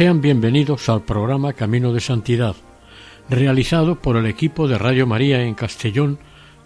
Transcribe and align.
Sean 0.00 0.22
bienvenidos 0.22 0.88
al 0.88 1.02
programa 1.02 1.52
Camino 1.52 1.92
de 1.92 2.00
Santidad, 2.00 2.56
realizado 3.28 4.00
por 4.00 4.16
el 4.16 4.24
equipo 4.24 4.66
de 4.66 4.78
Radio 4.78 5.06
María 5.06 5.42
en 5.42 5.52
Castellón, 5.52 6.18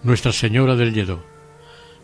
Nuestra 0.04 0.30
Señora 0.30 0.76
del 0.76 0.94
Lledó. 0.94 1.20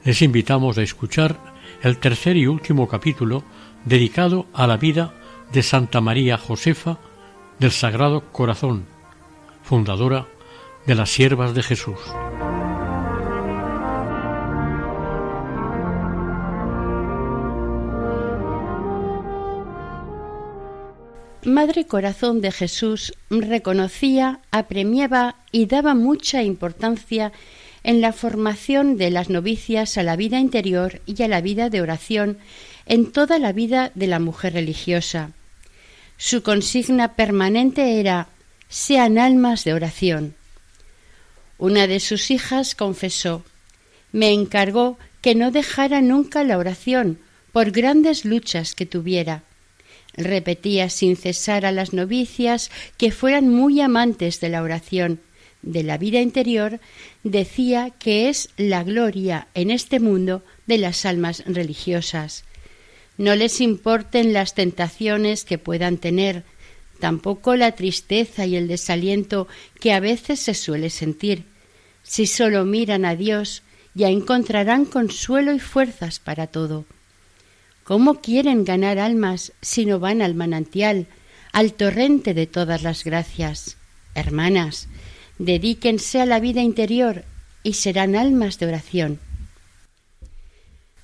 Les 0.02 0.22
invitamos 0.22 0.76
a 0.76 0.82
escuchar 0.82 1.38
el 1.82 1.98
tercer 1.98 2.36
y 2.36 2.48
último 2.48 2.88
capítulo 2.88 3.44
dedicado 3.84 4.46
a 4.52 4.66
la 4.66 4.76
vida 4.76 5.14
de 5.52 5.62
Santa 5.62 6.00
María 6.00 6.36
Josefa 6.36 6.98
del 7.60 7.70
Sagrado 7.70 8.32
Corazón, 8.32 8.86
fundadora 9.62 10.26
de 10.84 10.96
las 10.96 11.10
Siervas 11.10 11.54
de 11.54 11.62
Jesús. 11.62 12.00
Madre 21.50 21.84
Corazón 21.84 22.40
de 22.40 22.52
Jesús 22.52 23.12
reconocía, 23.28 24.38
apremiaba 24.52 25.34
y 25.50 25.66
daba 25.66 25.94
mucha 25.96 26.44
importancia 26.44 27.32
en 27.82 28.00
la 28.00 28.12
formación 28.12 28.96
de 28.96 29.10
las 29.10 29.30
novicias 29.30 29.98
a 29.98 30.04
la 30.04 30.14
vida 30.14 30.38
interior 30.38 31.00
y 31.06 31.20
a 31.24 31.28
la 31.28 31.40
vida 31.40 31.68
de 31.68 31.82
oración 31.82 32.38
en 32.86 33.10
toda 33.10 33.40
la 33.40 33.52
vida 33.52 33.90
de 33.96 34.06
la 34.06 34.20
mujer 34.20 34.52
religiosa. 34.52 35.32
Su 36.18 36.44
consigna 36.44 37.14
permanente 37.14 37.98
era 37.98 38.28
sean 38.68 39.18
almas 39.18 39.64
de 39.64 39.74
oración. 39.74 40.36
Una 41.58 41.88
de 41.88 41.98
sus 41.98 42.30
hijas 42.30 42.76
confesó 42.76 43.42
me 44.12 44.30
encargó 44.32 44.98
que 45.20 45.34
no 45.34 45.50
dejara 45.50 46.00
nunca 46.00 46.44
la 46.44 46.58
oración 46.58 47.18
por 47.50 47.72
grandes 47.72 48.24
luchas 48.24 48.76
que 48.76 48.86
tuviera 48.86 49.42
Repetía 50.20 50.90
sin 50.90 51.16
cesar 51.16 51.64
a 51.64 51.72
las 51.72 51.92
novicias 51.94 52.70
que 52.98 53.10
fueran 53.10 53.48
muy 53.48 53.80
amantes 53.80 54.38
de 54.40 54.50
la 54.50 54.62
oración, 54.62 55.20
de 55.62 55.82
la 55.82 55.98
vida 55.98 56.20
interior, 56.20 56.78
decía 57.24 57.90
que 57.98 58.28
es 58.28 58.50
la 58.56 58.84
gloria 58.84 59.48
en 59.54 59.70
este 59.70 59.98
mundo 59.98 60.42
de 60.66 60.78
las 60.78 61.06
almas 61.06 61.42
religiosas. 61.46 62.44
No 63.16 63.34
les 63.34 63.60
importen 63.60 64.32
las 64.32 64.54
tentaciones 64.54 65.44
que 65.44 65.58
puedan 65.58 65.98
tener, 65.98 66.44
tampoco 67.00 67.56
la 67.56 67.72
tristeza 67.72 68.46
y 68.46 68.56
el 68.56 68.68
desaliento 68.68 69.48
que 69.80 69.92
a 69.92 70.00
veces 70.00 70.40
se 70.40 70.54
suele 70.54 70.90
sentir. 70.90 71.44
Si 72.02 72.26
solo 72.26 72.64
miran 72.64 73.04
a 73.04 73.16
Dios, 73.16 73.62
ya 73.94 74.08
encontrarán 74.08 74.84
consuelo 74.84 75.52
y 75.52 75.58
fuerzas 75.58 76.18
para 76.18 76.46
todo. 76.46 76.84
¿Cómo 77.90 78.20
quieren 78.20 78.64
ganar 78.64 79.00
almas 79.00 79.52
si 79.62 79.84
no 79.84 79.98
van 79.98 80.22
al 80.22 80.36
manantial, 80.36 81.08
al 81.52 81.72
torrente 81.72 82.34
de 82.34 82.46
todas 82.46 82.84
las 82.84 83.02
gracias? 83.02 83.78
Hermanas, 84.14 84.86
dedíquense 85.40 86.20
a 86.20 86.24
la 86.24 86.38
vida 86.38 86.62
interior 86.62 87.24
y 87.64 87.72
serán 87.72 88.14
almas 88.14 88.60
de 88.60 88.66
oración. 88.66 89.18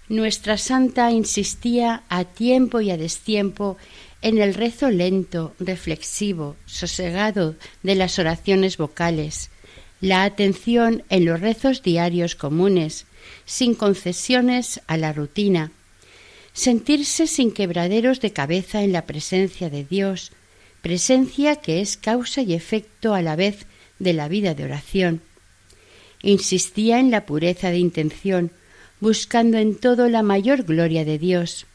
Nuestra 0.08 0.58
santa 0.58 1.10
insistía 1.10 2.04
a 2.08 2.22
tiempo 2.22 2.80
y 2.80 2.92
a 2.92 2.96
destiempo 2.96 3.78
en 4.22 4.38
el 4.38 4.54
rezo 4.54 4.88
lento, 4.88 5.54
reflexivo, 5.58 6.54
sosegado 6.66 7.56
de 7.82 7.96
las 7.96 8.20
oraciones 8.20 8.76
vocales, 8.76 9.50
la 10.00 10.22
atención 10.22 11.02
en 11.10 11.24
los 11.24 11.40
rezos 11.40 11.82
diarios 11.82 12.36
comunes, 12.36 13.06
sin 13.44 13.74
concesiones 13.74 14.80
a 14.86 14.96
la 14.96 15.12
rutina, 15.12 15.72
sentirse 16.56 17.26
sin 17.26 17.52
quebraderos 17.52 18.20
de 18.20 18.32
cabeza 18.32 18.82
en 18.82 18.90
la 18.90 19.04
presencia 19.04 19.68
de 19.68 19.84
Dios, 19.84 20.32
presencia 20.80 21.56
que 21.56 21.82
es 21.82 21.98
causa 21.98 22.40
y 22.40 22.54
efecto 22.54 23.12
a 23.12 23.20
la 23.20 23.36
vez 23.36 23.66
de 23.98 24.14
la 24.14 24.26
vida 24.26 24.54
de 24.54 24.64
oración. 24.64 25.20
Insistía 26.22 26.98
en 26.98 27.10
la 27.10 27.26
pureza 27.26 27.70
de 27.70 27.76
intención, 27.76 28.50
buscando 29.00 29.58
en 29.58 29.76
todo 29.76 30.08
la 30.08 30.22
mayor 30.22 30.62
gloria 30.62 31.04
de 31.04 31.18
Dios, 31.18 31.66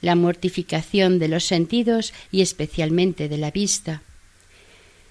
la 0.00 0.14
mortificación 0.14 1.18
de 1.18 1.28
los 1.28 1.44
sentidos 1.44 2.14
y 2.32 2.40
especialmente 2.40 3.28
de 3.28 3.36
la 3.36 3.50
vista, 3.50 4.00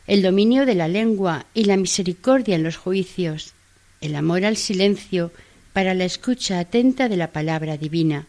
el 0.07 0.23
dominio 0.23 0.65
de 0.65 0.73
la 0.73 0.88
lengua 0.88 1.45
y 1.53 1.65
la 1.65 1.77
misericordia 1.77 2.55
en 2.55 2.63
los 2.63 2.77
juicios, 2.77 3.53
el 4.01 4.15
amor 4.15 4.45
al 4.45 4.57
silencio 4.57 5.31
para 5.73 5.94
la 5.94 6.05
escucha 6.05 6.57
atenta 6.57 7.07
de 7.07 7.17
la 7.17 7.31
palabra 7.31 7.77
divina, 7.77 8.27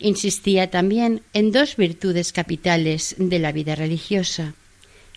Insistía 0.00 0.70
también 0.70 1.22
en 1.32 1.50
dos 1.50 1.76
virtudes 1.76 2.32
capitales 2.32 3.16
de 3.18 3.40
la 3.40 3.50
vida 3.50 3.74
religiosa, 3.74 4.54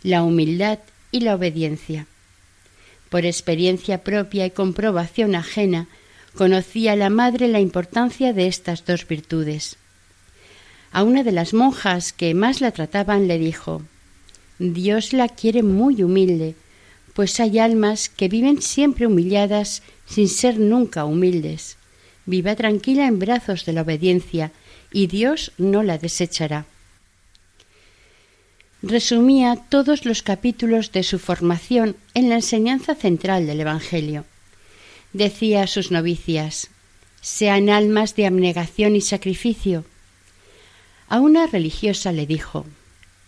la 0.02 0.24
humildad 0.24 0.80
y 1.12 1.20
la 1.20 1.36
obediencia. 1.36 2.08
Por 3.10 3.26
experiencia 3.26 4.04
propia 4.04 4.48
y 4.48 4.52
comprobación 4.52 5.36
ajena, 5.36 5.88
conocía 6.34 6.96
la 6.96 7.12
madre 7.12 7.48
la 7.48 7.60
importancia 7.60 8.34
de 8.34 8.48
estas 8.48 8.84
dos 8.84 9.08
virtudes. 9.08 9.78
A 10.92 11.04
una 11.04 11.24
de 11.24 11.32
las 11.32 11.54
monjas 11.54 12.12
que 12.12 12.34
más 12.34 12.60
la 12.60 12.72
trataban 12.72 13.28
le 13.28 13.38
dijo 13.38 13.84
Dios 14.58 15.14
la 15.14 15.30
quiere 15.30 15.62
muy 15.62 16.02
humilde, 16.02 16.56
pues 17.14 17.40
hay 17.40 17.60
almas 17.60 18.10
que 18.10 18.30
viven 18.30 18.62
siempre 18.64 19.06
humilladas 19.06 19.84
sin 20.08 20.28
ser 20.28 20.60
nunca 20.60 21.06
humildes. 21.06 21.78
Viva 22.26 22.56
tranquila 22.56 23.08
en 23.08 23.20
brazos 23.20 23.66
de 23.66 23.74
la 23.74 23.82
obediencia 23.82 24.52
y 24.92 25.08
Dios 25.08 25.52
no 25.58 25.84
la 25.84 25.98
desechará. 25.98 26.66
Resumía 28.84 29.58
todos 29.70 30.06
los 30.06 30.24
capítulos 30.24 30.92
de 30.92 31.04
su 31.04 31.20
formación 31.20 31.96
en 32.14 32.30
la 32.30 32.36
enseñanza 32.36 32.96
central 32.96 33.46
del 33.46 33.62
Evangelio. 33.62 34.26
Decía 35.14 35.64
a 35.64 35.68
sus 35.68 35.92
novicias, 35.92 36.70
sean 37.22 37.70
almas 37.70 38.16
de 38.16 38.26
abnegación 38.26 38.96
y 38.96 39.02
sacrificio. 39.02 39.86
A 41.08 41.20
una 41.20 41.46
religiosa 41.46 42.12
le 42.12 42.26
dijo, 42.26 42.66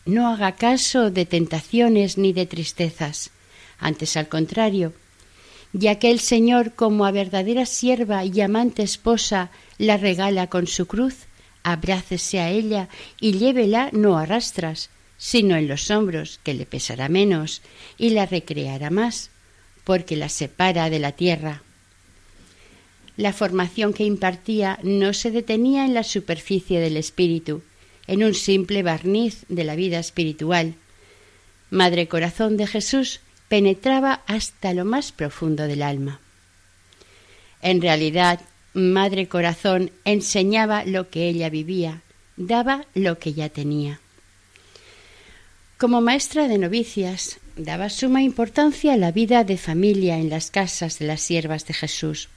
no 0.06 0.28
haga 0.28 0.54
caso 0.54 1.12
de 1.12 1.26
tentaciones 1.26 2.18
ni 2.18 2.34
de 2.34 2.46
tristezas, 2.46 3.30
antes 3.80 4.18
al 4.18 4.28
contrario, 4.28 4.94
ya 5.72 6.00
que 6.00 6.10
el 6.10 6.20
Señor 6.20 6.74
como 6.74 7.06
a 7.06 7.12
verdadera 7.12 7.66
sierva 7.66 8.26
y 8.26 8.42
amante 8.42 8.84
esposa 8.84 9.50
la 9.78 9.98
regala 9.98 10.48
con 10.48 10.68
su 10.68 10.88
cruz, 10.88 11.28
abrácese 11.64 12.40
a 12.40 12.50
ella 12.50 12.90
y 13.20 13.34
llévela 13.34 13.90
no 13.92 14.18
a 14.18 14.26
rastras, 14.26 14.90
sino 15.18 15.56
en 15.56 15.68
los 15.68 15.90
hombros, 15.90 16.40
que 16.44 16.54
le 16.54 16.66
pesará 16.66 17.10
menos 17.10 17.62
y 17.98 18.10
la 18.10 18.26
recreará 18.26 18.90
más, 18.90 19.30
porque 19.84 20.16
la 20.16 20.30
separa 20.30 20.90
de 20.90 21.00
la 21.00 21.14
tierra. 21.14 21.64
La 23.16 23.32
formación 23.32 23.94
que 23.94 24.04
impartía 24.04 24.80
no 24.84 25.14
se 25.14 25.32
detenía 25.32 25.86
en 25.86 25.94
la 25.94 26.04
superficie 26.04 26.80
del 26.80 26.98
espíritu, 26.98 27.62
en 28.08 28.24
un 28.24 28.34
simple 28.34 28.84
barniz 28.84 29.46
de 29.50 29.64
la 29.64 29.76
vida 29.76 30.00
espiritual. 30.00 30.76
Madre 31.70 32.08
Corazón 32.08 32.58
de 32.58 32.68
Jesús 32.68 33.22
penetraba 33.48 34.24
hasta 34.28 34.74
lo 34.74 34.84
más 34.84 35.12
profundo 35.12 35.68
del 35.68 35.84
alma. 35.84 36.20
En 37.62 37.82
realidad, 37.82 38.42
Madre 38.74 39.28
Corazón 39.28 39.92
enseñaba 40.04 40.84
lo 40.84 41.10
que 41.12 41.30
ella 41.30 41.52
vivía, 41.52 42.02
daba 42.38 42.86
lo 42.96 43.20
que 43.20 43.34
ya 43.34 43.50
tenía. 43.50 44.00
Como 45.78 46.02
maestra 46.02 46.48
de 46.48 46.58
novicias, 46.58 47.40
daba 47.56 47.90
suma 47.90 48.24
importancia 48.24 48.94
a 48.94 48.98
la 48.98 49.12
vida 49.12 49.44
de 49.44 49.58
familia 49.58 50.18
en 50.18 50.32
las 50.32 50.50
casas 50.50 50.98
de 50.98 51.06
las 51.06 51.22
siervas 51.22 51.68
de 51.68 51.76
Jesús. 51.76 52.30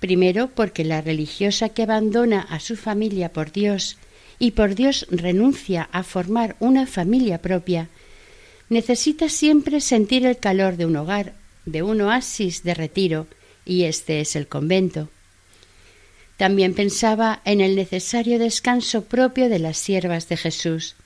Primero 0.00 0.48
porque 0.48 0.82
la 0.82 1.02
religiosa 1.02 1.68
que 1.68 1.82
abandona 1.82 2.40
a 2.40 2.58
su 2.58 2.76
familia 2.76 3.30
por 3.30 3.52
Dios 3.52 3.98
y 4.38 4.52
por 4.52 4.74
Dios 4.74 5.06
renuncia 5.10 5.90
a 5.92 6.04
formar 6.04 6.56
una 6.58 6.86
familia 6.86 7.42
propia, 7.42 7.88
necesita 8.70 9.28
siempre 9.28 9.82
sentir 9.82 10.24
el 10.24 10.38
calor 10.38 10.78
de 10.78 10.86
un 10.86 10.96
hogar, 10.96 11.34
de 11.66 11.82
un 11.82 12.00
oasis 12.00 12.62
de 12.62 12.72
retiro, 12.72 13.26
y 13.66 13.84
este 13.84 14.20
es 14.20 14.36
el 14.36 14.48
convento. 14.48 15.10
También 16.36 16.74
pensaba 16.74 17.40
en 17.44 17.60
el 17.60 17.76
necesario 17.76 18.38
descanso 18.38 19.04
propio 19.04 19.48
de 19.48 19.60
las 19.60 19.78
siervas 19.78 20.28
de 20.28 20.36
Jesús. 20.36 20.96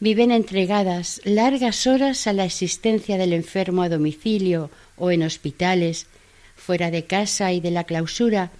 Viven 0.00 0.30
entregadas 0.30 1.20
largas 1.24 1.86
horas 1.86 2.26
a 2.26 2.32
la 2.32 2.44
existencia 2.44 3.16
del 3.16 3.32
enfermo 3.32 3.82
a 3.82 3.88
domicilio 3.88 4.70
o 4.96 5.10
en 5.10 5.22
hospitales, 5.22 6.06
fuera 6.56 6.90
de 6.90 7.04
casa 7.04 7.52
y 7.52 7.60
de 7.60 7.70
la 7.70 7.84
clausura, 7.84 8.50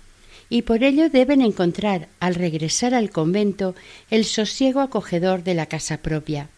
y 0.51 0.63
por 0.63 0.85
ello 0.85 1.09
deben 1.09 1.41
encontrar, 1.41 2.09
al 2.21 2.35
regresar 2.35 2.95
al 2.95 3.11
convento, 3.11 3.75
el 4.11 4.25
sosiego 4.25 4.81
acogedor 4.81 5.43
de 5.43 5.55
la 5.55 5.67
casa 5.67 5.99
propia. 5.99 6.49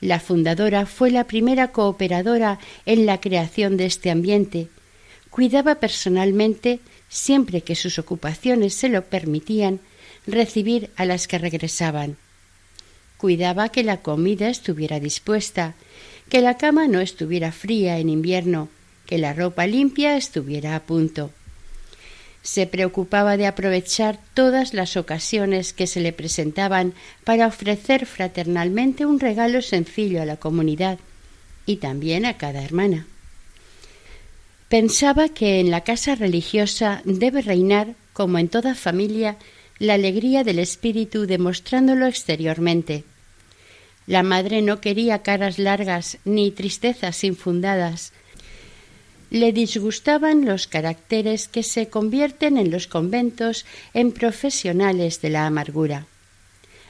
La 0.00 0.20
fundadora 0.20 0.86
fue 0.86 1.10
la 1.10 1.24
primera 1.24 1.68
cooperadora 1.68 2.58
en 2.86 3.04
la 3.04 3.20
creación 3.20 3.76
de 3.76 3.86
este 3.86 4.10
ambiente. 4.10 4.68
Cuidaba 5.30 5.76
personalmente, 5.76 6.80
siempre 7.08 7.62
que 7.62 7.74
sus 7.74 7.98
ocupaciones 7.98 8.74
se 8.74 8.88
lo 8.88 9.04
permitían, 9.04 9.80
recibir 10.26 10.90
a 10.96 11.04
las 11.04 11.26
que 11.28 11.38
regresaban. 11.38 12.16
Cuidaba 13.16 13.70
que 13.70 13.82
la 13.82 14.02
comida 14.02 14.48
estuviera 14.48 15.00
dispuesta, 15.00 15.74
que 16.28 16.40
la 16.40 16.56
cama 16.56 16.86
no 16.86 17.00
estuviera 17.00 17.52
fría 17.52 17.98
en 17.98 18.08
invierno, 18.08 18.68
que 19.06 19.18
la 19.18 19.32
ropa 19.32 19.66
limpia 19.66 20.16
estuviera 20.16 20.76
a 20.76 20.80
punto 20.80 21.32
se 22.48 22.66
preocupaba 22.66 23.36
de 23.36 23.46
aprovechar 23.46 24.18
todas 24.32 24.72
las 24.72 24.96
ocasiones 24.96 25.74
que 25.74 25.86
se 25.86 26.00
le 26.00 26.14
presentaban 26.14 26.94
para 27.24 27.46
ofrecer 27.46 28.06
fraternalmente 28.06 29.04
un 29.04 29.20
regalo 29.20 29.60
sencillo 29.60 30.22
a 30.22 30.24
la 30.24 30.38
comunidad 30.38 30.98
y 31.66 31.76
también 31.76 32.24
a 32.24 32.38
cada 32.38 32.62
hermana. 32.64 33.06
Pensaba 34.68 35.28
que 35.30 35.60
en 35.60 35.70
la 35.70 35.82
casa 35.82 36.14
religiosa 36.14 37.00
debe 37.04 37.42
reinar, 37.42 37.94
como 38.12 38.38
en 38.38 38.48
toda 38.48 38.74
familia, 38.74 39.36
la 39.78 39.94
alegría 39.94 40.44
del 40.44 40.58
espíritu 40.58 41.26
demostrándolo 41.26 42.06
exteriormente. 42.06 43.04
La 44.06 44.22
madre 44.22 44.60
no 44.62 44.80
quería 44.80 45.22
caras 45.22 45.58
largas 45.58 46.18
ni 46.24 46.50
tristezas 46.50 47.24
infundadas, 47.24 48.12
le 49.30 49.52
disgustaban 49.52 50.46
los 50.46 50.66
caracteres 50.66 51.48
que 51.48 51.62
se 51.62 51.88
convierten 51.88 52.56
en 52.56 52.70
los 52.70 52.86
conventos 52.86 53.66
en 53.92 54.12
profesionales 54.12 55.20
de 55.20 55.30
la 55.30 55.46
amargura. 55.46 56.06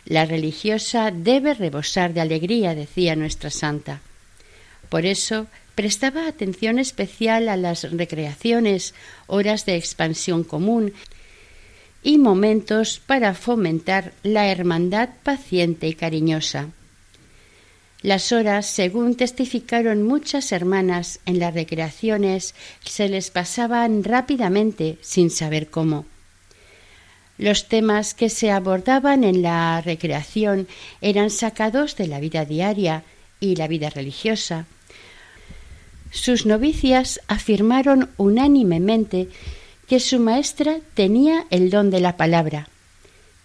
La 0.05 0.25
religiosa 0.25 1.11
debe 1.11 1.55
rebosar 1.55 2.15
de 2.15 2.21
alegría, 2.21 2.75
decía 2.75 3.17
nuestra 3.17 3.51
santa. 3.51 4.01
Por 4.89 5.05
eso 5.05 5.49
prestaba 5.79 6.27
atención 6.27 6.81
especial 6.81 7.49
a 7.49 7.57
las 7.57 7.89
recreaciones, 7.93 8.95
horas 9.29 9.65
de 9.65 9.77
expansión 9.77 10.43
común 10.43 10.93
y 12.03 12.19
momentos 12.19 12.99
para 12.99 13.33
fomentar 13.33 14.13
la 14.25 14.49
hermandad 14.49 15.11
paciente 15.23 15.87
y 15.87 15.95
cariñosa. 15.95 16.71
Las 18.03 18.33
horas, 18.33 18.67
según 18.67 19.15
testificaron 19.15 20.03
muchas 20.03 20.51
hermanas 20.51 21.21
en 21.27 21.39
las 21.39 21.55
recreaciones, 21.55 22.57
se 22.85 23.09
les 23.09 23.31
pasaban 23.31 24.03
rápidamente 24.03 24.99
sin 25.01 25.31
saber 25.31 25.71
cómo. 25.71 26.07
Los 27.37 27.69
temas 27.69 28.15
que 28.15 28.31
se 28.31 28.51
abordaban 28.51 29.23
en 29.23 29.43
la 29.43 29.81
recreación 29.81 30.67
eran 31.01 31.31
sacados 31.31 31.95
de 31.95 32.09
la 32.09 32.19
vida 32.19 32.45
diaria 32.45 33.05
y 33.39 33.55
la 33.55 33.69
vida 33.69 33.91
religiosa. 33.91 34.67
Sus 36.11 36.47
novicias 36.47 37.21
afirmaron 37.29 38.11
unánimemente 38.17 39.29
que 39.87 40.01
su 40.01 40.19
maestra 40.19 40.79
tenía 40.95 41.47
el 41.51 41.71
don 41.71 41.91
de 41.91 42.01
la 42.01 42.17
palabra. 42.17 42.69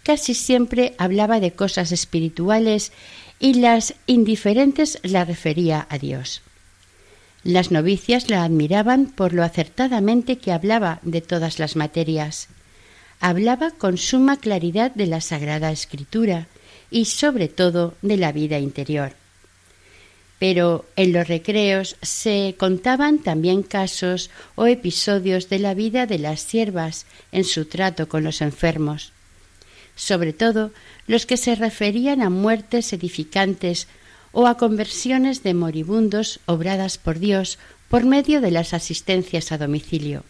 Casi 0.03 0.33
siempre 0.33 0.93
hablaba 0.97 1.39
de 1.39 1.53
cosas 1.53 1.91
espirituales 1.91 2.91
y 3.39 3.55
las 3.55 3.95
indiferentes 4.05 4.99
la 5.03 5.23
refería 5.25 5.87
a 5.89 5.97
Dios. 5.97 6.41
Las 7.43 7.71
novicias 7.71 8.29
la 8.29 8.43
admiraban 8.43 9.07
por 9.07 9.33
lo 9.33 9.43
acertadamente 9.43 10.37
que 10.37 10.51
hablaba 10.51 10.99
de 11.03 11.21
todas 11.21 11.59
las 11.59 11.75
materias. 11.75 12.47
Hablaba 13.19 13.71
con 13.71 13.97
suma 13.97 14.37
claridad 14.37 14.91
de 14.91 15.07
la 15.07 15.21
Sagrada 15.21 15.71
Escritura 15.71 16.47
y 16.89 17.05
sobre 17.05 17.47
todo 17.47 17.95
de 18.01 18.17
la 18.17 18.31
vida 18.31 18.59
interior. 18.59 19.13
Pero 20.43 20.83
en 20.97 21.13
los 21.13 21.25
recreos 21.29 21.95
se 22.01 22.55
contaban 22.57 23.19
también 23.19 23.63
casos 23.63 24.29
o 24.55 24.67
episodios 24.67 25.47
de 25.47 25.59
la 25.59 25.73
vida 25.73 26.05
de 26.05 26.19
las 26.19 26.41
siervas 26.41 27.05
en 27.31 27.45
su 27.45 27.63
trato 27.63 28.09
con 28.09 28.25
los 28.25 28.41
enfermos 28.41 29.13
sobre 29.95 30.33
todo 30.33 30.71
los 31.07 31.25
que 31.25 31.37
se 31.37 31.55
referían 31.55 32.21
a 32.21 32.29
muertes 32.29 32.93
edificantes 32.93 33.87
o 34.31 34.47
a 34.47 34.57
conversiones 34.57 35.43
de 35.43 35.53
moribundos 35.53 36.39
obradas 36.45 36.97
por 36.97 37.19
Dios 37.19 37.59
por 37.89 38.03
medio 38.03 38.41
de 38.41 38.51
las 38.51 38.73
asistencias 38.73 39.51
a 39.51 39.57
domicilio. 39.57 40.23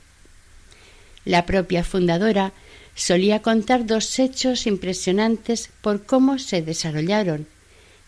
La 1.24 1.46
propia 1.46 1.84
fundadora 1.84 2.52
solía 2.96 3.42
contar 3.42 3.86
dos 3.86 4.20
hechos 4.20 4.68
impresionantes 4.68 5.70
por 5.82 6.06
cómo 6.06 6.38
se 6.38 6.62
desarrollaron, 6.62 7.48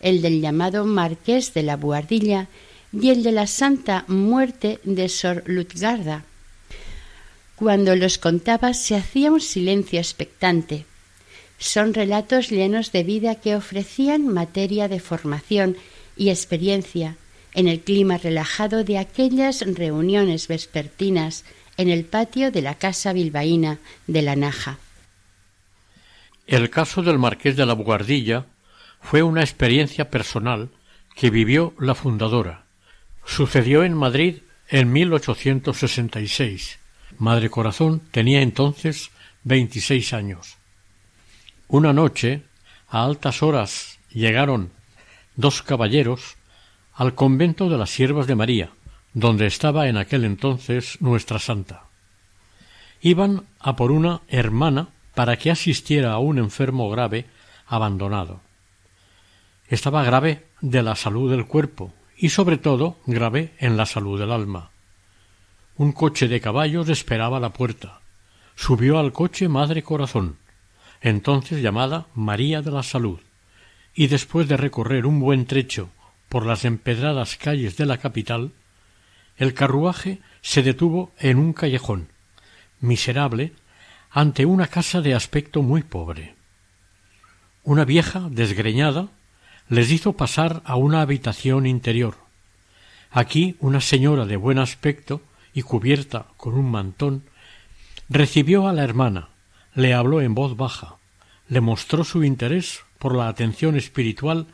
el 0.06 0.22
del 0.22 0.40
llamado 0.40 0.86
Marqués 0.86 1.52
de 1.52 1.64
la 1.64 1.76
Buhardilla 1.76 2.46
y 2.92 3.10
el 3.10 3.24
de 3.24 3.32
la 3.32 3.48
Santa 3.48 4.04
Muerte 4.06 4.78
de 4.84 5.08
Sor 5.08 5.42
Lutgarda. 5.46 6.22
Cuando 7.56 7.96
los 7.96 8.16
contaba 8.16 8.72
se 8.72 8.94
hacía 8.94 9.32
un 9.32 9.40
silencio 9.40 9.98
expectante, 9.98 10.84
son 11.58 11.92
relatos 11.92 12.50
llenos 12.50 12.92
de 12.92 13.02
vida 13.02 13.34
que 13.34 13.56
ofrecían 13.56 14.28
materia 14.28 14.86
de 14.86 15.00
formación 15.00 15.76
y 16.16 16.30
experiencia 16.30 17.16
en 17.52 17.66
el 17.66 17.80
clima 17.80 18.16
relajado 18.16 18.84
de 18.84 18.98
aquellas 18.98 19.62
reuniones 19.66 20.46
vespertinas 20.46 21.44
en 21.78 21.88
el 21.88 22.04
patio 22.04 22.52
de 22.52 22.62
la 22.62 22.76
casa 22.76 23.12
bilbaína 23.12 23.80
de 24.06 24.22
la 24.22 24.36
Naja. 24.36 24.78
El 26.46 26.70
caso 26.70 27.02
del 27.02 27.18
marqués 27.18 27.56
de 27.56 27.66
la 27.66 27.72
Buguardilla 27.72 28.46
fue 29.00 29.22
una 29.22 29.40
experiencia 29.40 30.10
personal 30.10 30.70
que 31.14 31.30
vivió 31.30 31.74
la 31.78 31.94
fundadora. 31.94 32.64
Sucedió 33.24 33.84
en 33.84 33.94
Madrid 33.94 34.38
en 34.68 34.92
1866. 34.92 36.78
Madre 37.18 37.50
Corazón 37.50 38.02
tenía 38.10 38.42
entonces 38.42 39.10
veintiséis 39.42 40.12
años. 40.12 40.56
Una 41.68 41.92
noche, 41.92 42.42
a 42.88 43.04
altas 43.04 43.42
horas, 43.42 43.98
llegaron 44.10 44.70
dos 45.36 45.62
caballeros 45.62 46.36
al 46.94 47.14
convento 47.14 47.68
de 47.68 47.78
las 47.78 47.90
Siervas 47.90 48.26
de 48.26 48.34
María, 48.34 48.70
donde 49.12 49.46
estaba 49.46 49.88
en 49.88 49.96
aquel 49.96 50.24
entonces 50.24 51.00
nuestra 51.00 51.38
santa. 51.38 51.84
Iban 53.00 53.44
a 53.60 53.76
por 53.76 53.92
una 53.92 54.22
hermana 54.28 54.88
para 55.14 55.36
que 55.36 55.50
asistiera 55.50 56.12
a 56.12 56.18
un 56.18 56.38
enfermo 56.38 56.90
grave 56.90 57.26
abandonado. 57.66 58.40
Estaba 59.68 60.04
grave 60.04 60.46
de 60.60 60.82
la 60.82 60.96
salud 60.96 61.30
del 61.30 61.46
cuerpo 61.46 61.92
y 62.16 62.30
sobre 62.30 62.56
todo 62.56 62.98
grave 63.06 63.54
en 63.58 63.76
la 63.76 63.86
salud 63.86 64.18
del 64.18 64.32
alma. 64.32 64.70
Un 65.76 65.92
coche 65.92 66.28
de 66.28 66.40
caballos 66.40 66.88
esperaba 66.88 67.36
a 67.36 67.40
la 67.40 67.52
puerta. 67.52 68.00
Subió 68.54 68.98
al 68.98 69.12
coche 69.12 69.48
Madre 69.48 69.82
Corazón 69.82 70.36
entonces 71.00 71.62
llamada 71.62 72.06
María 72.14 72.62
de 72.62 72.70
la 72.70 72.82
Salud, 72.82 73.20
y 73.94 74.08
después 74.08 74.48
de 74.48 74.56
recorrer 74.56 75.06
un 75.06 75.20
buen 75.20 75.46
trecho 75.46 75.90
por 76.28 76.44
las 76.44 76.64
empedradas 76.64 77.36
calles 77.36 77.76
de 77.76 77.86
la 77.86 77.98
capital, 77.98 78.52
el 79.36 79.54
carruaje 79.54 80.20
se 80.40 80.62
detuvo 80.62 81.12
en 81.18 81.38
un 81.38 81.52
callejón, 81.52 82.08
miserable, 82.80 83.52
ante 84.10 84.46
una 84.46 84.66
casa 84.66 85.00
de 85.00 85.14
aspecto 85.14 85.62
muy 85.62 85.82
pobre. 85.82 86.34
Una 87.62 87.84
vieja, 87.84 88.28
desgreñada, 88.30 89.08
les 89.68 89.90
hizo 89.90 90.12
pasar 90.12 90.62
a 90.64 90.76
una 90.76 91.00
habitación 91.00 91.66
interior. 91.66 92.16
Aquí 93.10 93.56
una 93.60 93.80
señora 93.80 94.26
de 94.26 94.36
buen 94.36 94.58
aspecto 94.58 95.22
y 95.54 95.62
cubierta 95.62 96.26
con 96.36 96.54
un 96.54 96.70
mantón 96.70 97.24
recibió 98.08 98.68
a 98.68 98.72
la 98.72 98.84
hermana, 98.84 99.30
le 99.74 99.94
habló 99.94 100.20
en 100.20 100.34
voz 100.34 100.56
baja, 100.56 100.96
le 101.48 101.60
mostró 101.60 102.04
su 102.04 102.24
interés 102.24 102.80
por 102.98 103.14
la 103.14 103.28
atención 103.28 103.76
espiritual 103.76 104.46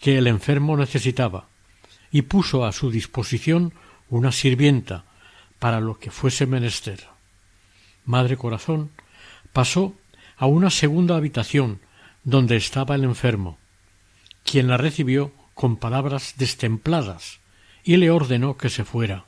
que 0.00 0.18
el 0.18 0.26
enfermo 0.26 0.76
necesitaba, 0.76 1.48
y 2.10 2.22
puso 2.22 2.64
a 2.64 2.72
su 2.72 2.90
disposición 2.90 3.72
una 4.08 4.32
sirvienta 4.32 5.04
para 5.58 5.80
lo 5.80 5.98
que 5.98 6.10
fuese 6.10 6.46
menester. 6.46 7.06
Madre 8.04 8.36
Corazón 8.36 8.90
pasó 9.52 9.94
a 10.36 10.46
una 10.46 10.70
segunda 10.70 11.16
habitación 11.16 11.80
donde 12.24 12.56
estaba 12.56 12.94
el 12.94 13.04
enfermo, 13.04 13.58
quien 14.44 14.68
la 14.68 14.76
recibió 14.76 15.32
con 15.54 15.76
palabras 15.76 16.34
destempladas 16.36 17.40
y 17.84 17.96
le 17.96 18.10
ordenó 18.10 18.56
que 18.56 18.70
se 18.70 18.84
fuera. 18.84 19.26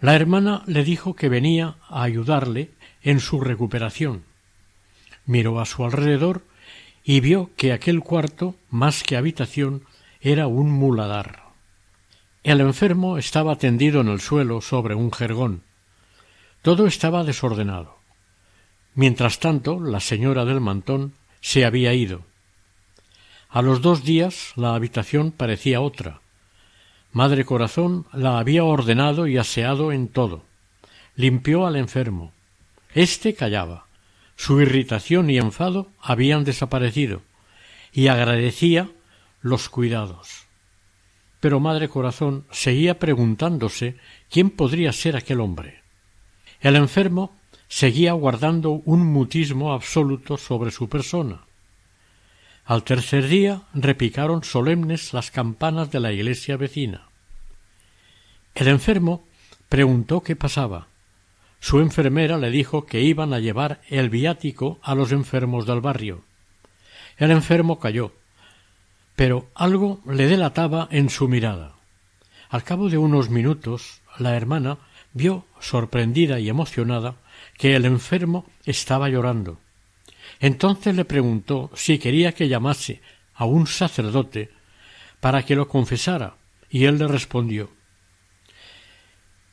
La 0.00 0.14
hermana 0.14 0.62
le 0.66 0.84
dijo 0.84 1.14
que 1.14 1.28
venía 1.28 1.76
a 1.88 2.02
ayudarle 2.02 2.70
en 3.02 3.20
su 3.20 3.40
recuperación. 3.40 4.24
Miró 5.24 5.60
a 5.60 5.66
su 5.66 5.84
alrededor 5.84 6.42
y 7.02 7.20
vio 7.20 7.50
que 7.56 7.72
aquel 7.72 8.00
cuarto, 8.00 8.56
más 8.68 9.02
que 9.02 9.16
habitación, 9.16 9.84
era 10.20 10.48
un 10.48 10.70
muladar. 10.70 11.44
El 12.42 12.60
enfermo 12.60 13.16
estaba 13.16 13.56
tendido 13.56 14.00
en 14.00 14.08
el 14.08 14.20
suelo 14.20 14.60
sobre 14.60 14.94
un 14.94 15.12
jergón. 15.12 15.62
Todo 16.62 16.86
estaba 16.86 17.24
desordenado. 17.24 17.98
Mientras 18.94 19.38
tanto, 19.40 19.80
la 19.80 20.00
señora 20.00 20.44
del 20.44 20.60
mantón 20.60 21.14
se 21.40 21.64
había 21.64 21.94
ido. 21.94 22.22
A 23.48 23.62
los 23.62 23.80
dos 23.80 24.04
días 24.04 24.52
la 24.56 24.74
habitación 24.74 25.30
parecía 25.30 25.80
otra. 25.80 26.20
Madre 27.12 27.44
Corazón 27.44 28.06
la 28.12 28.38
había 28.38 28.64
ordenado 28.64 29.26
y 29.26 29.38
aseado 29.38 29.92
en 29.92 30.08
todo. 30.08 30.44
Limpió 31.14 31.66
al 31.66 31.76
enfermo. 31.76 32.32
Este 32.94 33.34
callaba. 33.34 33.86
Su 34.36 34.60
irritación 34.60 35.30
y 35.30 35.38
enfado 35.38 35.88
habían 36.00 36.44
desaparecido 36.44 37.22
y 37.92 38.08
agradecía 38.08 38.90
los 39.40 39.70
cuidados. 39.70 40.44
Pero 41.40 41.60
Madre 41.60 41.88
Corazón 41.88 42.44
seguía 42.50 42.98
preguntándose 42.98 43.96
quién 44.30 44.50
podría 44.50 44.92
ser 44.92 45.16
aquel 45.16 45.40
hombre. 45.40 45.80
El 46.60 46.76
enfermo 46.76 47.34
seguía 47.68 48.12
guardando 48.12 48.82
un 48.84 49.06
mutismo 49.06 49.72
absoluto 49.72 50.36
sobre 50.36 50.70
su 50.70 50.88
persona. 50.90 51.45
Al 52.66 52.82
tercer 52.82 53.28
día 53.28 53.62
repicaron 53.74 54.42
solemnes 54.42 55.12
las 55.12 55.30
campanas 55.30 55.92
de 55.92 56.00
la 56.00 56.12
iglesia 56.12 56.56
vecina. 56.56 57.06
El 58.56 58.66
enfermo 58.66 59.24
preguntó 59.68 60.24
qué 60.24 60.34
pasaba. 60.34 60.88
Su 61.60 61.78
enfermera 61.78 62.38
le 62.38 62.50
dijo 62.50 62.84
que 62.84 63.02
iban 63.02 63.32
a 63.32 63.38
llevar 63.38 63.80
el 63.88 64.10
viático 64.10 64.80
a 64.82 64.96
los 64.96 65.12
enfermos 65.12 65.64
del 65.64 65.80
barrio. 65.80 66.24
El 67.18 67.30
enfermo 67.30 67.78
cayó, 67.78 68.12
pero 69.14 69.48
algo 69.54 70.00
le 70.04 70.26
delataba 70.26 70.88
en 70.90 71.08
su 71.08 71.28
mirada. 71.28 71.76
Al 72.48 72.64
cabo 72.64 72.90
de 72.90 72.98
unos 72.98 73.30
minutos, 73.30 74.00
la 74.18 74.36
hermana 74.36 74.78
vio, 75.12 75.44
sorprendida 75.60 76.40
y 76.40 76.48
emocionada, 76.48 77.14
que 77.58 77.76
el 77.76 77.84
enfermo 77.84 78.44
estaba 78.64 79.08
llorando. 79.08 79.60
Entonces 80.40 80.94
le 80.94 81.04
preguntó 81.04 81.70
si 81.74 81.98
quería 81.98 82.32
que 82.32 82.48
llamase 82.48 83.00
a 83.34 83.44
un 83.44 83.66
sacerdote 83.66 84.50
para 85.20 85.44
que 85.44 85.56
lo 85.56 85.68
confesara, 85.68 86.36
y 86.68 86.84
él 86.84 86.98
le 86.98 87.08
respondió 87.08 87.70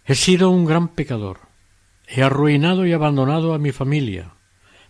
He 0.06 0.16
sido 0.16 0.50
un 0.50 0.66
gran 0.66 0.90
pecador. 0.90 1.40
He 2.08 2.22
arruinado 2.22 2.86
y 2.86 2.92
abandonado 2.92 3.54
a 3.54 3.58
mi 3.58 3.72
familia. 3.72 4.34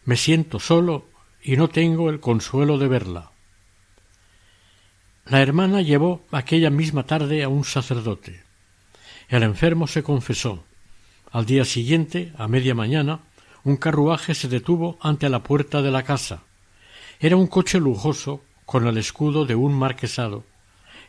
Me 0.06 0.18
siento 0.18 0.60
solo 0.60 1.06
y 1.44 1.56
no 1.56 1.70
tengo 1.70 2.10
el 2.10 2.20
consuelo 2.20 2.80
de 2.80 2.88
verla. 2.88 3.32
La 5.26 5.42
hermana 5.42 5.82
llevó 5.82 6.26
aquella 6.32 6.70
misma 6.70 7.06
tarde 7.06 7.44
a 7.44 7.50
un 7.50 7.64
sacerdote. 7.64 8.44
El 9.30 9.44
enfermo 9.44 9.88
se 9.88 10.04
confesó. 10.04 10.66
Al 11.32 11.46
día 11.46 11.64
siguiente, 11.64 12.34
a 12.38 12.48
media 12.48 12.76
mañana, 12.76 13.20
un 13.64 13.78
carruaje 13.78 14.36
se 14.36 14.48
detuvo 14.48 14.98
ante 15.02 15.30
la 15.30 15.44
puerta 15.44 15.82
de 15.82 15.92
la 15.92 16.04
casa. 16.04 16.44
Era 17.20 17.38
un 17.38 17.48
coche 17.48 17.80
lujoso 17.80 18.42
con 18.66 18.88
el 18.88 18.98
escudo 18.98 19.46
de 19.46 19.56
un 19.56 19.74
marquesado 19.74 20.44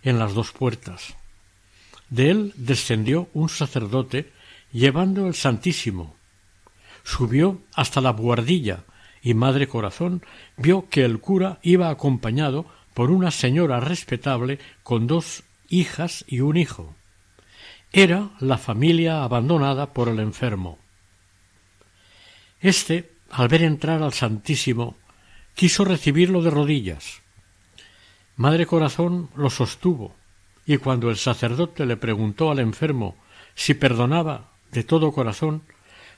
en 0.03 0.19
las 0.19 0.35
dos 0.35 0.53
puertas. 0.53 1.17
De 2.11 2.31
él 2.31 2.53
descendió 2.57 3.29
un 3.33 3.49
sacerdote 3.49 4.33
llevando 4.73 5.27
el 5.27 5.35
Santísimo. 5.35 6.17
Subió 7.03 7.61
hasta 7.75 8.01
la 8.01 8.13
buhardilla 8.13 8.85
y 9.23 9.35
Madre 9.35 9.67
Corazón 9.67 10.23
vio 10.57 10.89
que 10.89 11.05
el 11.05 11.21
cura 11.21 11.59
iba 11.63 11.89
acompañado 11.89 12.67
por 12.93 13.11
una 13.11 13.31
señora 13.31 13.81
respetable 13.81 14.59
con 14.83 15.07
dos 15.07 15.43
hijas 15.69 16.25
y 16.29 16.41
un 16.41 16.57
hijo. 16.57 16.95
Era 17.93 18.31
la 18.41 18.59
familia 18.59 19.25
abandonada 19.25 19.93
por 19.93 20.09
el 20.09 20.21
enfermo. 20.21 20.79
Este, 22.65 23.13
al 23.31 23.49
ver 23.49 23.63
entrar 23.63 24.03
al 24.03 24.15
Santísimo, 24.15 24.97
quiso 25.55 25.85
recibirlo 25.85 26.41
de 26.41 26.49
rodillas. 26.49 27.21
Madre 28.37 28.65
Corazón 28.65 29.29
lo 29.37 29.51
sostuvo, 29.51 30.17
y 30.65 30.79
cuando 30.79 31.11
el 31.11 31.19
sacerdote 31.19 31.85
le 31.85 31.99
preguntó 31.99 32.51
al 32.51 32.61
enfermo 32.61 33.19
si 33.55 33.75
perdonaba 33.75 34.49
de 34.73 34.83
todo 34.83 35.13
corazón, 35.13 35.61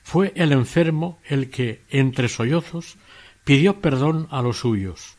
fue 0.05 0.33
el 0.37 0.53
enfermo 0.53 1.19
el 1.25 1.51
que, 1.51 1.83
entre 1.91 2.29
sollozos, 2.29 2.97
pidió 3.43 3.81
perdón 3.81 4.29
a 4.31 4.41
los 4.41 4.59
suyos. 4.59 5.17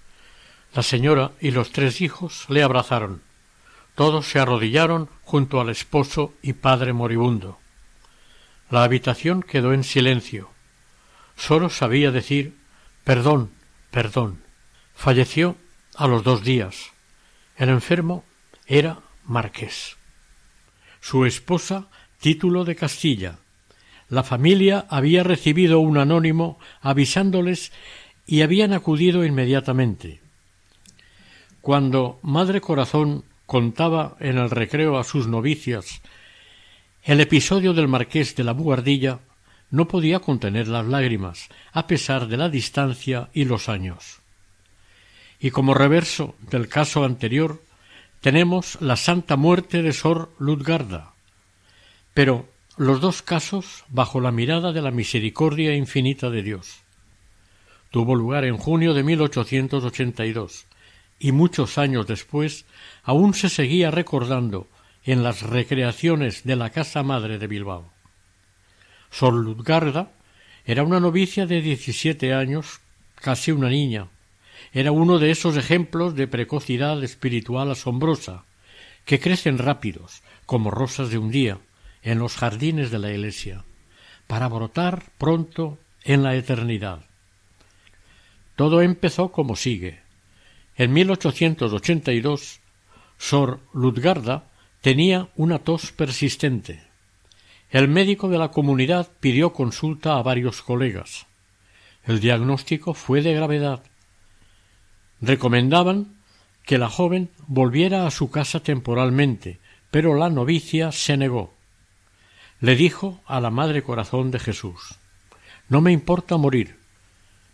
La 0.73 0.81
señora 0.81 1.33
y 1.41 1.51
los 1.51 1.73
tres 1.73 1.99
hijos 1.99 2.45
le 2.47 2.63
abrazaron. 2.63 3.21
Todos 3.95 4.27
se 4.27 4.39
arrodillaron 4.39 5.09
junto 5.25 5.59
al 5.59 5.71
esposo 5.71 6.33
y 6.41 6.53
padre 6.53 6.93
moribundo. 6.93 7.59
La 8.69 8.85
habitación 8.85 9.43
quedó 9.43 9.73
en 9.73 9.83
silencio. 9.83 10.55
Sólo 11.37 11.69
sabía 11.69 12.11
decir 12.11 12.57
perdón, 13.03 13.51
perdón. 13.91 14.41
Falleció 14.93 15.55
a 15.95 16.07
los 16.07 16.23
dos 16.23 16.43
días. 16.43 16.91
El 17.55 17.69
enfermo 17.69 18.25
era 18.65 18.99
marqués. 19.23 19.95
Su 20.99 21.25
esposa 21.25 21.87
título 22.19 22.65
de 22.65 22.75
Castilla. 22.75 23.39
La 24.09 24.23
familia 24.23 24.85
había 24.89 25.23
recibido 25.23 25.79
un 25.79 25.97
anónimo 25.97 26.59
avisándoles 26.81 27.71
y 28.25 28.41
habían 28.41 28.73
acudido 28.73 29.23
inmediatamente. 29.23 30.19
Cuando 31.61 32.19
Madre 32.23 32.61
Corazón 32.61 33.23
contaba 33.45 34.17
en 34.19 34.37
el 34.37 34.49
recreo 34.49 34.97
a 34.97 35.03
sus 35.03 35.27
novicias 35.27 36.01
el 37.03 37.21
episodio 37.21 37.73
del 37.73 37.87
marqués 37.87 38.35
de 38.35 38.43
la 38.43 38.51
Buhardilla, 38.51 39.19
no 39.69 39.87
podía 39.87 40.19
contener 40.19 40.67
las 40.67 40.85
lágrimas, 40.85 41.49
a 41.71 41.87
pesar 41.87 42.27
de 42.27 42.37
la 42.37 42.49
distancia 42.49 43.29
y 43.33 43.45
los 43.45 43.69
años. 43.69 44.19
Y 45.39 45.51
como 45.51 45.73
reverso 45.73 46.35
del 46.49 46.67
caso 46.67 47.03
anterior, 47.03 47.61
tenemos 48.21 48.81
la 48.81 48.95
santa 48.95 49.35
muerte 49.35 49.81
de 49.81 49.93
Sor 49.93 50.31
Ludgarda. 50.39 51.13
Pero 52.13 52.47
los 52.77 53.01
dos 53.01 53.21
casos 53.21 53.83
bajo 53.89 54.21
la 54.21 54.31
mirada 54.31 54.71
de 54.71 54.81
la 54.81 54.91
misericordia 54.91 55.75
infinita 55.75 56.29
de 56.29 56.43
Dios. 56.43 56.81
Tuvo 57.91 58.15
lugar 58.15 58.45
en 58.45 58.57
junio 58.57 58.93
de 58.93 59.03
1882 59.03 60.65
y 61.19 61.31
muchos 61.31 61.77
años 61.77 62.07
después 62.07 62.65
aún 63.03 63.33
se 63.33 63.49
seguía 63.49 63.91
recordando 63.91 64.67
en 65.03 65.23
las 65.23 65.41
recreaciones 65.41 66.43
de 66.43 66.55
la 66.55 66.69
Casa 66.69 67.01
Madre 67.01 67.37
de 67.37 67.47
Bilbao. 67.47 67.91
Sor 69.11 69.33
Ludgarda 69.33 70.11
era 70.65 70.83
una 70.83 70.99
novicia 70.99 71.45
de 71.45 71.61
diecisiete 71.61 72.33
años, 72.33 72.81
casi 73.15 73.51
una 73.51 73.69
niña. 73.69 74.07
Era 74.73 74.91
uno 74.91 75.17
de 75.17 75.31
esos 75.31 75.55
ejemplos 75.55 76.15
de 76.15 76.27
precocidad 76.27 77.01
espiritual 77.03 77.71
asombrosa, 77.71 78.43
que 79.05 79.19
crecen 79.19 79.57
rápidos, 79.57 80.21
como 80.45 80.71
rosas 80.71 81.09
de 81.09 81.17
un 81.17 81.31
día, 81.31 81.59
en 82.03 82.19
los 82.19 82.35
jardines 82.35 82.91
de 82.91 82.99
la 82.99 83.11
Iglesia, 83.11 83.63
para 84.27 84.47
brotar 84.47 85.03
pronto 85.17 85.77
en 86.03 86.23
la 86.23 86.35
eternidad. 86.35 87.01
Todo 88.55 88.81
empezó 88.81 89.31
como 89.31 89.55
sigue. 89.55 90.01
En 90.75 90.91
1882, 90.93 92.59
Sor 93.17 93.59
Ludgarda 93.73 94.49
tenía 94.81 95.29
una 95.35 95.59
tos 95.59 95.91
persistente. 95.91 96.86
El 97.69 97.89
médico 97.89 98.29
de 98.29 98.37
la 98.37 98.51
comunidad 98.51 99.09
pidió 99.19 99.51
consulta 99.51 100.17
a 100.17 100.23
varios 100.23 100.61
colegas. 100.61 101.27
El 102.05 102.21
diagnóstico 102.21 102.93
fue 102.93 103.21
de 103.21 103.33
gravedad. 103.33 103.83
Recomendaban 105.19 106.15
que 106.63 106.77
la 106.77 106.89
joven 106.89 107.29
volviera 107.47 108.07
a 108.07 108.11
su 108.11 108.31
casa 108.31 108.61
temporalmente, 108.61 109.59
pero 109.91 110.15
la 110.15 110.29
novicia 110.29 110.93
se 110.93 111.17
negó. 111.17 111.53
Le 112.61 112.75
dijo 112.75 113.21
a 113.25 113.41
la 113.41 113.49
Madre 113.49 113.83
Corazón 113.83 114.31
de 114.31 114.39
Jesús 114.39 114.95
No 115.67 115.81
me 115.81 115.91
importa 115.91 116.37
morir, 116.37 116.77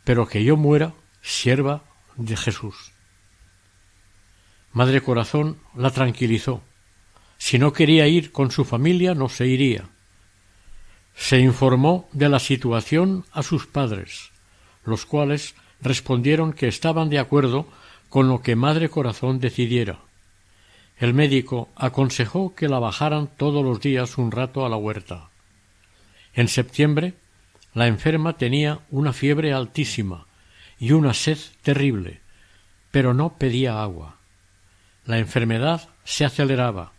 pero 0.03 0.27
que 0.27 0.43
yo 0.43 0.57
muera 0.57 0.93
sierva 1.21 1.83
de 2.15 2.37
Jesús. 2.37 2.91
Madre 4.71 5.01
Corazón 5.01 5.57
la 5.75 5.89
tranquilizó. 5.89 6.61
Si 7.37 7.57
no 7.57 7.73
quería 7.73 8.07
ir 8.07 8.31
con 8.31 8.51
su 8.51 8.65
familia, 8.65 9.15
no 9.15 9.29
se 9.29 9.47
iría. 9.47 9.89
Se 11.15 11.39
informó 11.39 12.07
de 12.11 12.29
la 12.29 12.39
situación 12.39 13.25
a 13.31 13.43
sus 13.43 13.67
padres, 13.67 14.31
los 14.85 15.05
cuales 15.05 15.55
respondieron 15.81 16.53
que 16.53 16.67
estaban 16.67 17.09
de 17.09 17.19
acuerdo 17.19 17.67
con 18.09 18.27
lo 18.27 18.41
que 18.41 18.55
Madre 18.55 18.89
Corazón 18.89 19.39
decidiera. 19.39 19.99
el 20.99 21.13
médico 21.13 21.69
aconsejó 21.75 22.53
que 22.55 22.69
la 22.69 22.79
bajaran 22.79 23.27
todos 23.27 23.65
los 23.65 23.81
días 23.81 24.17
un 24.17 24.31
rato 24.31 24.65
a 24.65 24.69
la 24.69 24.77
huerta. 24.77 25.29
En 26.33 26.47
septiembre 26.47 27.15
la 27.73 27.87
enferma 27.87 28.37
tenía 28.37 28.79
una 28.91 29.11
fiebre 29.11 29.51
altísima 29.51 30.27
y 30.79 30.91
una 30.91 31.13
sed 31.13 31.39
terrible, 31.61 32.21
pero 32.91 33.13
no 33.13 33.37
pedía 33.37 33.81
agua. 33.81 34.17
La 35.05 35.17
enfermedad 35.17 35.89
se 36.03 36.23
aceleraba, 36.25 36.93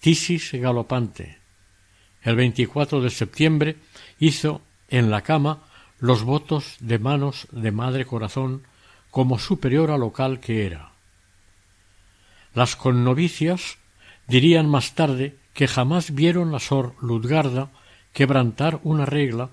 tisis 0.00 0.52
galopante. 0.52 1.41
El 2.22 2.36
24 2.36 3.00
de 3.00 3.10
septiembre 3.10 3.76
hizo 4.18 4.62
en 4.88 5.10
la 5.10 5.22
cama 5.22 5.64
los 5.98 6.22
votos 6.22 6.76
de 6.80 6.98
manos 6.98 7.48
de 7.50 7.72
Madre 7.72 8.04
Corazón 8.04 8.62
como 9.10 9.38
superiora 9.38 9.98
local 9.98 10.40
que 10.40 10.66
era. 10.66 10.92
Las 12.54 12.76
connovicias 12.76 13.78
dirían 14.26 14.68
más 14.68 14.94
tarde 14.94 15.36
que 15.54 15.68
jamás 15.68 16.14
vieron 16.14 16.54
a 16.54 16.58
Sor 16.58 16.94
Ludgarda 17.00 17.70
quebrantar 18.12 18.80
una 18.82 19.06
regla, 19.06 19.50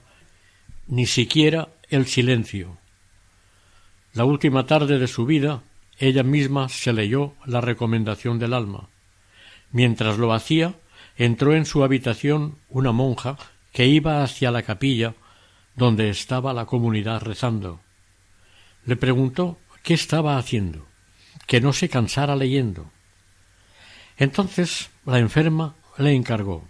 ni 0.87 1.05
siquiera 1.05 1.69
el 1.89 2.05
silencio. 2.07 2.77
La 4.13 4.25
última 4.25 4.65
tarde 4.65 4.99
de 4.99 5.07
su 5.07 5.25
vida 5.25 5.61
ella 5.97 6.23
misma 6.23 6.69
se 6.69 6.93
leyó 6.93 7.33
la 7.45 7.61
recomendación 7.61 8.39
del 8.39 8.53
alma. 8.53 8.87
Mientras 9.71 10.17
lo 10.17 10.33
hacía, 10.33 10.75
entró 11.19 11.53
en 11.53 11.67
su 11.67 11.83
habitación 11.83 12.57
una 12.67 12.91
monja 12.91 13.37
que 13.71 13.85
iba 13.85 14.23
hacia 14.23 14.49
la 14.49 14.63
capilla 14.63 15.13
donde 15.75 16.09
estaba 16.09 16.51
la 16.53 16.65
comunidad 16.65 17.21
rezando. 17.21 17.79
Le 18.85 18.95
preguntó 18.95 19.59
qué 19.83 19.93
estaba 19.93 20.39
haciendo, 20.39 20.87
que 21.45 21.61
no 21.61 21.73
se 21.73 21.89
cansara 21.89 22.35
leyendo. 22.35 22.89
Entonces 24.17 24.89
la 25.05 25.19
enferma 25.19 25.75
le 25.99 26.15
encargó 26.15 26.67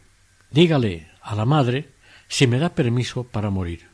dígale 0.51 1.08
a 1.22 1.36
la 1.36 1.46
madre 1.46 1.89
si 2.27 2.48
me 2.48 2.60
da 2.60 2.70
permiso 2.70 3.24
para 3.24 3.50
morir. 3.50 3.88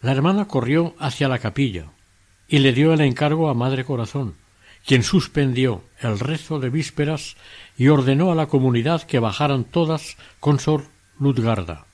La 0.00 0.12
hermana 0.12 0.46
corrió 0.46 0.94
hacia 0.98 1.28
la 1.28 1.38
capilla 1.38 1.86
y 2.48 2.58
le 2.58 2.72
dio 2.72 2.92
el 2.92 3.00
encargo 3.00 3.48
a 3.48 3.54
Madre 3.54 3.84
Corazón, 3.84 4.36
quien 4.86 5.02
suspendió 5.02 5.84
el 6.00 6.18
rezo 6.18 6.58
de 6.58 6.70
vísperas 6.70 7.36
y 7.76 7.88
ordenó 7.88 8.32
a 8.32 8.34
la 8.34 8.46
comunidad 8.46 9.02
que 9.02 9.18
bajaran 9.18 9.64
todas 9.64 10.16
con 10.40 10.58
Sor 10.58 10.86
Ludgarda. 11.18 11.86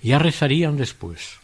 Ya 0.00 0.18
rezarían 0.18 0.76
después. 0.76 1.38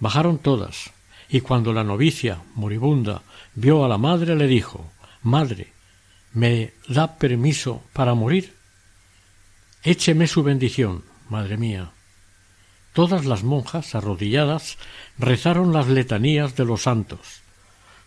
Bajaron 0.00 0.38
todas, 0.38 0.92
y 1.28 1.40
cuando 1.40 1.72
la 1.72 1.84
novicia, 1.84 2.42
moribunda, 2.54 3.22
vio 3.54 3.84
a 3.84 3.88
la 3.88 3.98
madre, 3.98 4.36
le 4.36 4.46
dijo 4.46 4.90
Madre, 5.22 5.72
¿me 6.32 6.72
da 6.88 7.16
permiso 7.16 7.82
para 7.92 8.14
morir? 8.14 8.54
Écheme 9.82 10.26
su 10.26 10.42
bendición, 10.42 11.04
madre 11.28 11.56
mía. 11.56 11.90
Todas 12.92 13.24
las 13.24 13.42
monjas, 13.42 13.94
arrodilladas, 13.94 14.78
rezaron 15.18 15.72
las 15.72 15.88
letanías 15.88 16.56
de 16.56 16.64
los 16.64 16.82
santos. 16.82 17.42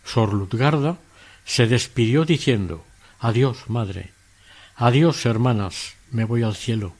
Sor 0.04 0.32
Lutgarda 0.32 0.98
se 1.44 1.66
despidió 1.66 2.24
diciendo 2.24 2.84
Adiós, 3.18 3.68
madre. 3.68 4.10
Adiós, 4.74 5.26
hermanas, 5.26 5.94
me 6.10 6.24
voy 6.24 6.42
al 6.42 6.56
cielo. 6.56 6.94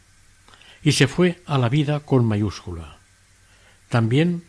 Y 0.82 0.92
se 0.92 1.08
fue 1.08 1.42
a 1.46 1.58
la 1.58 1.68
vida 1.68 2.00
con 2.00 2.24
mayúscula. 2.24 2.98
También, 3.88 4.44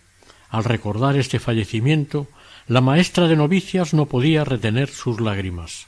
al 0.50 0.64
recordar 0.64 1.18
este 1.18 1.40
fallecimiento, 1.40 2.28
la 2.68 2.82
maestra 2.82 3.28
de 3.28 3.36
novicias 3.36 3.94
no 3.94 4.06
podía 4.06 4.44
retener 4.44 4.90
sus 4.90 5.20
lágrimas. 5.20 5.88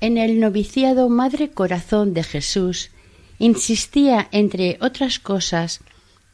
En 0.00 0.18
el 0.18 0.40
noviciado 0.40 1.08
Madre 1.08 1.50
Corazón 1.50 2.12
de 2.14 2.24
Jesús 2.24 2.90
insistía, 3.38 4.28
entre 4.32 4.78
otras 4.80 5.18
cosas, 5.18 5.80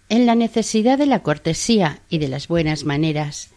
en 0.08 0.24
la 0.24 0.34
necesidad 0.34 0.98
de 0.98 1.06
la 1.06 1.22
cortesía 1.22 2.00
y 2.08 2.18
de 2.18 2.28
las 2.28 2.48
buenas 2.48 2.84
maneras. 2.84 3.50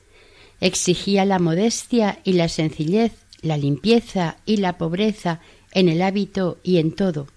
Exigía 0.62 1.26
la 1.26 1.40
modestia 1.40 2.20
y 2.24 2.34
la 2.34 2.50
sencillez, 2.50 3.14
la 3.42 3.58
limpieza 3.58 4.38
y 4.46 4.58
la 4.58 4.78
pobreza 4.78 5.40
en 5.72 5.90
el 5.90 6.02
hábito 6.02 6.58
y 6.64 6.78
en 6.78 6.92
todo. 6.92 7.28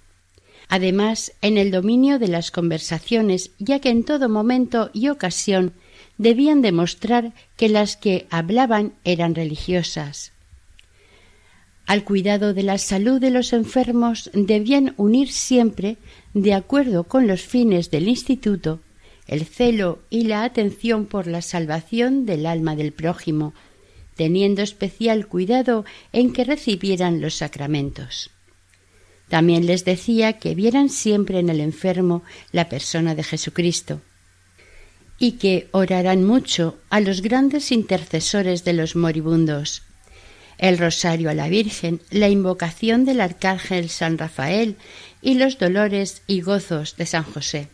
Además, 0.69 1.33
en 1.43 1.59
el 1.59 1.71
dominio 1.71 2.19
de 2.19 2.29
las 2.29 2.51
conversaciones, 2.51 3.51
ya 3.59 3.79
que 3.79 3.91
en 3.91 4.05
todo 4.05 4.29
momento 4.29 4.91
y 4.93 5.09
ocasión 5.09 5.73
debían 6.19 6.63
demostrar 6.63 7.33
que 7.57 7.69
las 7.69 7.97
que 7.97 8.27
hablaban 8.31 8.95
eran 9.05 9.35
religiosas. 9.35 10.33
Al 11.87 12.05
cuidado 12.05 12.55
de 12.55 12.63
la 12.63 12.79
salud 12.79 13.21
de 13.21 13.31
los 13.31 13.53
enfermos 13.53 14.31
debían 14.33 14.95
unir 14.97 15.31
siempre, 15.31 15.99
de 16.33 16.55
acuerdo 16.55 17.05
con 17.05 17.27
los 17.27 17.43
fines 17.43 17.91
del 17.91 18.09
instituto, 18.09 18.81
el 19.33 19.47
celo 19.47 20.01
y 20.11 20.25
la 20.25 20.45
atención 20.45 21.07
por 21.07 21.27
la 21.27 21.41
salvación 21.41 22.27
del 22.27 22.45
alma 22.45 22.77
del 22.77 22.93
prójimo, 22.93 23.55
teniendo 24.15 24.61
especial 24.61 25.27
cuidado 25.27 25.87
en 26.13 26.33
que 26.33 26.45
recibieran 26.45 27.21
los 27.23 27.37
sacramentos. 27.37 28.31
También 29.29 29.65
les 29.65 29.87
decía 29.87 30.35
que 30.35 30.55
vieran 30.55 30.91
siempre 30.91 31.39
en 31.39 31.49
el 31.49 31.61
enfermo 31.61 32.23
la 32.53 32.69
persona 32.69 33.15
de 33.15 33.25
Jesucristo 33.25 34.03
y 35.19 35.33
que 35.33 35.69
oraran 35.71 36.25
mucho 36.25 36.79
a 36.91 37.01
los 37.01 37.23
grandes 37.23 37.73
intercesores 37.73 38.65
de 38.65 38.75
los 38.75 38.97
moribundos, 38.97 39.83
el 40.59 40.77
rosario 40.77 41.31
a 41.31 41.35
la 41.35 41.49
Virgen, 41.49 42.03
la 42.11 42.29
invocación 42.29 43.07
del 43.07 43.23
Arcángel 43.23 43.89
San 43.89 44.19
Rafael 44.19 44.77
y 45.23 45.35
los 45.35 45.59
dolores 45.59 46.23
y 46.27 46.43
gozos 46.43 46.97
de 46.97 47.07
San 47.07 47.25
José. 47.25 47.71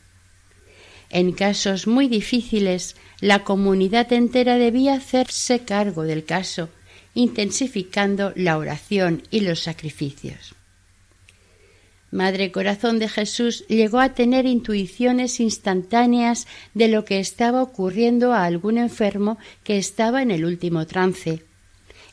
En 1.10 1.32
casos 1.32 1.86
muy 1.86 2.08
difíciles, 2.08 2.96
la 3.20 3.44
comunidad 3.44 4.12
entera 4.12 4.58
debía 4.58 4.94
hacerse 4.94 5.60
cargo 5.60 6.02
del 6.02 6.24
caso, 6.24 6.68
intensificando 7.14 8.32
la 8.36 8.58
oración 8.58 9.22
y 9.30 9.40
los 9.40 9.60
sacrificios. 9.60 10.54
Madre 12.10 12.52
Corazón 12.52 12.98
de 12.98 13.08
Jesús 13.08 13.66
llegó 13.68 14.00
a 14.00 14.14
tener 14.14 14.46
intuiciones 14.46 15.40
instantáneas 15.40 16.46
de 16.72 16.88
lo 16.88 17.04
que 17.04 17.18
estaba 17.20 17.62
ocurriendo 17.62 18.32
a 18.32 18.44
algún 18.44 18.78
enfermo 18.78 19.38
que 19.62 19.76
estaba 19.76 20.22
en 20.22 20.30
el 20.30 20.44
último 20.44 20.86
trance, 20.86 21.42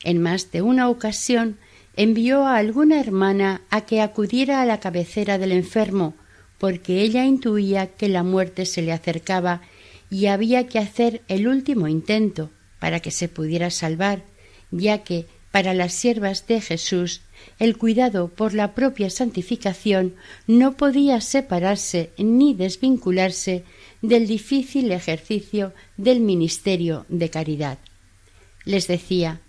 en 0.04 0.20
más 0.20 0.52
de 0.52 0.62
una 0.62 0.88
ocasión 0.90 1.58
envió 1.96 2.46
a 2.46 2.56
alguna 2.56 3.00
hermana 3.00 3.62
a 3.70 3.82
que 3.82 4.02
acudiera 4.02 4.60
a 4.60 4.66
la 4.66 4.80
cabecera 4.80 5.38
del 5.38 5.52
enfermo, 5.52 6.14
porque 6.58 7.02
ella 7.02 7.24
intuía 7.24 7.88
que 7.88 8.08
la 8.08 8.22
muerte 8.22 8.66
se 8.66 8.82
le 8.82 8.92
acercaba 8.92 9.62
y 10.10 10.26
había 10.26 10.66
que 10.66 10.78
hacer 10.78 11.22
el 11.28 11.48
último 11.48 11.88
intento 11.88 12.50
para 12.78 13.00
que 13.00 13.10
se 13.10 13.28
pudiera 13.28 13.70
salvar, 13.70 14.22
ya 14.70 15.02
que 15.02 15.26
para 15.50 15.74
las 15.74 15.94
siervas 15.94 16.46
de 16.46 16.60
Jesús 16.60 17.22
el 17.58 17.76
cuidado 17.76 18.28
por 18.28 18.54
la 18.54 18.74
propia 18.74 19.10
santificación 19.10 20.14
no 20.46 20.76
podía 20.76 21.20
separarse 21.20 22.10
ni 22.18 22.54
desvincularse 22.54 23.64
del 24.02 24.26
difícil 24.26 24.92
ejercicio 24.92 25.72
del 25.96 26.20
ministerio 26.20 27.06
de 27.08 27.30
caridad. 27.30 27.78
Les 28.64 28.86
decía 28.86 29.40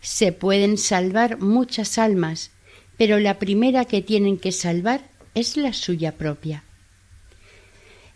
se 0.00 0.32
pueden 0.32 0.78
salvar 0.78 1.40
muchas 1.40 1.98
almas, 1.98 2.52
pero 2.96 3.18
la 3.18 3.38
primera 3.38 3.84
que 3.84 4.02
tienen 4.02 4.38
que 4.38 4.52
salvar 4.52 5.09
es 5.34 5.56
la 5.56 5.72
suya 5.72 6.12
propia. 6.12 6.64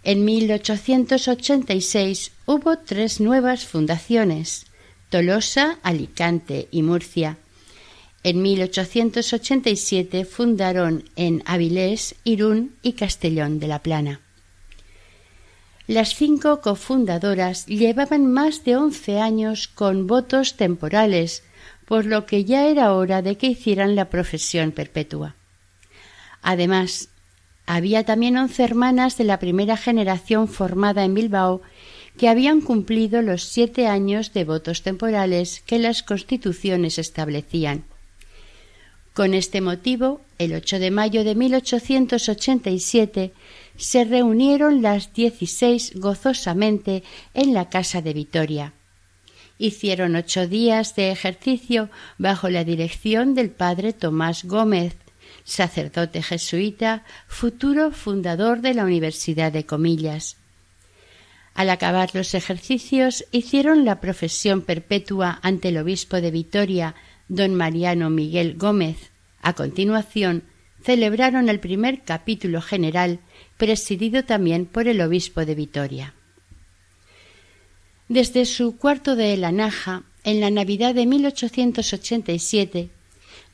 En 0.03 0.25
1886 0.25 2.33
hubo 2.45 2.79
tres 2.79 3.21
nuevas 3.21 3.65
fundaciones, 3.65 4.67
Tolosa, 5.09 5.79
Alicante 5.83 6.69
y 6.71 6.83
Murcia. 6.83 7.39
En 8.23 8.43
1887 8.43 10.25
fundaron 10.25 11.05
en 11.17 11.43
Avilés, 11.47 12.17
Irún 12.25 12.75
y 12.83 12.95
Castellón 12.95 13.61
de 13.61 13.69
la 13.69 13.79
Plana. 13.79 14.21
Las 15.87 16.15
cinco 16.15 16.63
cofundadoras 16.63 17.67
llevaban 17.67 18.27
más 18.27 18.65
de 18.65 18.77
once 18.77 19.21
años 19.21 19.69
con 19.69 20.07
votos 20.07 20.57
temporales, 20.57 21.43
por 21.87 22.07
lo 22.07 22.25
que 22.25 22.45
ya 22.45 22.67
era 22.67 22.95
hora 22.95 23.21
de 23.21 23.37
que 23.37 23.49
hicieran 23.49 23.95
la 23.95 24.09
profesión 24.09 24.73
perpetua. 24.73 25.37
Además, 26.45 27.09
había 27.67 28.05
también 28.05 28.37
once 28.37 28.63
hermanas 28.63 29.17
de 29.17 29.25
la 29.25 29.41
primera 29.41 29.77
generación 29.77 30.47
formada 30.47 31.05
en 31.05 31.15
Bilbao 31.15 31.63
que 32.19 32.29
habían 32.29 32.61
cumplido 32.61 33.23
los 33.23 33.43
siete 33.43 33.89
años 33.89 34.33
de 34.33 34.45
votos 34.45 34.83
temporales 34.83 35.63
que 35.67 35.81
las 35.81 36.05
constituciones 36.05 36.99
establecían. 36.99 37.85
Con 39.15 39.33
este 39.35 39.61
motivo, 39.61 40.21
el 40.39 40.55
8 40.55 40.79
de 40.79 40.91
mayo 40.91 41.25
de 41.25 41.35
1887 41.35 43.33
se 43.77 44.05
reunieron 44.05 44.83
las 44.83 45.13
dieciséis 45.15 45.93
gozosamente 45.95 47.03
en 47.33 47.55
la 47.55 47.71
casa 47.71 48.03
de 48.03 48.13
Vitoria 48.13 48.75
Hicieron 49.57 50.17
ocho 50.17 50.49
días 50.49 50.97
de 50.97 51.11
ejercicio 51.13 51.89
bajo 52.19 52.49
la 52.51 52.65
dirección 52.65 53.35
del 53.35 53.51
padre 53.51 53.93
Tomás 53.93 54.45
Gómez, 54.45 54.97
sacerdote 55.45 56.23
jesuita, 56.23 57.05
futuro 57.29 57.91
fundador 57.91 58.61
de 58.61 58.75
la 58.75 58.85
Universidad 58.85 59.53
de 59.53 59.67
Comillas. 59.67 60.37
Al 61.55 61.71
acabar 61.71 62.11
los 62.15 62.35
ejercicios, 62.35 63.25
hicieron 63.31 63.85
la 63.85 64.01
profesión 64.01 64.63
perpetua 64.63 65.39
ante 65.43 65.69
el 65.69 65.79
obispo 65.79 66.21
de 66.21 66.33
Vitoria, 66.33 66.95
don 67.29 67.55
Mariano 67.55 68.11
Miguel 68.11 68.57
Gómez. 68.57 69.13
A 69.41 69.53
continuación, 69.53 70.43
celebraron 70.83 71.49
el 71.49 71.61
primer 71.61 72.03
capítulo 72.03 72.61
general, 72.61 73.21
presidido 73.57 74.25
también 74.25 74.67
por 74.67 74.89
el 74.89 75.01
obispo 75.01 75.45
de 75.45 75.55
Vitoria. 75.55 76.15
Desde 78.09 78.45
su 78.45 78.77
cuarto 78.77 79.15
de 79.17 79.37
la 79.37 79.53
Naja, 79.53 80.03
en 80.25 80.41
la 80.41 80.51
Navidad 80.51 80.95
de 80.95 81.07
1887, 81.07 82.91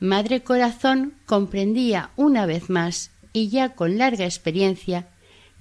Madre 0.01 0.41
Corazón 0.41 1.13
comprendía 1.27 2.09
una 2.15 2.47
vez 2.47 2.71
más, 2.71 3.11
y 3.33 3.49
ya 3.49 3.75
con 3.75 3.99
larga 3.99 4.25
experiencia, 4.25 5.07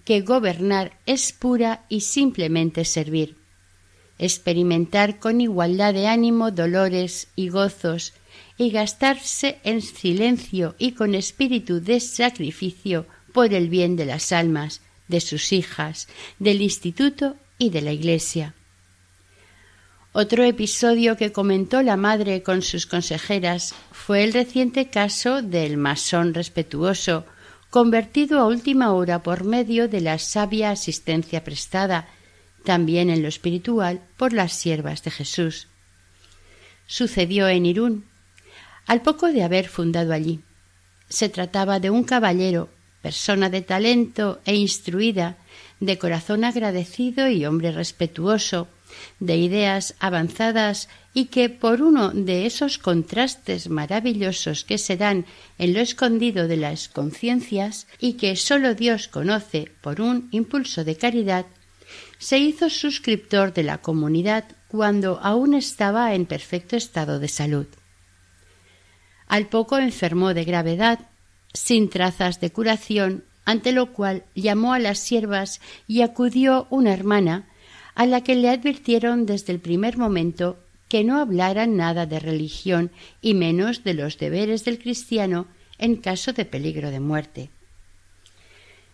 que 0.06 0.22
gobernar 0.22 0.98
es 1.04 1.32
pura 1.32 1.84
y 1.90 2.00
simplemente 2.00 2.86
servir. 2.86 3.36
Experimentar 4.18 5.18
con 5.18 5.42
igualdad 5.42 5.92
de 5.92 6.06
ánimo 6.06 6.52
dolores 6.52 7.28
y 7.36 7.50
gozos 7.50 8.14
y 8.56 8.70
gastarse 8.70 9.58
en 9.62 9.82
silencio 9.82 10.74
y 10.78 10.92
con 10.92 11.14
espíritu 11.14 11.82
de 11.82 12.00
sacrificio 12.00 13.04
por 13.34 13.52
el 13.52 13.68
bien 13.68 13.94
de 13.94 14.06
las 14.06 14.32
almas, 14.32 14.80
de 15.06 15.20
sus 15.20 15.52
hijas, 15.52 16.08
del 16.38 16.62
instituto 16.62 17.36
y 17.58 17.68
de 17.68 17.82
la 17.82 17.92
Iglesia. 17.92 18.54
Otro 20.12 20.42
episodio 20.42 21.16
que 21.16 21.30
comentó 21.30 21.82
la 21.82 21.96
madre 21.96 22.42
con 22.42 22.62
sus 22.62 22.84
consejeras 22.84 23.76
fue 23.92 24.24
el 24.24 24.32
reciente 24.32 24.90
caso 24.90 25.40
del 25.40 25.76
masón 25.76 26.34
respetuoso, 26.34 27.24
convertido 27.70 28.40
a 28.40 28.48
última 28.48 28.92
hora 28.92 29.22
por 29.22 29.44
medio 29.44 29.86
de 29.86 30.00
la 30.00 30.18
sabia 30.18 30.72
asistencia 30.72 31.44
prestada, 31.44 32.08
también 32.64 33.08
en 33.08 33.22
lo 33.22 33.28
espiritual, 33.28 34.02
por 34.16 34.32
las 34.32 34.52
siervas 34.52 35.04
de 35.04 35.12
Jesús. 35.12 35.68
Sucedió 36.88 37.46
en 37.46 37.64
Irún, 37.64 38.04
al 38.88 39.02
poco 39.02 39.28
de 39.28 39.44
haber 39.44 39.68
fundado 39.68 40.12
allí. 40.12 40.40
Se 41.08 41.28
trataba 41.28 41.78
de 41.78 41.90
un 41.90 42.02
caballero, 42.02 42.68
persona 43.00 43.48
de 43.48 43.62
talento 43.62 44.40
e 44.44 44.56
instruida, 44.56 45.36
de 45.78 45.98
corazón 45.98 46.42
agradecido 46.42 47.28
y 47.28 47.46
hombre 47.46 47.70
respetuoso, 47.70 48.66
de 49.18 49.36
ideas 49.36 49.94
avanzadas 50.00 50.88
y 51.12 51.26
que 51.26 51.48
por 51.48 51.82
uno 51.82 52.10
de 52.10 52.46
esos 52.46 52.78
contrastes 52.78 53.68
maravillosos 53.68 54.64
que 54.64 54.78
se 54.78 54.96
dan 54.96 55.26
en 55.58 55.74
lo 55.74 55.80
escondido 55.80 56.48
de 56.48 56.56
las 56.56 56.88
conciencias 56.88 57.86
y 57.98 58.14
que 58.14 58.36
sólo 58.36 58.74
Dios 58.74 59.08
conoce 59.08 59.72
por 59.80 60.00
un 60.00 60.28
impulso 60.30 60.84
de 60.84 60.96
caridad, 60.96 61.46
se 62.18 62.38
hizo 62.38 62.70
suscriptor 62.70 63.52
de 63.52 63.64
la 63.64 63.78
comunidad 63.78 64.44
cuando 64.68 65.18
aún 65.20 65.54
estaba 65.54 66.14
en 66.14 66.26
perfecto 66.26 66.76
estado 66.76 67.18
de 67.18 67.28
salud. 67.28 67.66
Al 69.26 69.48
poco 69.48 69.78
enfermó 69.78 70.34
de 70.34 70.44
gravedad, 70.44 71.00
sin 71.52 71.90
trazas 71.90 72.40
de 72.40 72.50
curación, 72.50 73.24
ante 73.44 73.72
lo 73.72 73.92
cual 73.92 74.24
llamó 74.34 74.74
a 74.74 74.78
las 74.78 74.98
siervas 75.00 75.60
y 75.88 76.02
acudió 76.02 76.68
una 76.70 76.92
hermana 76.92 77.48
a 78.00 78.06
la 78.06 78.22
que 78.22 78.34
le 78.34 78.48
advirtieron 78.48 79.26
desde 79.26 79.52
el 79.52 79.60
primer 79.60 79.98
momento 79.98 80.56
que 80.88 81.04
no 81.04 81.18
hablaran 81.18 81.76
nada 81.76 82.06
de 82.06 82.18
religión 82.18 82.90
y 83.20 83.34
menos 83.34 83.84
de 83.84 83.92
los 83.92 84.16
deberes 84.16 84.64
del 84.64 84.78
cristiano 84.78 85.48
en 85.76 85.96
caso 85.96 86.32
de 86.32 86.46
peligro 86.46 86.90
de 86.90 86.98
muerte. 86.98 87.50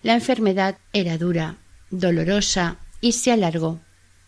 La 0.02 0.14
enfermedad 0.14 0.78
era 0.92 1.18
dura, 1.18 1.54
dolorosa 1.92 2.78
y 3.00 3.12
se 3.12 3.30
alargó, 3.30 3.78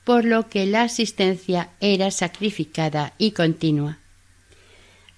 por 0.04 0.24
lo 0.24 0.48
que 0.48 0.64
la 0.64 0.82
asistencia 0.82 1.70
era 1.80 2.12
sacrificada 2.12 3.14
y 3.18 3.32
continua. 3.32 3.98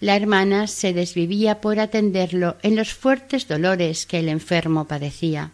La 0.00 0.16
hermana 0.16 0.68
se 0.68 0.94
desvivía 0.94 1.60
por 1.60 1.80
atenderlo 1.80 2.56
en 2.62 2.76
los 2.76 2.94
fuertes 2.94 3.46
dolores 3.46 4.06
que 4.06 4.20
el 4.20 4.30
enfermo 4.30 4.86
padecía. 4.86 5.52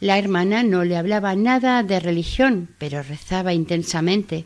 La 0.00 0.18
hermana 0.18 0.62
no 0.62 0.84
le 0.84 0.96
hablaba 0.96 1.34
nada 1.34 1.82
de 1.82 2.00
religión, 2.00 2.68
pero 2.78 3.02
rezaba 3.02 3.54
intensamente. 3.54 4.44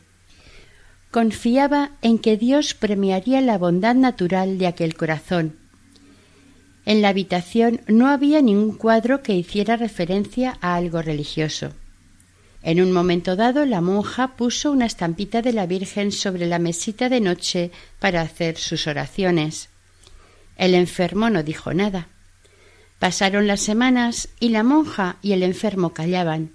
Confiaba 1.10 1.90
en 2.02 2.18
que 2.18 2.36
Dios 2.36 2.74
premiaría 2.74 3.40
la 3.40 3.58
bondad 3.58 3.96
natural 3.96 4.58
de 4.58 4.68
aquel 4.68 4.94
corazón. 4.94 5.56
En 6.86 7.02
la 7.02 7.08
habitación 7.08 7.80
no 7.88 8.08
había 8.08 8.40
ningún 8.40 8.76
cuadro 8.76 9.22
que 9.22 9.34
hiciera 9.34 9.76
referencia 9.76 10.56
a 10.60 10.76
algo 10.76 11.02
religioso. 11.02 11.72
En 12.62 12.80
un 12.80 12.92
momento 12.92 13.36
dado 13.36 13.64
la 13.66 13.80
monja 13.80 14.36
puso 14.36 14.70
una 14.70 14.86
estampita 14.86 15.42
de 15.42 15.52
la 15.52 15.66
Virgen 15.66 16.12
sobre 16.12 16.46
la 16.46 16.58
mesita 16.58 17.08
de 17.08 17.20
noche 17.20 17.70
para 17.98 18.20
hacer 18.20 18.56
sus 18.56 18.86
oraciones. 18.86 19.68
El 20.56 20.74
enfermo 20.74 21.28
no 21.28 21.42
dijo 21.42 21.72
nada. 21.74 22.08
Pasaron 23.00 23.46
las 23.46 23.62
semanas 23.62 24.28
y 24.40 24.50
la 24.50 24.62
monja 24.62 25.16
y 25.22 25.32
el 25.32 25.42
enfermo 25.42 25.94
callaban. 25.94 26.52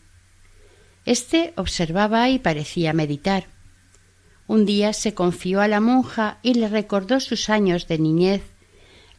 Este 1.03 1.53
observaba 1.57 2.29
y 2.29 2.37
parecía 2.37 2.93
meditar. 2.93 3.47
Un 4.45 4.67
día 4.67 4.93
se 4.93 5.15
confió 5.15 5.59
a 5.59 5.67
la 5.67 5.79
monja 5.79 6.37
y 6.43 6.53
le 6.53 6.69
recordó 6.69 7.19
sus 7.19 7.49
años 7.49 7.87
de 7.87 7.97
niñez, 7.97 8.43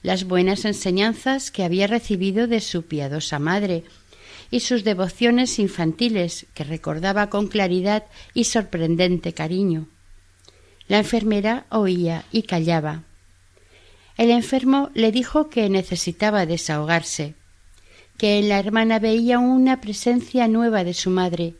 las 0.02 0.22
buenas 0.22 0.64
enseñanzas 0.64 1.50
que 1.50 1.64
había 1.64 1.88
recibido 1.88 2.46
de 2.46 2.60
su 2.60 2.84
piadosa 2.84 3.40
madre 3.40 3.82
y 4.52 4.60
sus 4.60 4.84
devociones 4.84 5.58
infantiles 5.58 6.46
que 6.54 6.62
recordaba 6.62 7.28
con 7.28 7.48
claridad 7.48 8.04
y 8.34 8.44
sorprendente 8.44 9.34
cariño. 9.34 9.88
La 10.86 10.98
enfermera 10.98 11.66
oía 11.70 12.24
y 12.30 12.44
callaba. 12.44 13.02
El 14.16 14.30
enfermo 14.30 14.90
le 14.94 15.12
dijo 15.12 15.50
que 15.50 15.68
necesitaba 15.68 16.46
desahogarse, 16.46 17.34
que 18.16 18.38
en 18.38 18.48
la 18.48 18.58
hermana 18.58 18.98
veía 18.98 19.38
una 19.38 19.80
presencia 19.80 20.48
nueva 20.48 20.84
de 20.84 20.94
su 20.94 21.10
madre, 21.10 21.54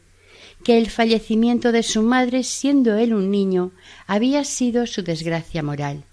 que 0.65 0.79
el 0.79 0.89
fallecimiento 0.89 1.71
de 1.71 1.83
su 1.83 2.03
madre, 2.03 2.43
siendo 2.43 2.97
él 2.97 3.13
un 3.13 3.31
niño, 3.31 3.73
había 4.07 4.43
sido 4.45 4.87
su 4.87 5.03
desgracia 5.03 5.63
moral. 5.63 6.05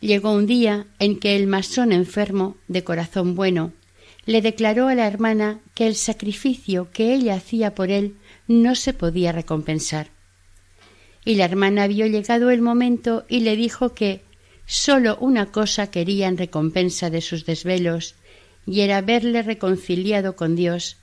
Llegó 0.00 0.32
un 0.32 0.46
día 0.46 0.86
en 0.98 1.18
que 1.18 1.36
el 1.36 1.46
masón 1.46 1.92
enfermo, 1.92 2.56
de 2.68 2.84
corazón 2.84 3.34
bueno, 3.34 3.72
le 4.26 4.42
declaró 4.42 4.88
a 4.88 4.94
la 4.94 5.06
hermana 5.06 5.60
que 5.74 5.86
el 5.86 5.94
sacrificio 5.94 6.88
que 6.92 7.14
ella 7.14 7.36
hacía 7.36 7.74
por 7.74 7.90
él 7.90 8.16
no 8.48 8.74
se 8.74 8.92
podía 8.92 9.32
recompensar. 9.32 10.08
Y 11.24 11.36
la 11.36 11.44
hermana 11.44 11.86
vio 11.86 12.06
llegado 12.06 12.50
el 12.50 12.60
momento 12.60 13.24
y 13.28 13.40
le 13.40 13.56
dijo 13.56 13.94
que, 13.94 14.25
Sólo 14.66 15.16
una 15.20 15.46
cosa 15.46 15.90
quería 15.90 16.26
en 16.26 16.36
recompensa 16.36 17.08
de 17.08 17.20
sus 17.20 17.46
desvelos, 17.46 18.16
y 18.66 18.80
era 18.80 19.00
verle 19.00 19.42
reconciliado 19.42 20.34
con 20.34 20.56
Dios 20.56 20.96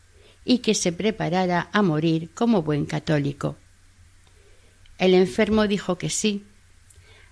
y 0.46 0.60
que 0.60 0.76
se 0.76 0.92
preparara 0.92 1.70
a 1.72 1.82
morir 1.82 2.30
como 2.34 2.62
buen 2.62 2.86
católico. 2.86 3.56
El 4.98 5.14
enfermo 5.14 5.68
dijo 5.68 5.98
que 5.98 6.10
sí. 6.10 6.44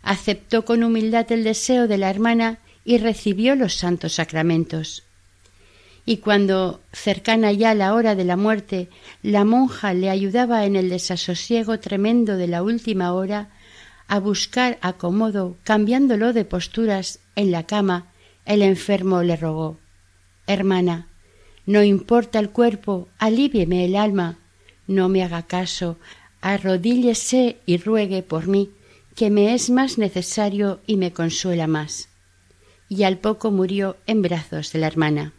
Aceptó 0.02 0.65
con 0.65 0.84
humildad 0.84 1.30
el 1.32 1.44
deseo 1.44 1.88
de 1.88 1.98
la 1.98 2.10
hermana 2.10 2.60
y 2.86 2.98
recibió 2.98 3.56
los 3.56 3.76
santos 3.76 4.13
sacramentos. 4.13 5.04
Y 6.06 6.17
cuando, 6.17 6.82
cercana 6.91 7.52
ya 7.52 7.76
la 7.76 7.94
hora 7.94 8.15
de 8.15 8.24
la 8.24 8.36
muerte, 8.36 8.89
la 9.22 9.46
monja 9.46 9.94
le 9.94 10.10
ayudaba 10.10 10.65
en 10.65 10.76
el 10.76 10.89
desasosiego 10.89 11.80
tremendo 11.80 12.38
de 12.38 12.48
la 12.48 12.63
última 12.63 13.13
hora, 13.13 13.50
a 14.12 14.19
buscar 14.19 14.78
acomodo, 14.82 15.56
cambiándolo 15.63 16.34
de 16.34 16.43
posturas 16.43 17.19
en 17.38 17.50
la 17.50 17.65
cama, 17.65 18.12
el 18.43 18.62
enfermo 18.62 19.24
le 19.24 19.38
rogó 19.38 19.80
Hermana, 20.47 21.08
no 21.65 21.82
importa 21.82 22.38
el 22.39 22.50
cuerpo, 22.50 23.08
alívieme 23.19 23.86
el 23.86 23.95
alma, 23.95 24.38
no 24.86 25.08
me 25.08 25.24
haga 25.24 25.43
caso, 25.43 25.97
arrodíllese 26.41 27.62
y 27.65 27.78
ruegue 27.78 28.21
por 28.21 28.47
mí, 28.47 28.71
que 29.15 29.30
me 29.30 29.54
es 29.54 29.69
más 29.69 29.97
necesario 29.97 30.82
y 30.86 30.97
me 30.97 31.13
consuela 31.13 31.67
más. 31.67 32.10
Y 32.89 33.04
al 33.04 33.17
poco 33.17 33.50
murió 33.50 33.95
en 34.08 34.21
brazos 34.24 34.74
de 34.74 34.80
la 34.80 34.88
hermana. 34.88 35.32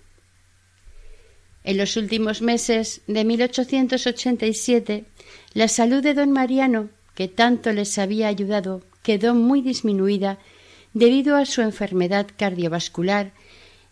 En 1.63 1.77
los 1.77 1.99
últimos 1.99 2.41
meses 2.41 3.03
de 3.07 3.23
1887, 3.23 5.05
la 5.53 5.69
salud 5.69 6.03
de 6.03 6.15
don 6.15 6.33
Mariano 6.33 6.89
que 7.15 7.29
tanto 7.29 7.73
les 7.73 7.99
había 7.99 8.29
ayudado 8.29 8.83
quedó 9.03 9.35
muy 9.35 9.63
disminuida 9.63 10.39
debido 10.95 11.37
a 11.37 11.45
su 11.45 11.61
enfermedad 11.61 12.27
cardiovascular 12.37 13.33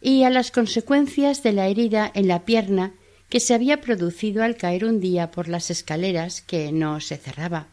y 0.00 0.22
a 0.22 0.30
las 0.30 0.50
consecuencias 0.50 1.42
de 1.42 1.52
la 1.52 1.66
herida 1.68 2.10
en 2.14 2.28
la 2.28 2.44
pierna 2.44 2.94
que 3.28 3.40
se 3.40 3.54
había 3.54 3.80
producido 3.80 4.42
al 4.42 4.56
caer 4.56 4.84
un 4.84 5.00
día 5.00 5.30
por 5.30 5.48
las 5.48 5.70
escaleras 5.70 6.40
que 6.40 6.72
no 6.72 7.00
se 7.00 7.16
cerraba. 7.16 7.68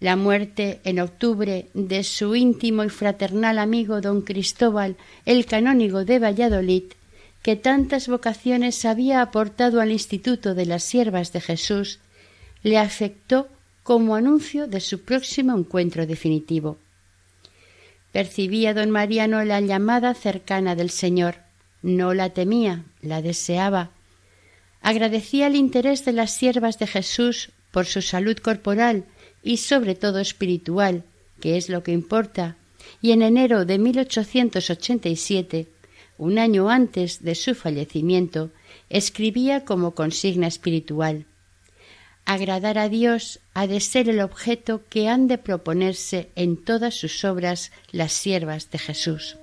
La 0.00 0.16
muerte 0.16 0.80
en 0.84 0.98
octubre 0.98 1.66
de 1.74 2.04
su 2.04 2.34
íntimo 2.34 2.84
y 2.84 2.88
fraternal 2.88 3.58
amigo 3.58 4.00
don 4.00 4.22
Cristóbal, 4.22 4.96
el 5.26 5.44
canónigo 5.44 6.04
de 6.04 6.18
Valladolid, 6.18 6.84
que 7.42 7.56
tantas 7.56 8.08
vocaciones 8.08 8.84
había 8.84 9.20
aportado 9.20 9.80
al 9.80 9.92
Instituto 9.92 10.54
de 10.54 10.66
las 10.66 10.84
Siervas 10.84 11.32
de 11.32 11.40
Jesús, 11.40 12.00
le 12.62 12.78
afectó 12.78 13.48
como 13.82 14.14
anuncio 14.14 14.66
de 14.66 14.80
su 14.80 15.00
próximo 15.02 15.56
encuentro 15.56 16.06
definitivo. 16.06 16.78
Percibía 18.12 18.74
don 18.74 18.90
Mariano 18.90 19.42
la 19.44 19.60
llamada 19.60 20.14
cercana 20.14 20.74
del 20.74 20.90
Señor, 20.90 21.36
no 21.82 22.12
la 22.12 22.30
temía, 22.30 22.84
la 23.00 23.22
deseaba. 23.22 23.90
Agradecía 24.82 25.46
el 25.46 25.56
interés 25.56 26.04
de 26.04 26.12
las 26.12 26.32
siervas 26.32 26.78
de 26.78 26.86
Jesús 26.86 27.50
por 27.70 27.86
su 27.86 28.02
salud 28.02 28.36
corporal 28.38 29.04
y 29.42 29.58
sobre 29.58 29.94
todo 29.94 30.18
espiritual, 30.18 31.04
que 31.40 31.56
es 31.56 31.68
lo 31.68 31.82
que 31.82 31.92
importa, 31.92 32.56
y 33.00 33.12
en 33.12 33.22
enero 33.22 33.64
de 33.64 33.78
1887, 33.78 35.68
un 36.18 36.38
año 36.38 36.68
antes 36.68 37.22
de 37.22 37.34
su 37.34 37.54
fallecimiento, 37.54 38.50
escribía 38.90 39.64
como 39.64 39.94
consigna 39.94 40.48
espiritual 40.48 41.26
Agradar 42.32 42.78
a 42.78 42.88
Dios 42.88 43.40
ha 43.54 43.66
de 43.66 43.80
ser 43.80 44.08
el 44.08 44.20
objeto 44.20 44.82
que 44.88 45.08
han 45.08 45.26
de 45.26 45.36
proponerse 45.36 46.30
en 46.36 46.56
todas 46.56 46.94
sus 46.94 47.24
obras 47.24 47.72
las 47.90 48.12
siervas 48.12 48.70
de 48.70 48.78
Jesús. 48.78 49.36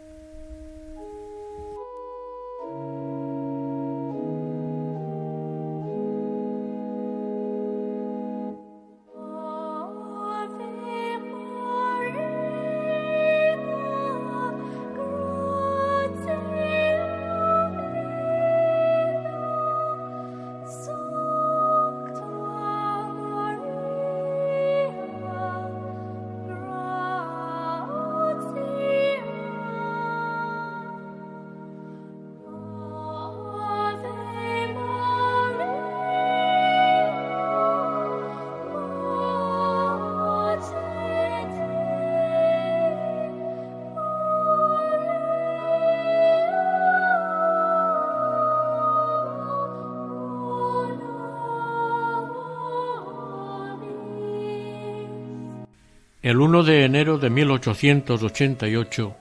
De 56.67 56.83
enero 56.83 57.17
de 57.17 57.29
1888 57.29 59.15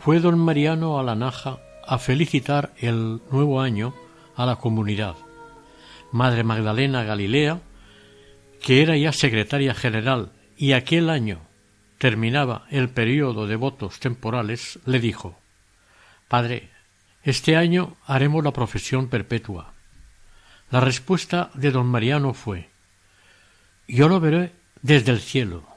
fue 0.00 0.18
don 0.18 0.36
Mariano 0.36 0.98
a 0.98 1.04
la 1.04 1.14
Naja 1.14 1.58
a 1.86 1.98
felicitar 1.98 2.72
el 2.78 3.20
nuevo 3.30 3.60
año 3.60 3.94
a 4.34 4.46
la 4.46 4.56
comunidad. 4.56 5.14
Madre 6.10 6.42
Magdalena 6.42 7.04
Galilea, 7.04 7.60
que 8.60 8.82
era 8.82 8.96
ya 8.96 9.12
secretaria 9.12 9.74
general 9.74 10.32
y 10.56 10.72
aquel 10.72 11.08
año 11.08 11.38
terminaba 11.98 12.66
el 12.70 12.88
periodo 12.88 13.46
de 13.46 13.54
votos 13.54 14.00
temporales, 14.00 14.80
le 14.86 14.98
dijo 14.98 15.38
Padre, 16.26 16.70
este 17.22 17.54
año 17.54 17.96
haremos 18.06 18.42
la 18.42 18.52
profesión 18.52 19.08
perpetua. 19.08 19.72
La 20.72 20.80
respuesta 20.80 21.50
de 21.54 21.70
don 21.70 21.86
Mariano 21.86 22.34
fue 22.34 22.70
Yo 23.86 24.08
lo 24.08 24.18
veré 24.18 24.52
desde 24.82 25.12
el 25.12 25.20
cielo 25.20 25.75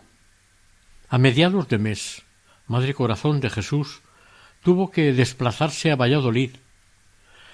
a 1.09 1.17
mediados 1.17 1.67
de 1.67 1.79
mes, 1.79 2.21
Madre 2.67 2.93
Corazón 2.93 3.39
de 3.39 3.49
Jesús 3.49 4.01
tuvo 4.61 4.91
que 4.91 5.11
desplazarse 5.11 5.91
a 5.91 5.95
Valladolid. 5.95 6.51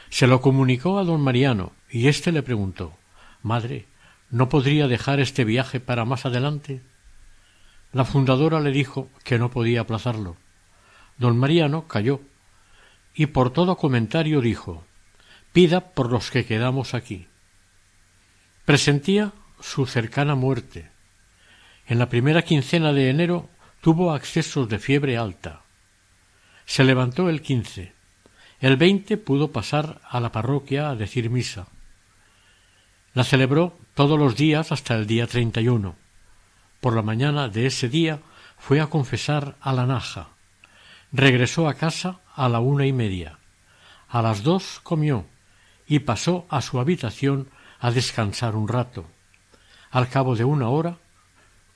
Se 0.09 0.27
lo 0.27 0.41
comunicó 0.41 0.99
a 0.99 1.05
don 1.05 1.21
Mariano 1.21 1.71
y 1.89 2.09
éste 2.09 2.33
le 2.33 2.43
preguntó 2.43 2.97
Madre, 3.41 3.85
¿no 4.29 4.49
podría 4.49 4.89
dejar 4.89 5.21
este 5.21 5.45
viaje 5.45 5.79
para 5.79 6.03
más 6.03 6.25
adelante? 6.25 6.81
La 7.93 8.03
fundadora 8.03 8.59
le 8.59 8.71
dijo 8.71 9.09
que 9.23 9.39
no 9.39 9.49
podía 9.49 9.81
aplazarlo. 9.81 10.35
Don 11.17 11.37
Mariano 11.37 11.87
calló 11.87 12.19
y 13.13 13.27
por 13.27 13.51
todo 13.51 13.77
comentario 13.77 14.41
dijo 14.41 14.83
Pida 15.53 15.79
por 15.79 16.11
los 16.11 16.29
que 16.29 16.45
quedamos 16.45 16.93
aquí. 16.93 17.27
Presentía 18.65 19.31
su 19.61 19.85
cercana 19.85 20.35
muerte 20.35 20.94
en 21.88 22.00
la 22.00 22.10
primera 22.10 22.41
quincena 22.41 22.93
de 22.93 23.10
enero 23.10 23.50
tuvo 23.82 24.13
accesos 24.13 24.67
de 24.69 24.80
fiebre 24.80 25.17
alta. 25.17 25.62
Se 26.65 26.84
levantó 26.84 27.30
el 27.30 27.41
quince. 27.41 27.93
El 28.60 28.78
veinte 28.78 29.17
pudo 29.17 29.52
pasar 29.52 30.02
a 30.10 30.19
la 30.19 30.32
parroquia 30.32 30.89
a 30.89 30.95
decir 30.95 31.30
misa. 31.30 31.67
La 33.13 33.24
celebró 33.24 33.78
todos 33.93 34.17
los 34.17 34.36
días 34.36 34.71
hasta 34.71 34.95
el 34.95 35.06
día 35.06 35.28
treinta 35.28 35.62
y 35.62 35.67
uno. 35.67 35.95
Por 36.82 36.95
la 36.95 37.02
mañana 37.02 37.48
de 37.48 37.67
ese 37.67 37.88
día 37.88 38.19
fue 38.58 38.82
a 38.82 38.88
confesar 38.88 39.56
a 39.62 39.74
la 39.74 39.86
Naja. 39.86 40.30
Regresó 41.12 41.67
a 41.67 41.76
casa 41.76 42.19
a 42.36 42.50
la 42.50 42.60
una 42.60 42.86
y 42.86 42.93
media. 42.93 43.38
A 44.10 44.21
las 44.21 44.43
dos 44.43 44.80
comió 44.82 45.26
y 45.88 46.00
pasó 46.00 46.48
a 46.50 46.62
su 46.62 46.80
habitación 46.80 47.50
a 47.80 47.91
descansar 47.91 48.56
un 48.56 48.67
rato. 48.67 49.06
Al 49.91 50.10
cabo 50.10 50.36
de 50.36 50.43
una 50.43 50.69
hora 50.69 50.98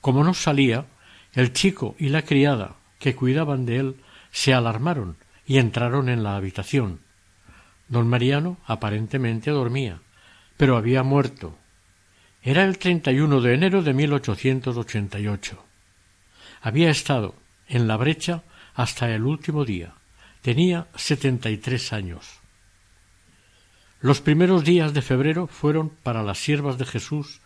como 0.00 0.24
no 0.24 0.34
salía, 0.34 0.86
el 1.34 1.52
chico 1.52 1.94
y 1.98 2.08
la 2.08 2.22
criada 2.22 2.76
que 2.98 3.14
cuidaban 3.14 3.66
de 3.66 3.76
él 3.78 3.96
se 4.30 4.54
alarmaron 4.54 5.16
y 5.46 5.58
entraron 5.58 6.08
en 6.08 6.22
la 6.22 6.36
habitación. 6.36 7.00
Don 7.88 8.08
Mariano 8.08 8.58
aparentemente 8.66 9.50
dormía, 9.50 10.00
pero 10.56 10.76
había 10.76 11.02
muerto. 11.02 11.58
Era 12.42 12.64
el 12.64 12.78
31 12.78 13.40
de 13.40 13.54
enero 13.54 13.82
de 13.82 13.92
1888. 13.92 15.64
Había 16.62 16.90
estado 16.90 17.34
en 17.68 17.88
la 17.88 17.96
brecha 17.96 18.42
hasta 18.74 19.10
el 19.10 19.24
último 19.24 19.64
día. 19.64 19.94
Tenía 20.40 20.86
setenta 20.94 21.50
y 21.50 21.58
tres 21.58 21.92
años. 21.92 22.40
Los 24.00 24.20
primeros 24.20 24.64
días 24.64 24.94
de 24.94 25.02
febrero 25.02 25.46
fueron 25.46 25.90
para 25.90 26.22
las 26.22 26.38
siervas 26.38 26.78
de 26.78 26.86
Jesús, 26.86 27.40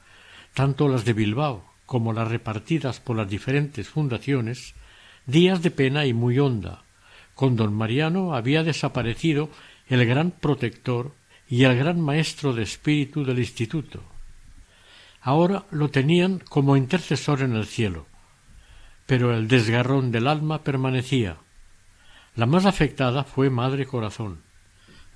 tanto 0.53 0.89
las 0.89 1.05
de 1.05 1.13
Bilbao 1.13 1.74
como 1.87 2.13
las 2.13 2.29
repartidas 2.29 3.01
por 3.01 3.17
las 3.17 3.29
diferentes 3.29 3.89
fundaciones, 3.89 4.75
días 5.27 5.63
de 5.63 5.71
pena 5.71 6.07
y 6.07 6.13
muy 6.13 6.39
honda. 6.39 6.83
Con 7.35 7.57
don 7.57 7.75
Mariano 7.75 8.35
había 8.35 8.63
desaparecido 8.63 9.51
el 9.89 10.07
gran 10.07 10.31
protector 10.31 11.13
y 11.49 11.65
el 11.65 11.77
gran 11.77 12.01
maestro 12.01 12.53
de 12.53 12.63
espíritu 12.63 13.25
del 13.25 13.39
instituto. 13.39 14.03
Ahora 15.21 15.65
lo 15.71 15.89
tenían 15.89 16.39
como 16.39 16.77
intercesor 16.77 17.43
en 17.43 17.55
el 17.55 17.67
cielo, 17.67 18.07
pero 19.07 19.35
el 19.35 19.49
desgarrón 19.49 20.11
del 20.13 20.27
alma 20.27 20.63
permanecía. 20.63 21.37
La 22.37 22.47
más 22.47 22.67
afectada 22.67 23.25
fue 23.25 23.51
Madre 23.51 23.87
Corazón, 23.87 24.43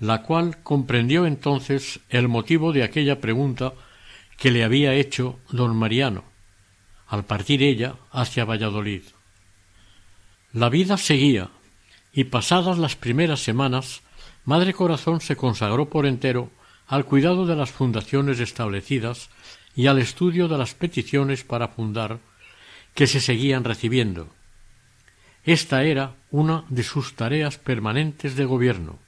la 0.01 0.23
cual 0.23 0.63
comprendió 0.63 1.27
entonces 1.27 2.01
el 2.09 2.29
motivo 2.29 2.73
de 2.73 2.85
aquella 2.85 3.21
pregunta 3.21 3.73
que 4.37 4.51
le 4.51 4.65
había 4.65 4.95
hecho 4.95 5.39
don 5.51 5.77
Mariano, 5.77 6.25
al 7.09 7.25
partir 7.25 7.63
ella 7.63 7.97
hacia 8.13 8.45
Valladolid. 8.45 9.03
La 10.53 10.69
vida 10.69 10.97
seguía, 10.97 11.51
y 12.13 12.25
pasadas 12.25 12.79
las 12.79 12.97
primeras 12.97 13.41
semanas, 13.41 14.03
Madre 14.45 14.73
Corazón 14.73 15.21
se 15.21 15.37
consagró 15.37 15.89
por 15.89 16.07
entero 16.07 16.51
al 16.87 17.05
cuidado 17.05 17.47
de 17.47 17.57
las 17.57 17.71
fundaciones 17.71 18.41
establecidas 18.41 19.29
y 19.75 19.87
al 19.87 19.99
estudio 19.99 20.49
de 20.49 20.59
las 20.59 20.75
peticiones 20.75 21.45
para 21.45 21.69
fundar 21.69 22.19
que 22.95 23.07
se 23.07 23.21
seguían 23.21 23.65
recibiendo. 23.65 24.29
Esta 25.45 25.85
era 25.85 26.15
una 26.31 26.65
de 26.69 26.83
sus 26.83 27.15
tareas 27.15 27.59
permanentes 27.59 28.37
de 28.37 28.45
gobierno. 28.45 28.99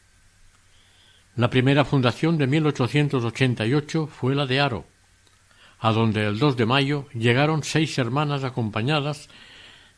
La 1.36 1.50
primera 1.50 1.84
fundación 1.84 2.38
de 2.38 2.46
1888 2.46 4.06
fue 4.06 4.34
la 4.34 4.46
de 4.46 4.60
Aro, 4.60 4.86
a 5.80 5.92
donde 5.92 6.26
el 6.26 6.38
2 6.38 6.56
de 6.56 6.66
mayo 6.66 7.06
llegaron 7.14 7.62
seis 7.64 7.96
hermanas 7.98 8.44
acompañadas 8.44 9.28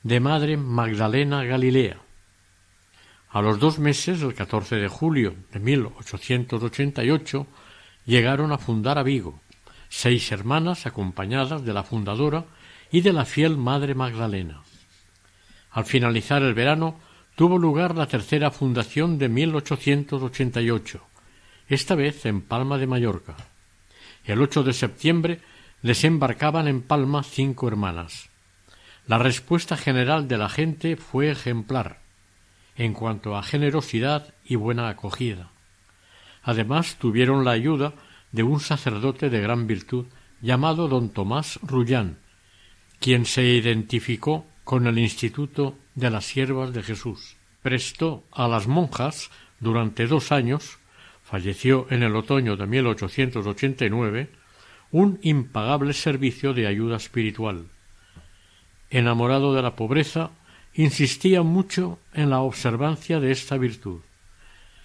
de 0.02 0.20
Madre 0.20 0.56
Magdalena 0.56 1.44
Galilea. 1.44 1.98
A 3.30 3.42
los 3.42 3.58
dos 3.58 3.78
meses, 3.78 4.22
el 4.22 4.34
14 4.34 4.76
de 4.76 4.88
julio 4.88 5.34
de 5.52 5.58
1888, 5.58 7.46
llegaron 8.04 8.52
a 8.52 8.58
fundar 8.58 8.98
a 8.98 9.02
Vigo, 9.02 9.40
seis 9.88 10.30
hermanas 10.30 10.86
acompañadas 10.86 11.64
de 11.64 11.72
la 11.72 11.82
fundadora 11.82 12.44
y 12.90 13.00
de 13.00 13.12
la 13.12 13.24
fiel 13.24 13.56
Madre 13.56 13.94
Magdalena. 13.94 14.62
Al 15.70 15.84
finalizar 15.84 16.42
el 16.42 16.54
verano 16.54 17.00
tuvo 17.34 17.58
lugar 17.58 17.96
la 17.96 18.06
tercera 18.06 18.50
fundación 18.50 19.18
de 19.18 19.28
1888, 19.28 21.00
esta 21.68 21.94
vez 21.94 22.26
en 22.26 22.42
Palma 22.42 22.76
de 22.76 22.86
Mallorca. 22.86 23.34
El 24.24 24.42
8 24.42 24.62
de 24.62 24.72
septiembre 24.74 25.40
desembarcaban 25.82 26.68
en 26.68 26.82
Palma 26.82 27.22
cinco 27.22 27.68
hermanas. 27.68 28.30
La 29.06 29.18
respuesta 29.18 29.76
general 29.76 30.28
de 30.28 30.38
la 30.38 30.48
gente 30.48 30.96
fue 30.96 31.30
ejemplar 31.30 32.00
en 32.76 32.94
cuanto 32.94 33.36
a 33.36 33.42
generosidad 33.42 34.34
y 34.44 34.56
buena 34.56 34.88
acogida. 34.88 35.50
Además 36.42 36.96
tuvieron 36.96 37.44
la 37.44 37.52
ayuda 37.52 37.94
de 38.30 38.42
un 38.42 38.60
sacerdote 38.60 39.28
de 39.30 39.40
gran 39.40 39.66
virtud 39.66 40.06
llamado 40.40 40.88
don 40.88 41.10
Tomás 41.10 41.58
Rullán, 41.62 42.18
quien 42.98 43.26
se 43.26 43.44
identificó 43.44 44.46
con 44.64 44.86
el 44.86 44.98
Instituto 44.98 45.76
de 45.94 46.10
las 46.10 46.24
Siervas 46.24 46.72
de 46.72 46.82
Jesús. 46.82 47.36
Prestó 47.62 48.24
a 48.32 48.48
las 48.48 48.66
monjas 48.66 49.30
durante 49.60 50.06
dos 50.06 50.32
años, 50.32 50.78
falleció 51.22 51.86
en 51.90 52.02
el 52.02 52.16
otoño 52.16 52.56
de 52.56 52.66
1889, 52.66 54.30
un 54.92 55.18
impagable 55.22 55.94
servicio 55.94 56.52
de 56.52 56.66
ayuda 56.66 56.96
espiritual. 56.96 57.66
Enamorado 58.90 59.54
de 59.54 59.62
la 59.62 59.74
pobreza, 59.74 60.30
insistía 60.74 61.42
mucho 61.42 61.98
en 62.12 62.28
la 62.28 62.40
observancia 62.40 63.18
de 63.18 63.32
esta 63.32 63.56
virtud, 63.56 64.00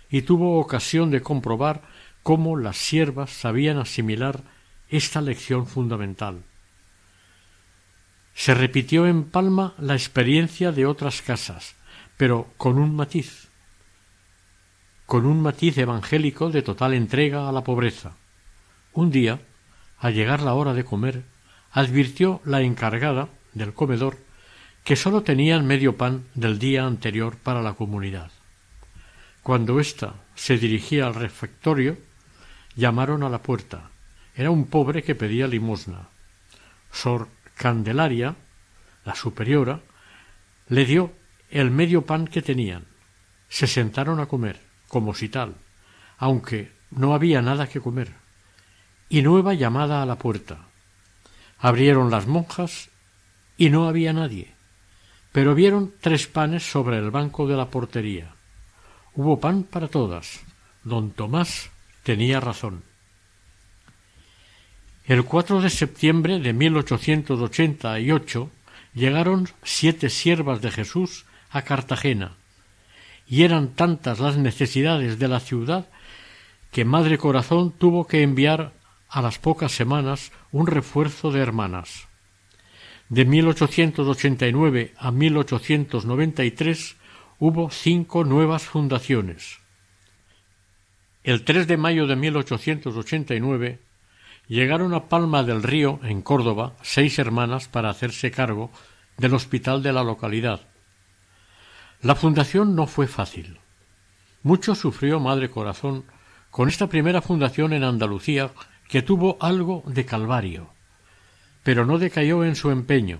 y 0.09 0.21
tuvo 0.21 0.59
ocasión 0.59 1.11
de 1.11 1.21
comprobar 1.21 1.81
cómo 2.23 2.57
las 2.57 2.77
siervas 2.77 3.31
sabían 3.31 3.77
asimilar 3.77 4.41
esta 4.89 5.21
lección 5.21 5.67
fundamental. 5.67 6.43
Se 8.33 8.53
repitió 8.53 9.07
en 9.07 9.25
Palma 9.25 9.73
la 9.77 9.93
experiencia 9.93 10.71
de 10.71 10.85
otras 10.85 11.21
casas, 11.21 11.75
pero 12.15 12.47
con 12.55 12.77
un 12.77 12.95
matiz, 12.95 13.49
con 15.05 15.25
un 15.25 15.41
matiz 15.41 15.77
evangélico 15.77 16.49
de 16.49 16.61
total 16.61 16.93
entrega 16.93 17.49
a 17.49 17.51
la 17.51 17.63
pobreza. 17.63 18.15
Un 18.93 19.11
día, 19.11 19.39
al 19.99 20.13
llegar 20.13 20.41
la 20.41 20.53
hora 20.53 20.73
de 20.73 20.83
comer, 20.83 21.23
advirtió 21.71 22.41
la 22.45 22.61
encargada 22.61 23.29
del 23.53 23.73
comedor 23.73 24.17
que 24.83 24.95
sólo 24.95 25.23
tenían 25.23 25.67
medio 25.67 25.97
pan 25.97 26.23
del 26.33 26.59
día 26.59 26.85
anterior 26.85 27.35
para 27.37 27.61
la 27.61 27.73
comunidad. 27.73 28.31
Cuando 29.43 29.79
ésta 29.79 30.15
se 30.35 30.57
dirigía 30.57 31.07
al 31.07 31.15
refectorio, 31.15 31.97
llamaron 32.75 33.23
a 33.23 33.29
la 33.29 33.41
puerta. 33.41 33.89
Era 34.35 34.51
un 34.51 34.67
pobre 34.67 35.03
que 35.03 35.15
pedía 35.15 35.47
limosna. 35.47 36.09
Sor 36.91 37.27
Candelaria, 37.55 38.35
la 39.03 39.15
superiora, 39.15 39.81
le 40.69 40.85
dio 40.85 41.11
el 41.49 41.71
medio 41.71 42.05
pan 42.05 42.27
que 42.27 42.41
tenían. 42.41 42.85
Se 43.49 43.67
sentaron 43.67 44.19
a 44.19 44.27
comer, 44.27 44.61
como 44.87 45.13
si 45.13 45.27
tal, 45.27 45.55
aunque 46.17 46.71
no 46.91 47.13
había 47.13 47.41
nada 47.41 47.67
que 47.67 47.81
comer. 47.81 48.13
Y 49.09 49.21
nueva 49.21 49.53
llamada 49.53 50.01
a 50.01 50.05
la 50.05 50.17
puerta. 50.17 50.67
Abrieron 51.59 52.11
las 52.11 52.27
monjas 52.27 52.89
y 53.57 53.69
no 53.69 53.87
había 53.87 54.13
nadie 54.13 54.57
pero 55.37 55.53
vieron 55.53 55.93
tres 56.01 56.25
panes 56.25 56.63
sobre 56.63 56.97
el 56.97 57.11
banco 57.11 57.45
de 57.45 57.55
la 57.55 57.69
portería. 57.69 58.33
Hubo 59.13 59.39
pan 59.39 59.61
para 59.61 59.87
todas. 59.87 60.41
Don 60.83 61.11
Tomás 61.11 61.69
tenía 62.01 62.39
razón. 62.39 62.81
El 65.05 65.25
4 65.25 65.61
de 65.61 65.69
septiembre 65.69 66.39
de 66.39 66.53
1888 66.53 68.49
llegaron 68.95 69.47
siete 69.61 70.09
siervas 70.09 70.59
de 70.63 70.71
Jesús 70.71 71.27
a 71.51 71.61
Cartagena, 71.61 72.31
y 73.27 73.43
eran 73.43 73.75
tantas 73.75 74.17
las 74.17 74.37
necesidades 74.37 75.19
de 75.19 75.27
la 75.27 75.39
ciudad 75.39 75.85
que 76.71 76.83
Madre 76.83 77.19
Corazón 77.19 77.73
tuvo 77.77 78.07
que 78.07 78.23
enviar 78.23 78.73
a 79.09 79.21
las 79.21 79.39
pocas 79.39 79.71
semanas 79.71 80.31
un 80.51 80.67
refuerzo 80.67 81.31
de 81.31 81.41
hermanas. 81.41 82.07
De 83.09 83.25
1889 83.25 84.93
a 84.97 85.11
1893 85.11 86.97
hubo 87.39 87.69
cinco 87.69 88.23
nuevas 88.23 88.63
fundaciones. 88.63 89.59
El 91.23 91.43
3 91.43 91.67
de 91.67 91.77
mayo 91.77 92.07
de 92.07 92.15
1889 92.15 93.79
llegaron 94.47 94.93
a 94.93 95.07
Palma 95.07 95.43
del 95.43 95.63
Río, 95.63 95.99
en 96.03 96.21
Córdoba, 96.21 96.75
seis 96.81 97.19
hermanas 97.19 97.67
para 97.67 97.89
hacerse 97.89 98.31
cargo 98.31 98.71
del 99.17 99.33
hospital 99.33 99.83
de 99.83 99.93
la 99.93 100.03
localidad. 100.03 100.61
La 102.01 102.15
fundación 102.15 102.75
no 102.75 102.87
fue 102.87 103.07
fácil. 103.07 103.59
Mucho 104.43 104.75
sufrió 104.75 105.19
Madre 105.19 105.49
Corazón 105.49 106.05
con 106.51 106.69
esta 106.69 106.87
primera 106.87 107.21
fundación 107.21 107.73
en 107.73 107.83
Andalucía 107.83 108.51
que 108.87 109.01
tuvo 109.01 109.37
algo 109.39 109.83
de 109.87 110.05
calvario 110.05 110.77
pero 111.67 111.85
no 111.85 111.97
decayó 111.97 112.45
en 112.45 112.55
su 112.55 112.71
empeño. 112.71 113.19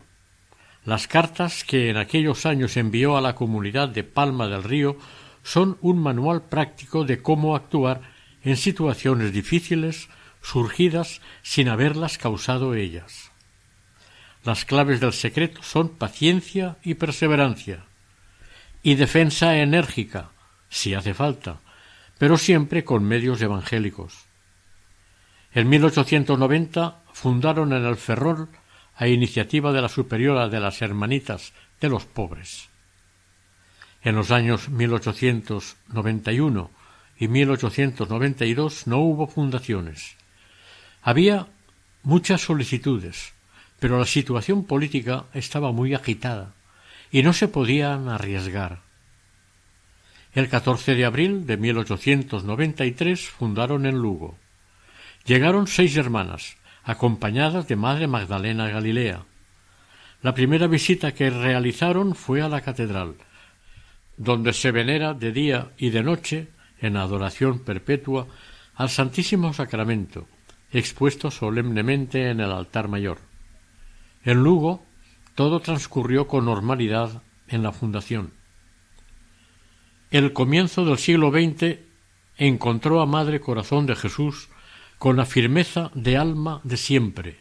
Las 0.85 1.09
cartas 1.09 1.65
que 1.65 1.89
en 1.89 1.97
aquellos 1.97 2.45
años 2.45 2.77
envió 2.77 3.17
a 3.17 3.21
la 3.21 3.35
comunidad 3.35 3.89
de 3.89 4.05
Palma 4.05 4.47
del 4.47 4.63
Río 4.63 4.97
son 5.43 5.77
un 5.81 5.97
manual 6.01 6.43
práctico 6.43 7.03
de 7.03 7.21
cómo 7.21 7.57
actuar 7.57 8.03
en 8.45 8.55
situaciones 8.55 9.33
difíciles 9.33 10.07
surgidas 10.41 11.19
sin 11.41 11.67
haberlas 11.67 12.17
causado 12.17 12.73
ellas. 12.73 13.33
Las 14.45 14.63
claves 14.63 15.01
del 15.01 15.11
secreto 15.11 15.61
son 15.61 15.89
paciencia 15.89 16.77
y 16.85 16.93
perseverancia, 16.93 17.83
y 18.81 18.95
defensa 18.95 19.57
enérgica, 19.57 20.29
si 20.69 20.93
hace 20.93 21.13
falta, 21.13 21.59
pero 22.17 22.37
siempre 22.37 22.85
con 22.85 23.03
medios 23.03 23.41
evangélicos. 23.41 24.26
En 25.53 25.69
1890 25.69 27.03
fundaron 27.13 27.73
en 27.73 27.85
el 27.85 27.95
Ferrol 27.95 28.49
a 28.95 29.07
iniciativa 29.07 29.71
de 29.71 29.81
la 29.81 29.89
superiora 29.89 30.49
de 30.49 30.59
las 30.59 30.81
Hermanitas 30.81 31.53
de 31.79 31.89
los 31.89 32.05
Pobres. 32.05 32.69
En 34.03 34.15
los 34.15 34.31
años 34.31 34.69
1891 34.69 36.71
y 37.19 37.27
1892 37.27 38.87
no 38.87 38.99
hubo 38.99 39.27
fundaciones. 39.27 40.15
Había 41.01 41.47
muchas 42.03 42.41
solicitudes, 42.41 43.33
pero 43.79 43.99
la 43.99 44.05
situación 44.05 44.65
política 44.65 45.25
estaba 45.33 45.71
muy 45.71 45.93
agitada 45.93 46.53
y 47.11 47.23
no 47.23 47.33
se 47.33 47.47
podían 47.47 48.09
arriesgar. 48.09 48.81
El 50.33 50.49
14 50.49 50.95
de 50.95 51.05
abril 51.05 51.47
de 51.47 51.57
1893 51.57 53.29
fundaron 53.29 53.85
en 53.85 53.95
Lugo. 53.95 54.37
Llegaron 55.27 55.67
seis 55.67 55.97
hermanas, 55.97 56.55
acompañadas 56.85 57.67
de 57.67 57.75
Madre 57.75 58.07
Magdalena 58.07 58.69
Galilea. 58.69 59.25
La 60.21 60.33
primera 60.33 60.67
visita 60.67 61.13
que 61.13 61.29
realizaron 61.29 62.15
fue 62.15 62.41
a 62.41 62.47
la 62.47 62.61
catedral, 62.61 63.15
donde 64.15 64.53
se 64.53 64.71
venera 64.71 65.13
de 65.13 65.33
día 65.33 65.73
y 65.77 65.89
de 65.89 66.01
noche, 66.01 66.47
en 66.79 66.95
adoración 66.95 67.59
perpetua, 67.59 68.27
al 68.75 68.89
Santísimo 68.89 69.51
Sacramento, 69.51 70.29
expuesto 70.71 71.29
solemnemente 71.29 72.29
en 72.29 72.39
el 72.39 72.51
altar 72.53 72.87
mayor. 72.87 73.17
En 74.23 74.41
Lugo 74.41 74.85
todo 75.35 75.59
transcurrió 75.59 76.27
con 76.27 76.45
normalidad 76.45 77.21
en 77.49 77.63
la 77.63 77.73
fundación. 77.73 78.31
El 80.09 80.31
comienzo 80.31 80.85
del 80.85 80.97
siglo 80.97 81.31
XX 81.31 81.79
encontró 82.37 83.01
a 83.01 83.05
Madre 83.05 83.41
Corazón 83.41 83.87
de 83.87 83.95
Jesús 83.97 84.47
con 84.97 85.17
la 85.17 85.25
firmeza 85.25 85.91
de 85.93 86.17
alma 86.17 86.61
de 86.63 86.77
siempre, 86.77 87.39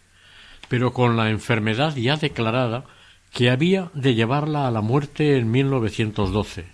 pero 0.68 0.92
con 0.92 1.16
la 1.16 1.30
enfermedad 1.30 1.96
ya 1.96 2.16
declarada 2.16 2.84
que 3.32 3.50
había 3.50 3.90
de 3.94 4.14
llevarla 4.14 4.66
a 4.66 4.70
la 4.70 4.80
muerte 4.80 5.36
en 5.36 5.50
1912, 5.50 6.66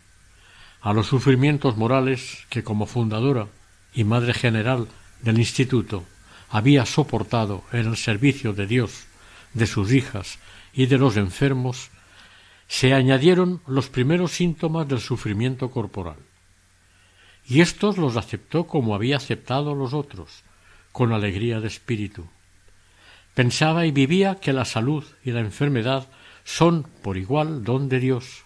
a 0.80 0.92
los 0.92 1.06
sufrimientos 1.06 1.76
morales 1.76 2.44
que 2.48 2.64
como 2.64 2.86
fundadora 2.86 3.46
y 3.94 4.04
madre 4.04 4.34
general 4.34 4.88
del 5.20 5.38
instituto 5.38 6.04
había 6.50 6.84
soportado 6.86 7.62
en 7.72 7.86
el 7.86 7.96
servicio 7.96 8.52
de 8.52 8.66
Dios, 8.66 9.06
de 9.54 9.66
sus 9.66 9.92
hijas 9.92 10.38
y 10.72 10.86
de 10.86 10.98
los 10.98 11.16
enfermos, 11.16 11.90
se 12.68 12.94
añadieron 12.94 13.60
los 13.66 13.88
primeros 13.88 14.32
síntomas 14.32 14.88
del 14.88 15.00
sufrimiento 15.00 15.70
corporal. 15.70 16.16
Y 17.46 17.60
éstos 17.60 17.98
los 17.98 18.16
aceptó 18.16 18.66
como 18.66 18.94
había 18.94 19.16
aceptado 19.16 19.74
los 19.74 19.92
otros, 19.94 20.42
con 20.92 21.12
alegría 21.12 21.60
de 21.60 21.68
espíritu. 21.68 22.28
Pensaba 23.34 23.86
y 23.86 23.90
vivía 23.90 24.36
que 24.36 24.52
la 24.52 24.64
salud 24.64 25.04
y 25.24 25.30
la 25.30 25.40
enfermedad 25.40 26.06
son 26.44 26.86
por 27.02 27.16
igual 27.16 27.64
don 27.64 27.88
de 27.88 27.98
Dios, 27.98 28.44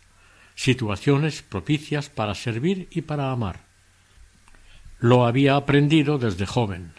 situaciones 0.54 1.42
propicias 1.42 2.08
para 2.08 2.34
servir 2.34 2.88
y 2.90 3.02
para 3.02 3.30
amar. 3.30 3.60
Lo 4.98 5.26
había 5.26 5.56
aprendido 5.56 6.18
desde 6.18 6.46
joven. 6.46 6.92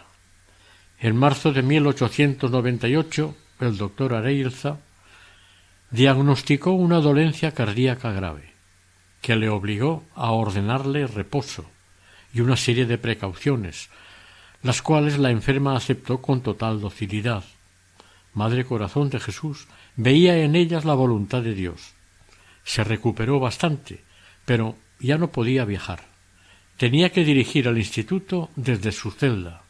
En 1.00 1.16
marzo 1.16 1.54
de 1.54 1.62
1898, 1.62 3.36
el 3.62 3.78
doctor 3.78 4.14
Areilza 4.14 4.80
diagnosticó 5.92 6.72
una 6.72 7.00
dolencia 7.00 7.54
cardíaca 7.54 8.12
grave, 8.12 8.54
que 9.22 9.36
le 9.36 9.50
obligó 9.50 10.04
a 10.16 10.32
ordenarle 10.32 11.08
reposo 11.08 11.66
y 12.34 12.42
una 12.42 12.58
serie 12.58 12.86
de 12.86 12.98
precauciones, 12.98 13.90
las 14.64 14.82
cuales 14.82 15.18
la 15.18 15.32
enferma 15.32 15.76
aceptó 15.76 16.22
con 16.22 16.42
total 16.42 16.82
docilidad. 16.82 17.44
Madre 18.34 18.66
Corazón 18.66 19.10
de 19.10 19.20
Jesús 19.20 19.68
veía 19.96 20.38
en 20.38 20.56
ellas 20.56 20.86
la 20.86 20.94
voluntad 20.94 21.42
de 21.42 21.54
Dios. 21.54 21.94
Se 22.64 22.84
recuperó 22.84 23.40
bastante, 23.40 24.04
pero 24.46 24.76
ya 25.00 25.18
no 25.18 25.32
podía 25.32 25.66
viajar. 25.66 26.04
Tenía 26.78 27.12
que 27.12 27.24
dirigir 27.24 27.68
al 27.68 27.78
instituto 27.78 28.50
desde 28.56 28.92
su 28.92 29.12
celda. 29.12 29.64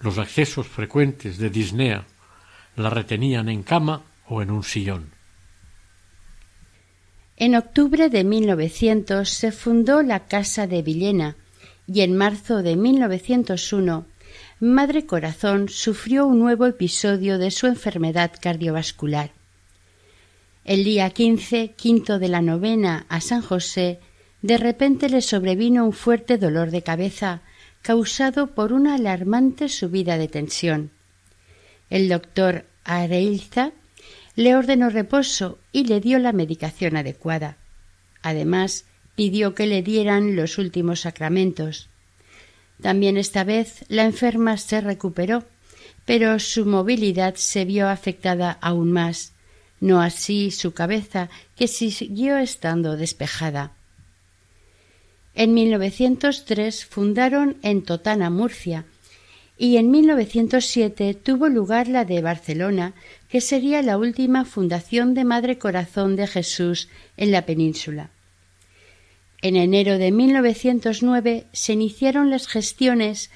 Los 0.00 0.18
accesos 0.18 0.66
frecuentes 0.66 1.38
de 1.38 1.50
disnea 1.50 2.04
la 2.76 2.90
retenían 2.90 3.48
en 3.48 3.62
cama 3.62 4.02
o 4.26 4.42
en 4.42 4.50
un 4.50 4.62
sillón. 4.62 5.10
En 7.36 7.54
octubre 7.54 8.08
de 8.08 8.24
1900 8.24 9.28
se 9.28 9.52
fundó 9.52 10.02
la 10.02 10.26
Casa 10.26 10.66
de 10.66 10.82
Villena 10.82 11.36
y 11.92 12.02
en 12.02 12.16
marzo 12.16 12.62
de 12.62 12.76
1901 12.76 14.06
Madre 14.60 15.06
Corazón 15.06 15.68
sufrió 15.68 16.26
un 16.26 16.38
nuevo 16.38 16.66
episodio 16.66 17.38
de 17.38 17.50
su 17.50 17.66
enfermedad 17.66 18.32
cardiovascular. 18.40 19.30
El 20.64 20.84
día 20.84 21.10
quince, 21.10 21.72
quinto 21.76 22.18
de 22.18 22.28
la 22.28 22.42
novena 22.42 23.06
a 23.08 23.20
San 23.20 23.40
José, 23.40 24.00
de 24.42 24.58
repente 24.58 25.08
le 25.08 25.22
sobrevino 25.22 25.84
un 25.84 25.92
fuerte 25.92 26.36
dolor 26.36 26.70
de 26.70 26.82
cabeza 26.82 27.40
causado 27.82 28.48
por 28.48 28.72
una 28.72 28.96
alarmante 28.96 29.68
subida 29.68 30.18
de 30.18 30.28
tensión. 30.28 30.90
El 31.88 32.08
doctor 32.08 32.66
Areilza 32.84 33.72
le 34.36 34.56
ordenó 34.56 34.90
reposo 34.90 35.58
y 35.72 35.84
le 35.84 36.00
dio 36.00 36.18
la 36.18 36.32
medicación 36.32 36.96
adecuada. 36.96 37.56
Además, 38.22 38.84
pidió 39.18 39.56
que 39.56 39.66
le 39.66 39.82
dieran 39.82 40.36
los 40.36 40.58
últimos 40.58 41.00
sacramentos. 41.00 41.88
También 42.80 43.16
esta 43.16 43.42
vez 43.42 43.84
la 43.88 44.04
enferma 44.04 44.56
se 44.58 44.80
recuperó, 44.80 45.42
pero 46.04 46.38
su 46.38 46.64
movilidad 46.64 47.34
se 47.34 47.64
vio 47.64 47.88
afectada 47.88 48.56
aún 48.60 48.92
más, 48.92 49.32
no 49.80 50.00
así 50.00 50.52
su 50.52 50.72
cabeza, 50.72 51.30
que 51.56 51.66
siguió 51.66 52.38
estando 52.38 52.96
despejada. 52.96 53.72
En 55.34 55.52
1903 55.52 56.84
fundaron 56.84 57.56
en 57.62 57.82
Totana, 57.82 58.30
Murcia, 58.30 58.84
y 59.58 59.78
en 59.78 59.90
1907 59.90 61.14
tuvo 61.14 61.48
lugar 61.48 61.88
la 61.88 62.04
de 62.04 62.22
Barcelona, 62.22 62.92
que 63.28 63.40
sería 63.40 63.82
la 63.82 63.98
última 63.98 64.44
fundación 64.44 65.14
de 65.14 65.24
Madre 65.24 65.58
Corazón 65.58 66.14
de 66.14 66.28
Jesús 66.28 66.88
en 67.16 67.32
la 67.32 67.44
península. 67.44 68.10
En 69.40 69.56
enero 69.56 69.98
de 69.98 70.10
1909 70.10 71.46
se 71.52 71.72
iniciaron 71.72 72.30
las 72.30 72.48
gestiones 72.48 73.30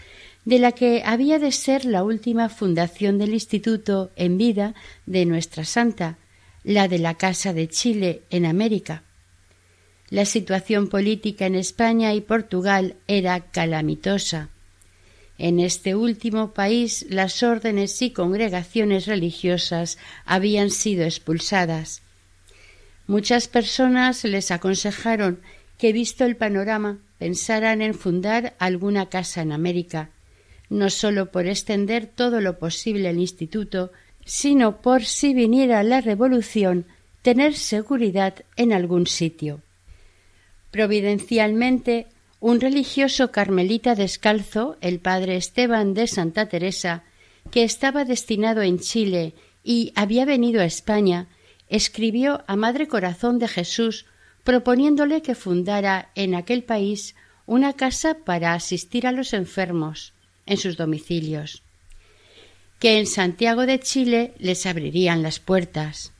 de 0.44 0.58
la 0.58 0.72
que 0.72 1.02
había 1.04 1.38
de 1.38 1.52
ser 1.52 1.84
la 1.84 2.02
última 2.02 2.48
fundación 2.48 3.18
del 3.18 3.32
Instituto 3.32 4.10
en 4.16 4.36
vida 4.36 4.74
de 5.06 5.24
Nuestra 5.24 5.64
Santa, 5.64 6.18
la 6.64 6.88
de 6.88 6.98
la 6.98 7.14
Casa 7.14 7.52
de 7.52 7.68
Chile 7.68 8.22
en 8.30 8.46
América. 8.46 9.04
La 10.10 10.24
situación 10.24 10.88
política 10.88 11.46
en 11.46 11.54
España 11.54 12.12
y 12.14 12.20
Portugal 12.20 12.96
era 13.06 13.40
calamitosa. 13.40 14.50
En 15.38 15.60
este 15.60 15.94
último 15.94 16.52
país 16.52 17.06
las 17.08 17.42
órdenes 17.42 18.02
y 18.02 18.10
congregaciones 18.10 19.06
religiosas 19.06 19.98
habían 20.26 20.70
sido 20.70 21.04
expulsadas. 21.04 22.02
Muchas 23.06 23.48
personas 23.48 24.24
les 24.24 24.50
aconsejaron 24.50 25.40
que, 25.82 25.92
visto 25.92 26.24
el 26.24 26.36
panorama, 26.36 27.00
pensaran 27.18 27.82
en 27.82 27.94
fundar 27.94 28.54
alguna 28.60 29.06
casa 29.06 29.42
en 29.42 29.50
América, 29.50 30.10
no 30.70 30.90
sólo 30.90 31.32
por 31.32 31.48
extender 31.48 32.06
todo 32.06 32.40
lo 32.40 32.60
posible 32.60 33.10
el 33.10 33.18
instituto, 33.18 33.90
sino 34.24 34.80
por 34.80 35.04
si 35.04 35.34
viniera 35.34 35.82
la 35.82 36.00
revolución 36.00 36.86
tener 37.22 37.56
seguridad 37.56 38.44
en 38.54 38.72
algún 38.72 39.08
sitio. 39.08 39.60
Providencialmente, 40.70 42.06
un 42.38 42.60
religioso 42.60 43.32
carmelita 43.32 43.96
descalzo, 43.96 44.76
el 44.82 45.00
padre 45.00 45.34
Esteban 45.34 45.94
de 45.94 46.06
Santa 46.06 46.48
Teresa, 46.48 47.02
que 47.50 47.64
estaba 47.64 48.04
destinado 48.04 48.62
en 48.62 48.78
Chile 48.78 49.34
y 49.64 49.92
había 49.96 50.26
venido 50.26 50.60
a 50.60 50.64
España, 50.64 51.26
escribió 51.68 52.44
a 52.46 52.54
Madre 52.54 52.86
Corazón 52.86 53.40
de 53.40 53.48
Jesús 53.48 54.06
proponiéndole 54.44 55.22
que 55.22 55.34
fundara 55.34 56.10
en 56.14 56.34
aquel 56.34 56.64
país 56.64 57.14
una 57.46 57.74
casa 57.74 58.18
para 58.24 58.54
asistir 58.54 59.06
a 59.06 59.12
los 59.12 59.32
enfermos 59.32 60.12
en 60.46 60.56
sus 60.56 60.76
domicilios, 60.76 61.62
que 62.78 62.98
en 62.98 63.06
Santiago 63.06 63.66
de 63.66 63.78
Chile 63.80 64.34
les 64.38 64.66
abrirían 64.66 65.22
las 65.22 65.38
puertas. 65.38 66.12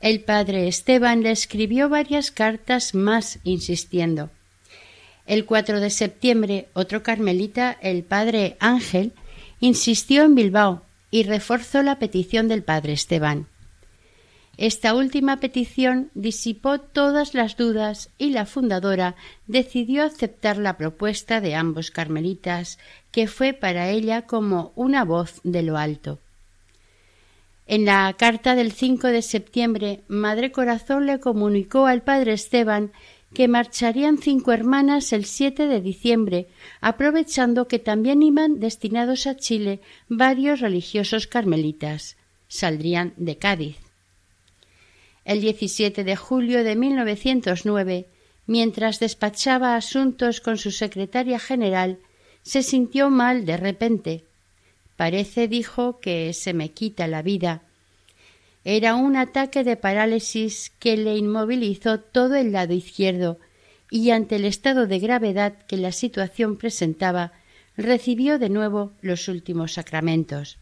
El 0.00 0.22
padre 0.22 0.66
Esteban 0.66 1.22
le 1.22 1.30
escribió 1.30 1.88
varias 1.88 2.30
cartas 2.30 2.94
más 2.94 3.38
insistiendo. 3.44 4.30
El 5.26 5.44
4 5.44 5.78
de 5.80 5.90
septiembre, 5.90 6.68
otro 6.72 7.02
carmelita, 7.02 7.76
el 7.82 8.02
padre 8.02 8.56
Ángel, 8.58 9.12
insistió 9.60 10.24
en 10.24 10.34
Bilbao 10.34 10.82
y 11.10 11.24
reforzó 11.24 11.82
la 11.82 11.98
petición 11.98 12.48
del 12.48 12.62
padre 12.62 12.94
Esteban. 12.94 13.46
Esta 14.60 14.94
última 14.94 15.38
petición 15.40 16.10
disipó 16.12 16.78
todas 16.80 17.32
las 17.32 17.56
dudas 17.56 18.10
y 18.18 18.28
la 18.28 18.44
fundadora 18.44 19.16
decidió 19.46 20.04
aceptar 20.04 20.58
la 20.58 20.76
propuesta 20.76 21.40
de 21.40 21.54
ambos 21.54 21.90
carmelitas, 21.90 22.78
que 23.10 23.26
fue 23.26 23.54
para 23.54 23.88
ella 23.88 24.26
como 24.26 24.72
una 24.76 25.06
voz 25.06 25.40
de 25.44 25.62
lo 25.62 25.78
alto. 25.78 26.18
En 27.66 27.86
la 27.86 28.14
carta 28.18 28.54
del 28.54 28.72
5 28.72 29.06
de 29.06 29.22
septiembre, 29.22 30.02
Madre 30.08 30.52
Corazón 30.52 31.06
le 31.06 31.20
comunicó 31.20 31.86
al 31.86 32.02
padre 32.02 32.34
Esteban 32.34 32.92
que 33.32 33.48
marcharían 33.48 34.18
cinco 34.18 34.52
hermanas 34.52 35.14
el 35.14 35.24
7 35.24 35.68
de 35.68 35.80
diciembre, 35.80 36.48
aprovechando 36.82 37.66
que 37.66 37.78
también 37.78 38.22
iban 38.22 38.60
destinados 38.60 39.26
a 39.26 39.36
Chile 39.36 39.80
varios 40.10 40.60
religiosos 40.60 41.26
carmelitas. 41.26 42.18
Saldrían 42.46 43.14
de 43.16 43.38
Cádiz. 43.38 43.89
El 45.24 45.40
17 45.40 46.04
de 46.04 46.16
julio 46.16 46.64
de 46.64 46.76
1909, 46.76 48.06
mientras 48.46 49.00
despachaba 49.00 49.76
asuntos 49.76 50.40
con 50.40 50.58
su 50.58 50.70
secretaria 50.70 51.38
general, 51.38 51.98
se 52.42 52.62
sintió 52.62 53.10
mal 53.10 53.44
de 53.44 53.56
repente. 53.56 54.24
Parece, 54.96 55.48
dijo, 55.48 56.00
que 56.00 56.32
se 56.32 56.52
me 56.52 56.70
quita 56.70 57.06
la 57.06 57.22
vida. 57.22 57.62
Era 58.64 58.94
un 58.94 59.16
ataque 59.16 59.64
de 59.64 59.76
parálisis 59.76 60.72
que 60.78 60.96
le 60.96 61.16
inmovilizó 61.16 62.00
todo 62.00 62.34
el 62.34 62.52
lado 62.52 62.74
izquierdo, 62.74 63.38
y 63.90 64.10
ante 64.10 64.36
el 64.36 64.44
estado 64.44 64.86
de 64.86 64.98
gravedad 64.98 65.54
que 65.66 65.76
la 65.76 65.92
situación 65.92 66.56
presentaba, 66.56 67.32
recibió 67.76 68.38
de 68.38 68.50
nuevo 68.50 68.92
los 69.00 69.28
últimos 69.28 69.72
sacramentos. 69.72 70.58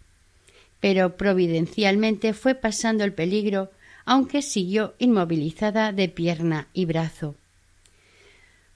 Pero 0.80 1.16
providencialmente 1.16 2.32
fue 2.32 2.54
pasando 2.54 3.04
el 3.04 3.12
peligro 3.12 3.70
aunque 4.09 4.40
siguió 4.40 4.94
inmovilizada 4.98 5.92
de 5.92 6.09
pierna 6.09 6.68
y 6.72 6.86
brazo. 6.86 7.34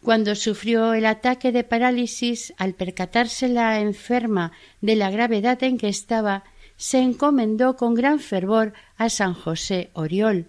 Cuando 0.02 0.34
sufrió 0.34 0.92
el 0.92 1.06
ataque 1.06 1.52
de 1.52 1.64
parálisis, 1.64 2.52
al 2.58 2.74
percatarse 2.74 3.48
la 3.48 3.80
enferma 3.80 4.52
de 4.82 4.94
la 4.94 5.10
gravedad 5.10 5.62
en 5.62 5.78
que 5.78 5.88
estaba, 5.88 6.44
se 6.76 6.98
encomendó 6.98 7.76
con 7.76 7.94
gran 7.94 8.20
fervor 8.20 8.74
a 8.98 9.08
San 9.08 9.32
José 9.32 9.88
Oriol, 9.94 10.48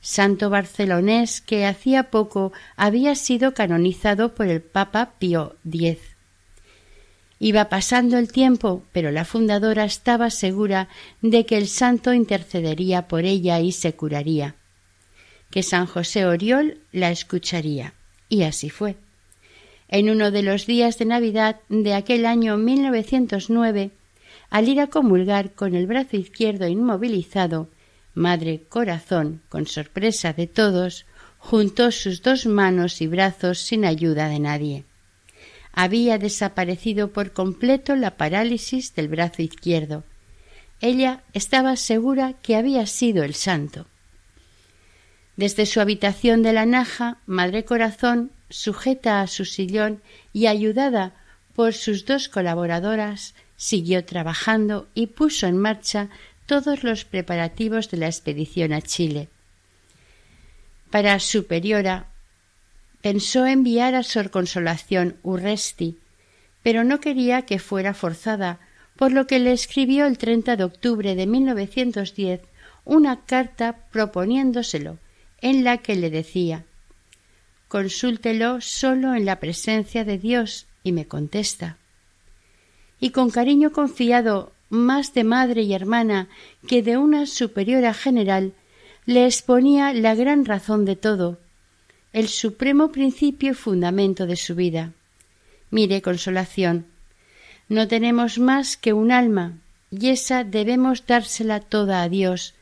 santo 0.00 0.50
barcelonés 0.50 1.40
que 1.40 1.64
hacía 1.64 2.10
poco 2.10 2.52
había 2.74 3.14
sido 3.14 3.54
canonizado 3.54 4.34
por 4.34 4.48
el 4.48 4.62
Papa 4.62 5.12
Pío 5.20 5.54
X. 5.64 6.13
Iba 7.44 7.68
pasando 7.68 8.16
el 8.16 8.32
tiempo, 8.32 8.84
pero 8.90 9.10
la 9.10 9.26
fundadora 9.26 9.84
estaba 9.84 10.30
segura 10.30 10.88
de 11.20 11.44
que 11.44 11.58
el 11.58 11.68
santo 11.68 12.14
intercedería 12.14 13.06
por 13.06 13.26
ella 13.26 13.60
y 13.60 13.70
se 13.72 13.92
curaría, 13.92 14.54
que 15.50 15.62
San 15.62 15.84
José 15.84 16.24
Oriol 16.24 16.78
la 16.90 17.10
escucharía. 17.10 17.92
Y 18.30 18.44
así 18.44 18.70
fue. 18.70 18.96
En 19.88 20.08
uno 20.08 20.30
de 20.30 20.42
los 20.42 20.64
días 20.64 20.96
de 20.96 21.04
Navidad 21.04 21.60
de 21.68 21.92
aquel 21.92 22.24
año 22.24 22.56
1909, 22.56 23.90
al 24.48 24.66
ir 24.66 24.80
a 24.80 24.86
comulgar 24.86 25.52
con 25.52 25.74
el 25.74 25.86
brazo 25.86 26.16
izquierdo 26.16 26.66
inmovilizado, 26.66 27.68
Madre 28.14 28.62
Corazón, 28.70 29.42
con 29.50 29.66
sorpresa 29.66 30.32
de 30.32 30.46
todos, 30.46 31.04
juntó 31.36 31.90
sus 31.90 32.22
dos 32.22 32.46
manos 32.46 33.02
y 33.02 33.06
brazos 33.06 33.58
sin 33.58 33.84
ayuda 33.84 34.30
de 34.30 34.38
nadie 34.38 34.84
había 35.74 36.18
desaparecido 36.18 37.12
por 37.12 37.32
completo 37.32 37.96
la 37.96 38.16
parálisis 38.16 38.94
del 38.94 39.08
brazo 39.08 39.42
izquierdo. 39.42 40.04
Ella 40.80 41.22
estaba 41.32 41.76
segura 41.76 42.34
que 42.42 42.56
había 42.56 42.86
sido 42.86 43.24
el 43.24 43.34
santo. 43.34 43.86
Desde 45.36 45.66
su 45.66 45.80
habitación 45.80 46.42
de 46.42 46.52
la 46.52 46.64
Naja, 46.64 47.18
Madre 47.26 47.64
Corazón, 47.64 48.30
sujeta 48.50 49.20
a 49.20 49.26
su 49.26 49.44
sillón 49.44 50.00
y 50.32 50.46
ayudada 50.46 51.12
por 51.54 51.74
sus 51.74 52.04
dos 52.04 52.28
colaboradoras, 52.28 53.34
siguió 53.56 54.04
trabajando 54.04 54.88
y 54.94 55.08
puso 55.08 55.48
en 55.48 55.58
marcha 55.58 56.08
todos 56.46 56.84
los 56.84 57.04
preparativos 57.04 57.90
de 57.90 57.96
la 57.96 58.06
expedición 58.06 58.72
a 58.72 58.80
Chile. 58.80 59.28
Para 60.90 61.18
Superiora 61.18 62.06
pensó 63.04 63.44
enviar 63.44 63.94
a 63.94 64.02
Sor 64.02 64.30
Consolación 64.30 65.18
Urresti, 65.22 65.98
pero 66.62 66.84
no 66.84 67.00
quería 67.00 67.42
que 67.42 67.58
fuera 67.58 67.92
forzada, 67.92 68.60
por 68.96 69.12
lo 69.12 69.26
que 69.26 69.38
le 69.38 69.52
escribió 69.52 70.06
el 70.06 70.16
30 70.16 70.56
de 70.56 70.64
octubre 70.64 71.14
de 71.14 71.26
1910 71.26 72.40
una 72.86 73.26
carta 73.26 73.76
proponiéndoselo, 73.92 74.96
en 75.42 75.64
la 75.64 75.76
que 75.76 75.96
le 75.96 76.08
decía 76.08 76.64
Consúltelo 77.68 78.62
solo 78.62 79.14
en 79.14 79.26
la 79.26 79.38
presencia 79.38 80.06
de 80.06 80.16
Dios 80.16 80.66
y 80.82 80.92
me 80.92 81.06
contesta. 81.06 81.76
Y 83.00 83.10
con 83.10 83.28
cariño 83.28 83.72
confiado 83.72 84.52
más 84.70 85.12
de 85.12 85.24
madre 85.24 85.60
y 85.60 85.74
hermana 85.74 86.30
que 86.66 86.82
de 86.82 86.96
una 86.96 87.26
superiora 87.26 87.92
general, 87.92 88.54
le 89.04 89.26
exponía 89.26 89.92
la 89.92 90.14
gran 90.14 90.46
razón 90.46 90.86
de 90.86 90.96
todo, 90.96 91.43
el 92.14 92.28
supremo 92.28 92.92
principio 92.92 93.50
y 93.50 93.54
fundamento 93.54 94.26
de 94.26 94.36
su 94.36 94.54
vida. 94.54 94.92
Mire, 95.70 96.00
consolación, 96.00 96.86
no 97.68 97.88
tenemos 97.88 98.38
más 98.38 98.76
que 98.76 98.92
un 98.92 99.10
alma, 99.10 99.58
y 99.90 100.10
esa 100.10 100.44
debemos 100.44 101.06
dársela 101.08 101.58
toda 101.58 102.02
a 102.02 102.08
Dios, 102.08 102.54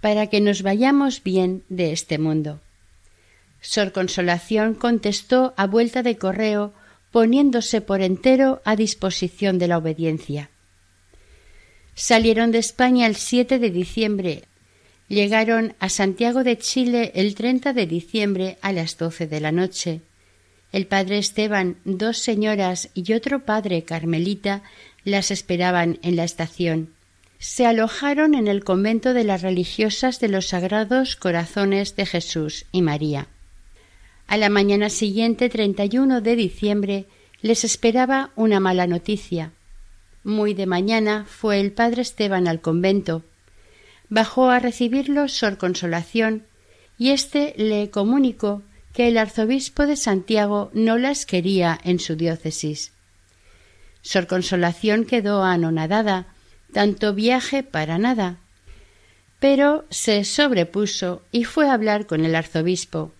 para 0.00 0.28
que 0.28 0.40
nos 0.40 0.62
vayamos 0.62 1.22
bien 1.22 1.62
de 1.68 1.92
este 1.92 2.16
mundo. 2.18 2.60
Sor 3.60 3.92
Consolación 3.92 4.74
contestó 4.74 5.52
a 5.58 5.66
vuelta 5.66 6.02
de 6.02 6.16
correo, 6.16 6.72
poniéndose 7.12 7.82
por 7.82 8.00
entero 8.00 8.62
a 8.64 8.76
disposición 8.76 9.58
de 9.58 9.68
la 9.68 9.76
obediencia. 9.76 10.48
Salieron 11.94 12.50
de 12.50 12.58
España 12.58 13.06
el 13.06 13.16
7 13.16 13.58
de 13.58 13.70
diciembre, 13.70 14.44
Llegaron 15.08 15.74
a 15.78 15.88
Santiago 15.88 16.42
de 16.42 16.58
Chile 16.58 17.12
el 17.14 17.36
30 17.36 17.72
de 17.72 17.86
diciembre 17.86 18.58
a 18.60 18.72
las 18.72 18.98
doce 18.98 19.28
de 19.28 19.40
la 19.40 19.52
noche. 19.52 20.00
El 20.72 20.86
padre 20.86 21.18
Esteban, 21.18 21.76
dos 21.84 22.18
señoras 22.18 22.90
y 22.92 23.12
otro 23.12 23.44
padre 23.44 23.84
carmelita 23.84 24.62
las 25.04 25.30
esperaban 25.30 26.00
en 26.02 26.16
la 26.16 26.24
estación. 26.24 26.90
Se 27.38 27.66
alojaron 27.66 28.34
en 28.34 28.48
el 28.48 28.64
convento 28.64 29.14
de 29.14 29.22
las 29.22 29.42
religiosas 29.42 30.18
de 30.18 30.28
los 30.28 30.48
Sagrados 30.48 31.14
Corazones 31.14 31.94
de 31.94 32.06
Jesús 32.06 32.66
y 32.72 32.82
María. 32.82 33.28
A 34.26 34.36
la 34.36 34.48
mañana 34.48 34.90
siguiente, 34.90 35.48
31 35.48 36.20
de 36.20 36.34
diciembre, 36.34 37.04
les 37.42 37.62
esperaba 37.62 38.32
una 38.34 38.58
mala 38.58 38.88
noticia. 38.88 39.52
Muy 40.24 40.52
de 40.52 40.66
mañana 40.66 41.26
fue 41.28 41.60
el 41.60 41.70
padre 41.70 42.02
Esteban 42.02 42.48
al 42.48 42.60
convento 42.60 43.22
bajó 44.08 44.50
a 44.50 44.58
recibirlo 44.58 45.28
Sor 45.28 45.58
Consolación 45.58 46.44
y 46.98 47.10
éste 47.10 47.54
le 47.56 47.90
comunicó 47.90 48.62
que 48.92 49.08
el 49.08 49.18
arzobispo 49.18 49.86
de 49.86 49.96
Santiago 49.96 50.70
no 50.72 50.96
las 50.96 51.26
quería 51.26 51.78
en 51.84 51.98
su 51.98 52.16
diócesis. 52.16 52.92
Sor 54.00 54.26
Consolación 54.26 55.04
quedó 55.04 55.42
anonadada, 55.42 56.28
tanto 56.72 57.12
viaje 57.12 57.62
para 57.62 57.98
nada. 57.98 58.38
Pero 59.38 59.84
se 59.90 60.24
sobrepuso 60.24 61.22
y 61.30 61.44
fue 61.44 61.68
a 61.68 61.74
hablar 61.74 62.06
con 62.06 62.24
el 62.24 62.34
arzobispo, 62.34 63.12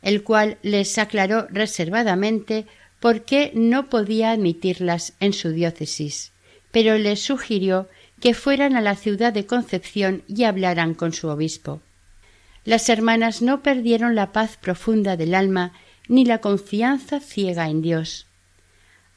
el 0.00 0.22
cual 0.22 0.58
les 0.62 0.96
aclaró 0.96 1.46
reservadamente 1.50 2.66
por 3.00 3.24
qué 3.24 3.50
no 3.54 3.90
podía 3.90 4.30
admitirlas 4.30 5.12
en 5.20 5.32
su 5.32 5.50
diócesis, 5.50 6.32
pero 6.70 6.96
les 6.96 7.20
sugirió 7.20 7.88
que 8.22 8.34
fueran 8.34 8.76
a 8.76 8.80
la 8.80 8.94
ciudad 8.94 9.32
de 9.32 9.46
Concepción 9.46 10.22
y 10.28 10.44
hablaran 10.44 10.94
con 10.94 11.12
su 11.12 11.26
obispo. 11.26 11.80
Las 12.64 12.88
hermanas 12.88 13.42
no 13.42 13.64
perdieron 13.64 14.14
la 14.14 14.30
paz 14.30 14.56
profunda 14.56 15.16
del 15.16 15.34
alma 15.34 15.72
ni 16.06 16.24
la 16.24 16.38
confianza 16.38 17.18
ciega 17.18 17.68
en 17.68 17.82
Dios. 17.82 18.28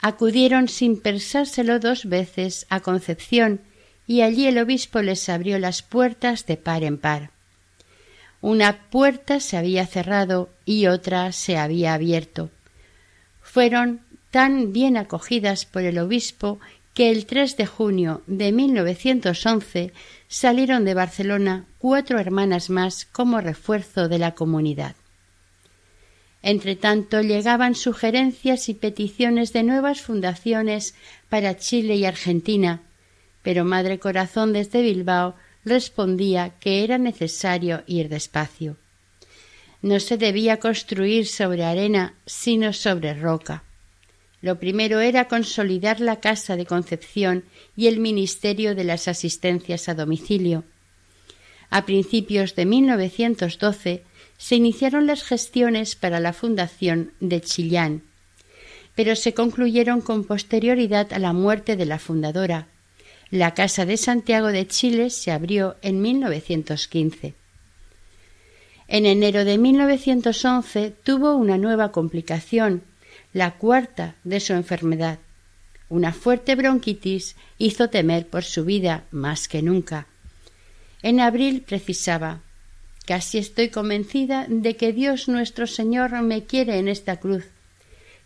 Acudieron 0.01 0.67
sin 0.67 0.99
pensárselo 0.99 1.79
dos 1.79 2.05
veces 2.05 2.65
a 2.71 2.79
Concepción 2.79 3.61
y 4.07 4.21
allí 4.21 4.47
el 4.47 4.57
obispo 4.57 5.03
les 5.03 5.29
abrió 5.29 5.59
las 5.59 5.83
puertas 5.83 6.47
de 6.47 6.57
par 6.57 6.83
en 6.83 6.97
par. 6.97 7.29
Una 8.41 8.89
puerta 8.89 9.39
se 9.39 9.55
había 9.55 9.85
cerrado 9.85 10.49
y 10.65 10.87
otra 10.87 11.31
se 11.31 11.57
había 11.57 11.93
abierto. 11.93 12.49
Fueron 13.43 14.01
tan 14.31 14.73
bien 14.73 14.97
acogidas 14.97 15.65
por 15.65 15.83
el 15.83 15.99
obispo 15.99 16.59
que 16.95 17.11
el 17.11 17.25
3 17.25 17.57
de 17.57 17.65
junio 17.65 18.21
de 18.25 18.53
1911 18.53 19.91
salieron 20.29 20.85
de 20.85 20.93
Barcelona 20.93 21.65
cuatro 21.77 22.17
hermanas 22.19 22.69
más 22.69 23.05
como 23.05 23.41
refuerzo 23.41 24.07
de 24.07 24.17
la 24.17 24.33
comunidad. 24.33 24.95
Entretanto 26.41 27.21
llegaban 27.21 27.75
sugerencias 27.75 28.69
y 28.69 28.75
peticiones 28.75 29.51
de 29.51 29.63
nuevas 29.63 30.01
fundaciones 30.01 30.95
para 31.27 31.57
Chile 31.57 31.95
y 31.97 32.05
Argentina, 32.05 32.81
pero 33.43 33.65
Madre 33.65 33.99
Corazón 33.99 34.53
desde 34.53 34.81
Bilbao 34.81 35.35
respondía 35.65 36.53
que 36.61 36.85
era 36.85 36.97
necesario 36.97 37.83
ir 37.87 38.07
despacio. 38.07 38.77
No 39.81 39.99
se 39.99 40.17
debía 40.17 40.61
construir 40.61 41.27
sobre 41.27 41.65
arena, 41.65 42.13
sino 42.25 42.71
sobre 42.71 43.13
roca. 43.15 43.63
Lo 44.45 44.59
primero 44.59 44.99
era 44.99 45.27
consolidar 45.27 45.99
la 45.99 46.19
Casa 46.19 46.55
de 46.55 46.67
Concepción 46.67 47.45
y 47.75 47.87
el 47.87 47.99
Ministerio 47.99 48.75
de 48.75 48.83
las 48.83 49.07
Asistencias 49.07 49.89
a 49.89 49.95
Domicilio. 49.95 50.65
A 51.71 51.87
principios 51.87 52.53
de 52.53 52.67
1912 52.67 54.03
se 54.37 54.55
iniciaron 54.55 55.07
las 55.07 55.23
gestiones 55.23 55.95
para 55.95 56.19
la 56.19 56.31
fundación 56.31 57.11
de 57.19 57.41
Chillán, 57.41 58.03
pero 58.93 59.15
se 59.15 59.33
concluyeron 59.33 60.01
con 60.01 60.25
posterioridad 60.25 61.11
a 61.11 61.17
la 61.17 61.33
muerte 61.33 61.75
de 61.75 61.87
la 61.87 61.97
fundadora. 61.97 62.67
La 63.31 63.55
Casa 63.55 63.87
de 63.87 63.97
Santiago 63.97 64.49
de 64.49 64.67
Chile 64.67 65.09
se 65.09 65.31
abrió 65.31 65.75
en 65.81 66.03
1915. 66.03 67.33
En 68.87 69.07
enero 69.07 69.43
de 69.43 69.57
1911 69.57 70.93
tuvo 71.03 71.35
una 71.35 71.57
nueva 71.57 71.91
complicación 71.91 72.83
la 73.35 73.51
cuarta 73.51 74.15
de 74.23 74.39
su 74.39 74.53
enfermedad. 74.53 75.19
Una 75.89 76.13
fuerte 76.13 76.55
bronquitis 76.55 77.35
hizo 77.57 77.89
temer 77.89 78.27
por 78.27 78.45
su 78.45 78.63
vida 78.63 79.03
más 79.11 79.49
que 79.49 79.61
nunca. 79.61 80.07
En 81.03 81.19
abril 81.19 81.61
precisaba 81.67 82.39
Casi 83.05 83.37
estoy 83.37 83.67
convencida 83.67 84.45
de 84.47 84.77
que 84.77 84.93
Dios 84.93 85.27
nuestro 85.27 85.67
Señor 85.67 86.21
me 86.21 86.45
quiere 86.45 86.79
en 86.79 86.87
esta 86.87 87.17
cruz, 87.17 87.43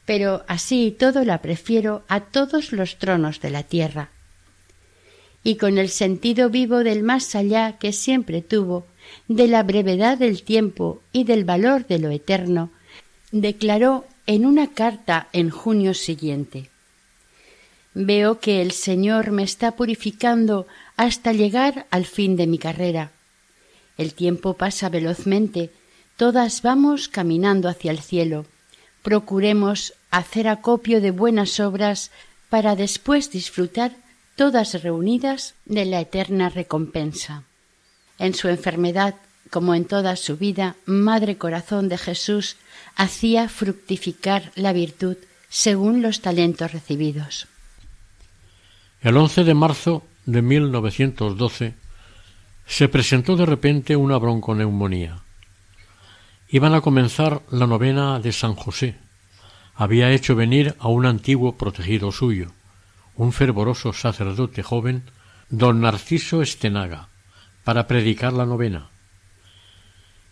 pero 0.06 0.44
así 0.48 0.86
y 0.86 0.92
todo 0.92 1.26
la 1.26 1.42
prefiero 1.42 2.04
a 2.08 2.20
todos 2.20 2.72
los 2.72 3.00
tronos 3.00 3.42
de 3.42 3.50
la 3.50 3.64
tierra. 3.64 4.12
Y 5.44 5.56
con 5.56 5.80
el 5.80 5.90
sentido 5.90 6.52
vivo 6.52 6.84
del 6.84 7.02
más 7.02 7.34
allá 7.34 7.80
que 7.80 7.94
siempre 7.94 8.44
tuvo, 8.44 8.86
de 9.28 9.48
la 9.48 9.64
brevedad 9.64 10.20
del 10.20 10.44
tiempo 10.44 11.02
y 11.12 11.24
del 11.24 11.46
valor 11.46 11.88
de 11.88 11.98
lo 11.98 12.12
eterno, 12.12 12.70
declaró 13.32 14.06
en 14.30 14.46
una 14.46 14.68
carta 14.68 15.28
en 15.34 15.50
junio 15.50 15.96
siguiente. 15.96 16.70
Veo 17.96 18.40
que 18.40 18.62
el 18.62 18.74
Señor 18.74 19.32
me 19.32 19.42
está 19.42 19.72
purificando 19.72 20.68
hasta 20.98 21.34
llegar 21.34 21.88
al 21.90 22.06
fin 22.06 22.36
de 22.36 22.46
mi 22.46 22.60
carrera. 22.60 23.10
El 23.98 24.14
tiempo 24.14 24.54
pasa 24.54 24.88
velozmente, 24.88 25.72
todas 26.16 26.62
vamos 26.62 27.08
caminando 27.08 27.70
hacia 27.70 27.90
el 27.90 28.02
cielo. 28.02 28.46
Procuremos 29.02 29.96
hacer 30.12 30.48
acopio 30.48 31.02
de 31.02 31.10
buenas 31.10 31.60
obras 31.60 32.12
para 32.50 32.76
después 32.76 33.32
disfrutar 33.32 33.94
todas 34.36 34.84
reunidas 34.84 35.56
de 35.66 35.86
la 35.86 36.02
eterna 36.02 36.50
recompensa. 36.50 37.46
En 38.20 38.36
su 38.36 38.48
enfermedad 38.48 39.16
como 39.50 39.74
en 39.76 39.86
toda 39.86 40.16
su 40.16 40.38
vida, 40.38 40.76
Madre 40.86 41.38
Corazón 41.38 41.90
de 41.90 41.98
Jesús 41.98 42.58
hacía 42.96 43.50
fructificar 43.50 44.52
la 44.56 44.74
virtud 44.74 45.18
según 45.50 46.02
los 46.02 46.22
talentos 46.22 46.72
recibidos. 46.72 47.48
El 49.02 49.18
11 49.18 49.44
de 49.44 49.54
marzo 49.54 50.04
de 50.26 50.42
1912 50.42 51.74
se 52.68 52.90
presentó 52.90 53.36
de 53.36 53.46
repente 53.46 53.96
una 53.96 54.18
bronconeumonía. 54.18 55.20
Iban 56.50 56.74
a 56.74 56.82
comenzar 56.82 57.42
la 57.50 57.66
novena 57.66 58.20
de 58.20 58.32
San 58.32 58.56
José. 58.56 58.96
Había 59.76 60.12
hecho 60.12 60.36
venir 60.36 60.76
a 60.80 60.88
un 60.90 61.06
antiguo 61.06 61.58
protegido 61.58 62.12
suyo, 62.12 62.52
un 63.16 63.34
fervoroso 63.34 63.94
sacerdote 63.94 64.62
joven, 64.62 65.04
don 65.50 65.82
Narciso 65.82 66.42
Estenaga, 66.42 67.08
para 67.64 67.88
predicar 67.88 68.34
la 68.34 68.46
novena 68.46 68.90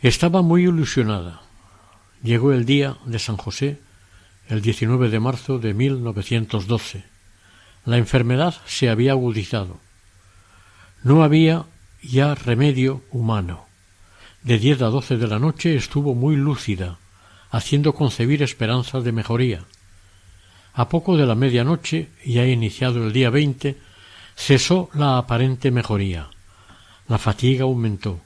Estaba 0.01 0.43
muy 0.43 0.63
ilusionada. 0.63 1.41
Llegó 2.21 2.53
el 2.53 2.65
día 2.65 2.97
de 3.05 3.17
San 3.17 3.35
José, 3.35 3.79
el 4.47 4.61
19 4.61 5.09
de 5.09 5.19
marzo 5.19 5.57
de 5.57 5.73
1912. 5.73 7.03
La 7.83 7.97
enfermedad 7.97 8.55
se 8.67 8.89
había 8.89 9.13
agudizado. 9.13 9.79
No 11.03 11.23
había 11.23 11.65
ya 12.03 12.35
remedio 12.35 13.01
humano. 13.09 13.65
De 14.43 14.59
diez 14.59 14.83
a 14.83 14.87
doce 14.87 15.17
de 15.17 15.27
la 15.27 15.39
noche 15.39 15.75
estuvo 15.75 16.13
muy 16.13 16.35
lúcida, 16.35 16.99
haciendo 17.49 17.95
concebir 17.95 18.43
esperanzas 18.43 19.03
de 19.03 19.11
mejoría. 19.11 19.63
A 20.73 20.89
poco 20.89 21.17
de 21.17 21.25
la 21.25 21.33
medianoche, 21.33 22.09
ya 22.23 22.45
iniciado 22.45 23.07
el 23.07 23.13
día 23.13 23.31
veinte, 23.31 23.77
cesó 24.35 24.91
la 24.93 25.17
aparente 25.17 25.71
mejoría. 25.71 26.29
La 27.07 27.17
fatiga 27.17 27.63
aumentó. 27.63 28.21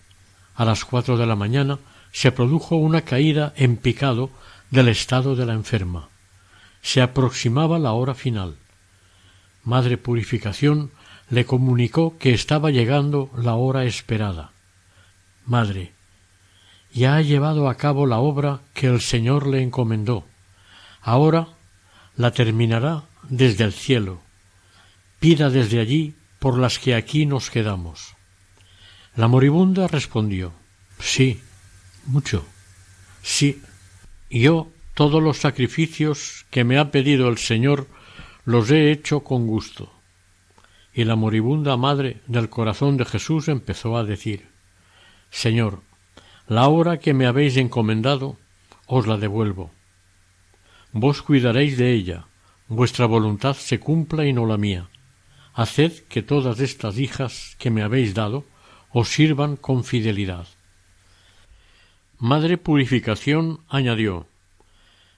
A 0.55 0.65
las 0.65 0.85
cuatro 0.85 1.17
de 1.17 1.25
la 1.25 1.35
mañana 1.35 1.79
se 2.11 2.31
produjo 2.31 2.75
una 2.75 3.01
caída 3.01 3.53
en 3.55 3.77
picado 3.77 4.29
del 4.69 4.87
estado 4.87 5.35
de 5.35 5.45
la 5.45 5.53
enferma. 5.53 6.09
Se 6.81 7.01
aproximaba 7.01 7.79
la 7.79 7.93
hora 7.93 8.13
final. 8.13 8.57
Madre 9.63 9.97
Purificación 9.97 10.91
le 11.29 11.45
comunicó 11.45 12.17
que 12.17 12.33
estaba 12.33 12.71
llegando 12.71 13.29
la 13.37 13.55
hora 13.55 13.85
esperada. 13.85 14.51
Madre, 15.45 15.93
ya 16.93 17.15
ha 17.15 17.21
llevado 17.21 17.69
a 17.69 17.75
cabo 17.75 18.05
la 18.05 18.19
obra 18.19 18.59
que 18.73 18.87
el 18.87 19.01
Señor 19.01 19.47
le 19.47 19.61
encomendó. 19.61 20.25
Ahora 21.01 21.47
la 22.17 22.31
terminará 22.31 23.03
desde 23.23 23.63
el 23.63 23.73
cielo. 23.73 24.21
Pida 25.19 25.49
desde 25.49 25.79
allí 25.79 26.15
por 26.39 26.57
las 26.57 26.79
que 26.79 26.95
aquí 26.95 27.25
nos 27.25 27.49
quedamos. 27.49 28.15
La 29.15 29.27
moribunda 29.27 29.87
respondió 29.87 30.53
Sí, 30.97 31.41
mucho. 32.05 32.45
Sí, 33.21 33.61
yo 34.29 34.71
todos 34.93 35.21
los 35.21 35.37
sacrificios 35.37 36.45
que 36.49 36.63
me 36.63 36.77
ha 36.77 36.91
pedido 36.91 37.27
el 37.27 37.37
Señor 37.37 37.87
los 38.45 38.71
he 38.71 38.91
hecho 38.91 39.21
con 39.21 39.47
gusto. 39.47 39.91
Y 40.93 41.03
la 41.03 41.15
moribunda 41.15 41.75
madre 41.75 42.21
del 42.27 42.49
corazón 42.49 42.95
de 42.97 43.05
Jesús 43.05 43.47
empezó 43.47 43.97
a 43.97 44.03
decir 44.03 44.47
Señor, 45.29 45.81
la 46.47 46.67
hora 46.67 46.99
que 46.99 47.13
me 47.13 47.25
habéis 47.25 47.57
encomendado 47.57 48.37
os 48.85 49.07
la 49.07 49.17
devuelvo. 49.17 49.71
Vos 50.93 51.21
cuidaréis 51.21 51.77
de 51.77 51.93
ella, 51.93 52.27
vuestra 52.67 53.05
voluntad 53.05 53.55
se 53.55 53.79
cumpla 53.79 54.25
y 54.25 54.33
no 54.33 54.45
la 54.45 54.57
mía. 54.57 54.89
Haced 55.53 56.03
que 56.07 56.21
todas 56.21 56.59
estas 56.59 56.97
hijas 56.97 57.55
que 57.59 57.71
me 57.71 57.83
habéis 57.83 58.13
dado 58.13 58.45
os 58.93 59.09
sirvan 59.09 59.55
con 59.55 59.83
fidelidad. 59.83 60.47
Madre 62.17 62.57
Purificación 62.57 63.61
añadió 63.67 64.27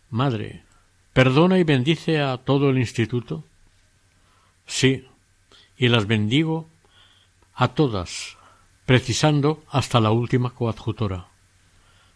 Madre, 0.10 0.64
¿perdona 1.12 1.58
y 1.58 1.64
bendice 1.64 2.22
a 2.22 2.38
todo 2.38 2.70
el 2.70 2.78
instituto? 2.78 3.44
Sí, 4.66 5.08
y 5.76 5.88
las 5.88 6.06
bendigo 6.06 6.68
a 7.56 7.70
todas, 7.70 8.38
precisando 8.86 9.64
hasta 9.70 10.00
la 10.00 10.12
última 10.12 10.52
coadjutora. 10.52 11.28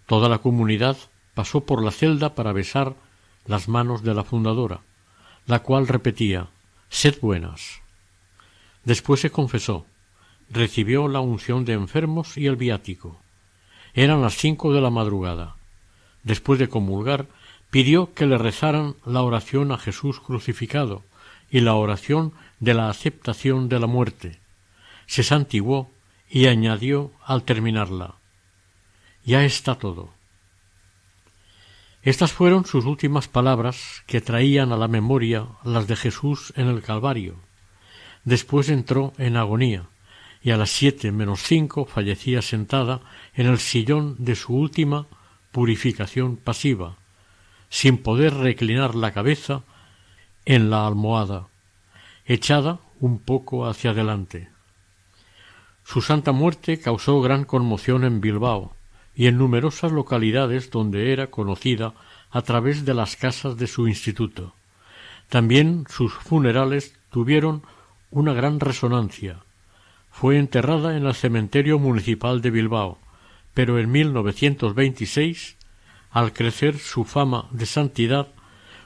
Toda 0.06 0.30
la 0.30 0.38
comunidad 0.38 0.98
pasó 1.34 1.62
por 1.62 1.84
la 1.84 1.92
celda 1.92 2.34
para 2.36 2.54
besar 2.54 2.96
las 3.46 3.68
manos 3.68 4.04
de 4.04 4.14
la 4.14 4.24
fundadora, 4.24 4.82
la 5.48 5.60
cual 5.60 5.88
repetía 5.88 6.50
Sed 6.90 7.20
buenas. 7.20 7.82
Después 8.86 9.20
se 9.20 9.32
confesó, 9.32 9.86
recibió 10.50 11.08
la 11.08 11.20
unción 11.20 11.66
de 11.66 11.74
enfermos 11.74 12.38
y 12.38 12.48
el 12.48 12.56
viático. 12.56 13.20
Eran 13.94 14.22
las 14.22 14.38
cinco 14.38 14.74
de 14.74 14.82
la 14.82 14.90
madrugada. 14.90 15.56
Después 16.24 16.60
de 16.60 16.70
comulgar, 16.70 17.28
pidió 17.70 18.14
que 18.14 18.26
le 18.26 18.38
rezaran 18.38 18.96
la 19.06 19.22
oración 19.24 19.72
a 19.72 19.78
Jesús 19.78 20.20
crucificado 20.20 21.04
y 21.50 21.62
la 21.62 21.76
oración 21.76 22.34
de 22.60 22.74
la 22.74 22.90
aceptación 22.90 23.70
de 23.70 23.80
la 23.80 23.88
muerte. 23.88 24.40
Se 25.06 25.24
santiguó 25.24 25.90
y 26.30 26.48
añadió 26.48 27.12
al 27.24 27.44
terminarla 27.44 28.16
Ya 29.24 29.46
está 29.46 29.76
todo. 29.76 30.10
Estas 32.04 32.32
fueron 32.32 32.66
sus 32.66 32.86
últimas 32.86 33.28
palabras 33.28 34.04
que 34.08 34.22
traían 34.22 34.72
a 34.72 34.78
la 34.78 34.88
memoria 34.88 35.48
las 35.64 35.88
de 35.88 35.96
Jesús 35.96 36.54
en 36.56 36.68
el 36.68 36.82
Calvario. 36.82 37.36
Después 38.24 38.70
entró 38.70 39.14
en 39.18 39.36
agonía 39.36 39.90
y 40.48 40.52
a 40.52 40.56
las 40.56 40.70
siete 40.70 41.12
menos 41.12 41.42
cinco 41.42 41.84
fallecía 41.84 42.42
sentada 42.42 43.02
en 43.34 43.48
el 43.48 43.60
sillón 43.60 44.16
de 44.18 44.34
su 44.34 44.56
última 44.56 45.06
purificación 45.52 46.38
pasiva, 46.38 46.96
sin 47.70 47.98
poder 47.98 48.34
reclinar 48.34 48.96
la 48.96 49.12
cabeza 49.12 49.64
en 50.46 50.70
la 50.70 50.88
almohada, 50.88 51.48
echada 52.26 52.80
un 53.02 53.20
poco 53.20 53.68
hacia 53.68 53.92
adelante. 53.92 54.48
Su 55.84 56.02
santa 56.02 56.32
muerte 56.32 56.80
causó 56.80 57.20
gran 57.20 57.44
conmoción 57.44 58.06
en 58.06 58.22
Bilbao 58.22 58.72
y 59.14 59.28
en 59.28 59.38
numerosas 59.38 59.92
localidades 59.92 60.72
donde 60.72 61.12
era 61.12 61.28
conocida 61.28 61.94
a 62.32 62.42
través 62.42 62.86
de 62.86 62.94
las 62.94 63.18
casas 63.18 63.58
de 63.58 63.68
su 63.68 63.90
instituto. 63.90 64.54
También 65.28 65.84
sus 65.90 66.14
funerales 66.14 66.98
tuvieron 67.12 67.64
una 68.12 68.32
gran 68.32 68.62
resonancia. 68.62 69.42
Fue 70.20 70.40
enterrada 70.40 70.98
en 70.98 71.06
el 71.06 71.14
cementerio 71.14 71.78
municipal 71.78 72.42
de 72.42 72.50
Bilbao, 72.50 72.98
pero 73.54 73.78
en 73.78 73.92
1926, 73.92 75.58
al 76.10 76.34
crecer 76.34 76.80
su 76.80 77.04
fama 77.04 77.48
de 77.52 77.68
santidad, 77.68 78.28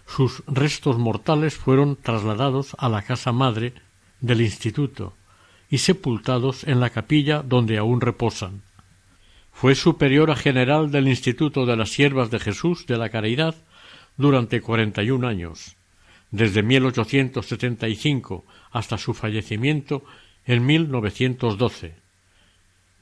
sus 0.06 0.44
restos 0.46 0.98
mortales 0.98 1.56
fueron 1.56 1.96
trasladados 1.96 2.76
a 2.80 2.90
la 2.90 3.04
casa 3.04 3.32
madre 3.32 3.72
del 4.20 4.42
instituto, 4.42 5.14
y 5.70 5.78
sepultados 5.78 6.66
en 6.66 6.82
la 6.82 6.90
capilla 6.90 7.44
donde 7.44 7.78
aún 7.78 8.02
reposan. 8.02 8.62
Fue 9.54 9.74
superiora 9.74 10.36
general 10.36 10.92
del 10.92 11.08
Instituto 11.08 11.66
de 11.66 11.78
las 11.78 11.92
Siervas 11.92 12.30
de 12.30 12.40
Jesús 12.40 12.86
de 12.88 12.98
la 12.98 13.08
Caridad 13.08 13.56
durante 14.18 14.60
cuarenta 14.60 15.02
y 15.02 15.12
un 15.12 15.24
años, 15.24 15.78
desde 16.30 16.62
1875 16.62 18.46
hasta 18.74 18.98
su 18.98 19.14
fallecimiento 19.14 20.04
en 20.46 20.66
1912, 20.66 21.96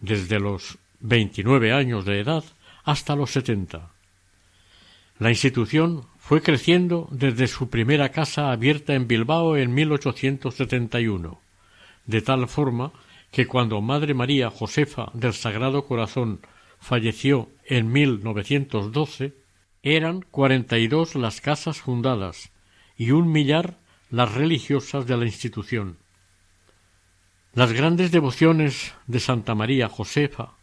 desde 0.01 0.39
los 0.39 0.77
veintinueve 0.99 1.73
años 1.73 2.05
de 2.05 2.19
edad 2.19 2.43
hasta 2.83 3.15
los 3.15 3.31
setenta. 3.31 3.91
La 5.17 5.29
institución 5.29 6.05
fue 6.17 6.41
creciendo 6.41 7.07
desde 7.11 7.47
su 7.47 7.69
primera 7.69 8.09
casa 8.09 8.51
abierta 8.51 8.93
en 8.93 9.07
Bilbao 9.07 9.57
en 9.57 9.73
1871 9.73 11.39
de 12.09 12.23
tal 12.23 12.47
forma 12.47 12.91
que 13.31 13.45
cuando 13.45 13.81
Madre 13.81 14.15
María 14.15 14.49
Josefa 14.49 15.11
del 15.13 15.33
Sagrado 15.33 15.85
Corazón 15.85 16.39
falleció 16.79 17.49
en 17.65 17.91
1912, 17.91 19.35
eran 19.83 20.21
cuarenta 20.21 20.79
y 20.79 20.87
dos 20.87 21.13
las 21.13 21.39
casas 21.39 21.81
fundadas 21.81 22.51
y 22.97 23.11
un 23.11 23.31
millar 23.31 23.77
las 24.09 24.33
religiosas 24.33 25.05
de 25.05 25.17
la 25.17 25.25
institución. 25.25 25.97
Las 27.53 27.73
grandes 27.73 28.11
devociones 28.11 28.93
de 29.07 29.19
Santa 29.19 29.55
María 29.55 29.89
Josefa 29.89 30.53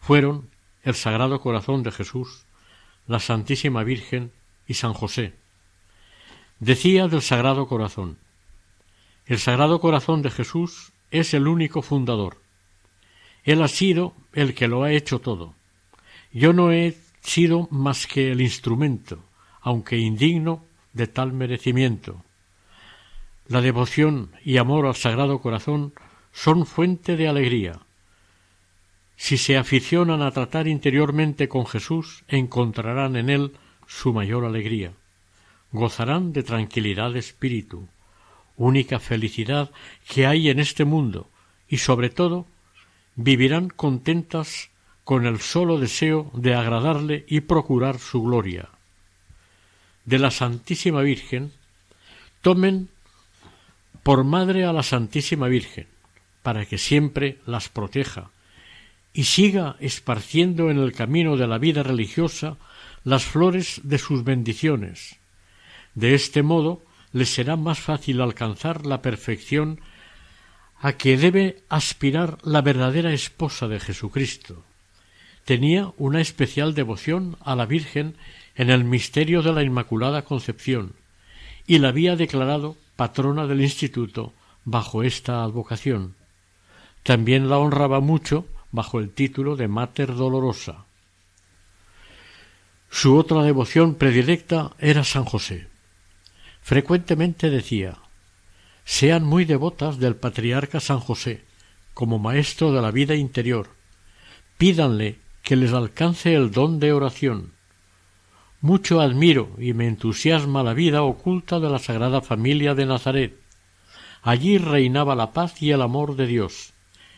fueron 0.00 0.48
el 0.82 0.94
Sagrado 0.94 1.40
Corazón 1.40 1.82
de 1.82 1.92
Jesús, 1.92 2.44
la 3.06 3.20
Santísima 3.20 3.84
Virgen 3.84 4.32
y 4.66 4.74
San 4.74 4.94
José. 4.94 5.34
Decía 6.60 7.08
del 7.08 7.22
Sagrado 7.22 7.66
Corazón 7.66 8.18
el 9.28 9.38
Sagrado 9.38 9.78
Corazón 9.78 10.22
de 10.22 10.30
Jesús 10.30 10.90
es 11.10 11.34
el 11.34 11.48
único 11.48 11.82
fundador. 11.82 12.38
Él 13.44 13.60
ha 13.60 13.68
sido 13.68 14.14
el 14.32 14.54
que 14.54 14.68
lo 14.68 14.84
ha 14.84 14.92
hecho 14.92 15.18
todo. 15.18 15.54
Yo 16.32 16.54
no 16.54 16.72
he 16.72 16.96
sido 17.20 17.68
más 17.70 18.06
que 18.06 18.32
el 18.32 18.40
instrumento, 18.40 19.22
aunque 19.60 19.98
indigno 19.98 20.64
de 20.94 21.08
tal 21.08 21.34
merecimiento. 21.34 22.24
La 23.48 23.62
devoción 23.62 24.30
y 24.44 24.58
amor 24.58 24.86
al 24.86 24.94
Sagrado 24.94 25.40
Corazón 25.40 25.94
son 26.32 26.66
fuente 26.66 27.16
de 27.16 27.28
alegría. 27.28 27.80
Si 29.16 29.38
se 29.38 29.56
aficionan 29.56 30.20
a 30.20 30.30
tratar 30.32 30.68
interiormente 30.68 31.48
con 31.48 31.66
Jesús, 31.66 32.24
encontrarán 32.28 33.16
en 33.16 33.30
él 33.30 33.52
su 33.86 34.12
mayor 34.12 34.44
alegría. 34.44 34.92
Gozarán 35.72 36.34
de 36.34 36.42
tranquilidad 36.42 37.12
de 37.12 37.20
espíritu, 37.20 37.88
única 38.58 39.00
felicidad 39.00 39.70
que 40.06 40.26
hay 40.26 40.50
en 40.50 40.60
este 40.60 40.84
mundo, 40.84 41.30
y 41.68 41.78
sobre 41.78 42.10
todo 42.10 42.46
vivirán 43.16 43.70
contentas 43.70 44.70
con 45.04 45.24
el 45.24 45.40
solo 45.40 45.78
deseo 45.78 46.30
de 46.34 46.54
agradarle 46.54 47.24
y 47.26 47.40
procurar 47.40 47.98
su 47.98 48.22
gloria. 48.22 48.68
De 50.04 50.18
la 50.18 50.30
Santísima 50.30 51.00
Virgen, 51.00 51.50
tomen 52.42 52.90
por 54.08 54.24
madre 54.24 54.64
a 54.64 54.72
la 54.72 54.82
Santísima 54.82 55.48
Virgen, 55.48 55.86
para 56.42 56.64
que 56.64 56.78
siempre 56.78 57.36
las 57.44 57.68
proteja, 57.68 58.30
y 59.12 59.24
siga 59.24 59.76
esparciendo 59.80 60.70
en 60.70 60.78
el 60.78 60.94
camino 60.94 61.36
de 61.36 61.46
la 61.46 61.58
vida 61.58 61.82
religiosa 61.82 62.56
las 63.04 63.26
flores 63.26 63.82
de 63.84 63.98
sus 63.98 64.24
bendiciones. 64.24 65.16
De 65.94 66.14
este 66.14 66.42
modo 66.42 66.82
le 67.12 67.26
será 67.26 67.56
más 67.56 67.80
fácil 67.80 68.22
alcanzar 68.22 68.86
la 68.86 69.02
perfección 69.02 69.78
a 70.80 70.94
que 70.94 71.18
debe 71.18 71.58
aspirar 71.68 72.38
la 72.42 72.62
verdadera 72.62 73.12
esposa 73.12 73.68
de 73.68 73.78
Jesucristo. 73.78 74.64
Tenía 75.44 75.92
una 75.98 76.22
especial 76.22 76.72
devoción 76.72 77.36
a 77.44 77.54
la 77.54 77.66
Virgen 77.66 78.16
en 78.54 78.70
el 78.70 78.84
misterio 78.84 79.42
de 79.42 79.52
la 79.52 79.64
Inmaculada 79.64 80.22
Concepción 80.22 80.94
y 81.66 81.76
la 81.76 81.88
había 81.88 82.16
declarado 82.16 82.78
patrona 82.98 83.46
del 83.46 83.60
instituto 83.60 84.32
bajo 84.64 85.04
esta 85.04 85.44
advocación. 85.44 86.16
También 87.04 87.48
la 87.48 87.58
honraba 87.58 88.00
mucho 88.00 88.44
bajo 88.72 88.98
el 88.98 89.10
título 89.10 89.54
de 89.54 89.68
Mater 89.68 90.16
Dolorosa. 90.16 90.86
Su 92.90 93.16
otra 93.16 93.44
devoción 93.44 93.94
predilecta 93.94 94.72
era 94.80 95.04
San 95.04 95.24
José. 95.24 95.68
Frecuentemente 96.60 97.50
decía 97.50 97.98
sean 98.84 99.22
muy 99.22 99.44
devotas 99.44 100.00
del 100.00 100.16
patriarca 100.16 100.80
San 100.80 100.98
José, 100.98 101.44
como 101.94 102.18
maestro 102.18 102.72
de 102.72 102.82
la 102.82 102.90
vida 102.90 103.14
interior. 103.14 103.68
Pídanle 104.56 105.20
que 105.42 105.54
les 105.54 105.72
alcance 105.72 106.34
el 106.34 106.50
don 106.50 106.80
de 106.80 106.92
oración. 106.92 107.52
Mucho 108.60 109.00
admiro 109.00 109.50
y 109.58 109.72
me 109.72 109.86
entusiasma 109.86 110.62
la 110.62 110.74
vida 110.74 111.02
oculta 111.02 111.60
de 111.60 111.70
la 111.70 111.78
Sagrada 111.78 112.20
Familia 112.20 112.74
de 112.74 112.86
Nazaret. 112.86 113.38
Allí 114.22 114.58
reinaba 114.58 115.14
la 115.14 115.32
paz 115.32 115.62
y 115.62 115.70
el 115.70 115.80
amor 115.80 116.16
de 116.16 116.26
Dios, 116.26 116.72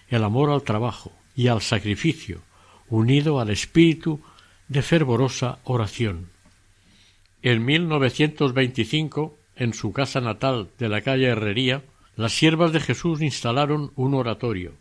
el 0.09 0.23
amor 0.25 0.51
al 0.51 0.63
trabajo 0.63 1.13
y 1.35 1.49
al 1.49 1.63
sacrificio, 1.63 2.43
unido 2.89 3.41
al 3.41 3.49
espíritu 3.49 4.21
de 4.69 4.83
fervorosa 4.83 5.59
oración. 5.65 6.29
En 7.43 7.65
1925 7.65 9.39
en 9.57 9.75
su 9.75 9.93
casa 9.93 10.21
natal 10.21 10.69
de 10.79 10.89
la 10.89 11.03
calle 11.03 11.27
Herrería, 11.27 11.83
las 12.17 12.33
siervas 12.33 12.73
de 12.73 12.81
Jesús 12.81 13.21
instalaron 13.21 13.93
un 13.95 14.15
oratorio 14.15 14.73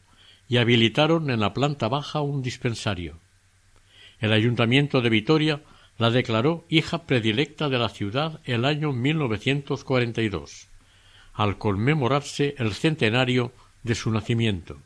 y 0.47 0.57
habilitaron 0.57 1.29
en 1.29 1.41
la 1.41 1.53
planta 1.53 1.87
baja 1.89 2.21
un 2.21 2.41
dispensario. 2.41 3.17
El 4.19 4.33
ayuntamiento 4.33 5.01
de 5.01 5.09
Vitoria 5.09 5.61
la 5.99 6.09
declaró 6.09 6.65
hija 6.69 7.03
predilecta 7.03 7.67
de 7.69 7.77
la 7.77 7.89
ciudad 7.89 8.39
el 8.45 8.63
año 8.63 8.93
1942, 8.93 10.69
al 11.33 11.57
conmemorarse 11.57 12.55
el 12.57 12.73
centenario 12.73 13.51
de 13.83 13.95
su 13.95 14.09
nacimiento. 14.09 14.77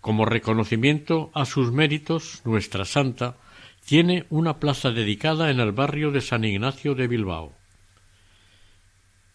Como 0.00 0.24
reconocimiento 0.24 1.30
a 1.34 1.44
sus 1.44 1.72
méritos, 1.72 2.40
nuestra 2.44 2.86
santa 2.86 3.36
tiene 3.84 4.24
una 4.30 4.58
plaza 4.58 4.90
dedicada 4.90 5.50
en 5.50 5.60
el 5.60 5.72
barrio 5.72 6.10
de 6.10 6.22
San 6.22 6.44
Ignacio 6.44 6.94
de 6.94 7.06
Bilbao. 7.06 7.52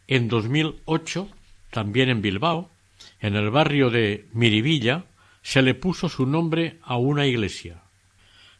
En 0.07 0.27
2008, 0.27 1.29
también 1.69 2.09
en 2.09 2.21
Bilbao, 2.23 2.71
en 3.21 3.35
el 3.35 3.51
barrio 3.51 3.91
de 3.91 4.25
Miribilla, 4.33 5.05
se 5.43 5.61
le 5.61 5.75
puso 5.75 6.09
su 6.09 6.25
nombre 6.25 6.79
a 6.81 6.97
una 6.97 7.27
iglesia. 7.27 7.83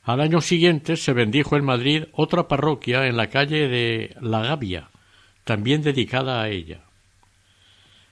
Al 0.07 0.21
año 0.21 0.39
siguiente 0.39 0.95
se 0.95 1.11
bendijo 1.11 1.57
en 1.57 1.65
Madrid 1.65 2.05
otra 2.13 2.47
parroquia 2.47 3.07
en 3.07 3.17
la 3.17 3.27
calle 3.27 3.67
de 3.67 4.15
La 4.21 4.39
Gavia, 4.39 4.89
también 5.43 5.81
dedicada 5.81 6.41
a 6.41 6.47
ella. 6.47 6.85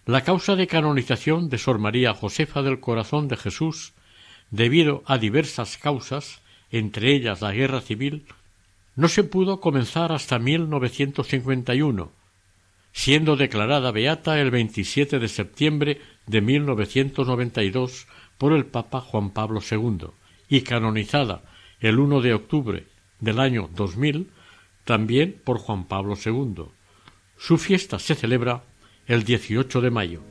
La 0.06 0.20
causa 0.20 0.58
de 0.58 0.68
canonización 0.68 1.48
de 1.48 1.58
Sor 1.58 1.80
María 1.80 2.14
Josefa 2.14 2.64
del 2.64 2.82
Corazón 2.82 3.30
de 3.30 3.38
Jesús, 3.38 3.94
debido 4.52 5.04
a 5.06 5.18
diversas 5.18 5.78
causas, 5.78 6.42
entre 6.70 7.16
ellas 7.16 7.40
la 7.40 7.54
guerra 7.54 7.80
civil, 7.80 8.26
no 8.98 9.08
se 9.08 9.24
pudo 9.24 9.62
comenzar 9.62 10.12
hasta 10.12 10.38
1951, 10.38 12.12
siendo 12.92 13.38
declarada 13.38 13.92
beata 13.92 14.42
el 14.42 14.52
27 14.52 15.18
de 15.18 15.30
septiembre 15.30 16.02
de 16.28 16.42
1992 16.42 18.08
por 18.38 18.52
el 18.52 18.66
Papa 18.66 19.00
Juan 19.00 19.30
Pablo 19.30 19.62
II 19.62 20.08
y 20.50 20.60
canonizada 20.60 21.55
el 21.88 22.00
1 22.00 22.22
de 22.22 22.34
octubre 22.34 22.88
del 23.20 23.40
año 23.40 23.70
2000 23.76 24.32
también 24.86 25.40
por 25.44 25.60
Juan 25.60 25.86
Pablo 25.86 26.16
II. 26.18 26.66
Su 27.38 27.60
fiesta 27.60 28.00
se 28.00 28.16
celebra 28.16 28.64
el 29.06 29.24
18 29.24 29.82
de 29.82 29.92
mayo. 29.92 30.22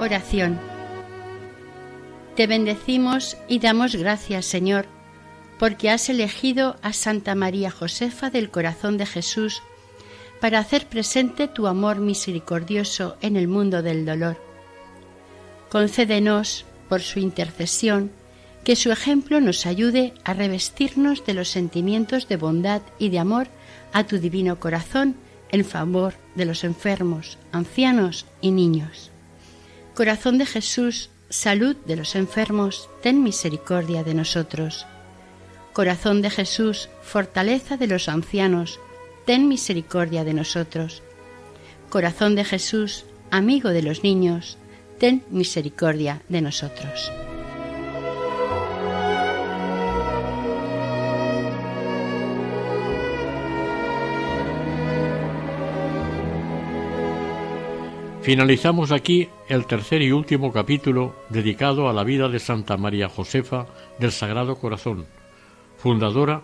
Oración. 0.00 0.58
Te 2.34 2.48
bendecimos 2.48 3.36
y 3.46 3.60
damos 3.60 3.94
gracias, 3.94 4.46
Señor, 4.46 4.95
porque 5.58 5.90
has 5.90 6.08
elegido 6.08 6.76
a 6.82 6.92
Santa 6.92 7.34
María 7.34 7.70
Josefa 7.70 8.30
del 8.30 8.50
Corazón 8.50 8.98
de 8.98 9.06
Jesús 9.06 9.62
para 10.40 10.58
hacer 10.58 10.86
presente 10.86 11.48
tu 11.48 11.66
amor 11.66 11.96
misericordioso 11.96 13.16
en 13.20 13.36
el 13.36 13.48
mundo 13.48 13.82
del 13.82 14.04
dolor. 14.04 14.36
Concédenos, 15.70 16.64
por 16.88 17.00
su 17.00 17.18
intercesión, 17.18 18.12
que 18.64 18.76
su 18.76 18.90
ejemplo 18.90 19.40
nos 19.40 19.64
ayude 19.64 20.12
a 20.24 20.34
revestirnos 20.34 21.24
de 21.24 21.34
los 21.34 21.48
sentimientos 21.48 22.28
de 22.28 22.36
bondad 22.36 22.82
y 22.98 23.08
de 23.08 23.18
amor 23.18 23.48
a 23.92 24.04
tu 24.04 24.18
divino 24.18 24.58
corazón 24.60 25.16
en 25.50 25.64
favor 25.64 26.14
de 26.34 26.44
los 26.44 26.64
enfermos, 26.64 27.38
ancianos 27.52 28.26
y 28.40 28.50
niños. 28.50 29.10
Corazón 29.94 30.38
de 30.38 30.46
Jesús, 30.46 31.10
salud 31.30 31.76
de 31.86 31.96
los 31.96 32.14
enfermos, 32.14 32.90
ten 33.02 33.22
misericordia 33.22 34.02
de 34.04 34.14
nosotros. 34.14 34.86
Corazón 35.76 36.22
de 36.22 36.30
Jesús, 36.30 36.88
fortaleza 37.02 37.76
de 37.76 37.86
los 37.86 38.08
ancianos, 38.08 38.80
ten 39.26 39.46
misericordia 39.46 40.24
de 40.24 40.32
nosotros. 40.32 41.02
Corazón 41.90 42.34
de 42.34 42.44
Jesús, 42.44 43.04
amigo 43.30 43.68
de 43.68 43.82
los 43.82 44.02
niños, 44.02 44.56
ten 44.98 45.22
misericordia 45.28 46.22
de 46.30 46.40
nosotros. 46.40 47.12
Finalizamos 58.22 58.92
aquí 58.92 59.28
el 59.50 59.66
tercer 59.66 60.00
y 60.00 60.12
último 60.12 60.54
capítulo 60.54 61.14
dedicado 61.28 61.90
a 61.90 61.92
la 61.92 62.02
vida 62.02 62.30
de 62.30 62.38
Santa 62.38 62.78
María 62.78 63.10
Josefa 63.10 63.66
del 63.98 64.10
Sagrado 64.10 64.56
Corazón, 64.56 65.04
fundadora 65.76 66.42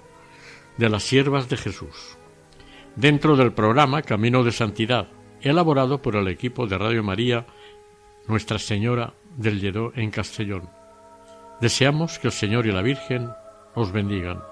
de 0.76 0.88
las 0.88 1.02
Siervas 1.02 1.48
de 1.48 1.56
Jesús, 1.56 2.16
dentro 2.96 3.36
del 3.36 3.52
programa 3.52 4.02
Camino 4.02 4.44
de 4.44 4.52
Santidad, 4.52 5.08
elaborado 5.40 6.00
por 6.00 6.16
el 6.16 6.28
equipo 6.28 6.66
de 6.66 6.78
Radio 6.78 7.02
María 7.02 7.46
Nuestra 8.28 8.58
Señora 8.58 9.14
del 9.36 9.60
Lledó 9.60 9.92
en 9.94 10.10
Castellón. 10.10 10.68
Deseamos 11.60 12.18
que 12.18 12.28
el 12.28 12.32
Señor 12.32 12.66
y 12.66 12.72
la 12.72 12.82
Virgen 12.82 13.30
os 13.74 13.92
bendigan. 13.92 14.51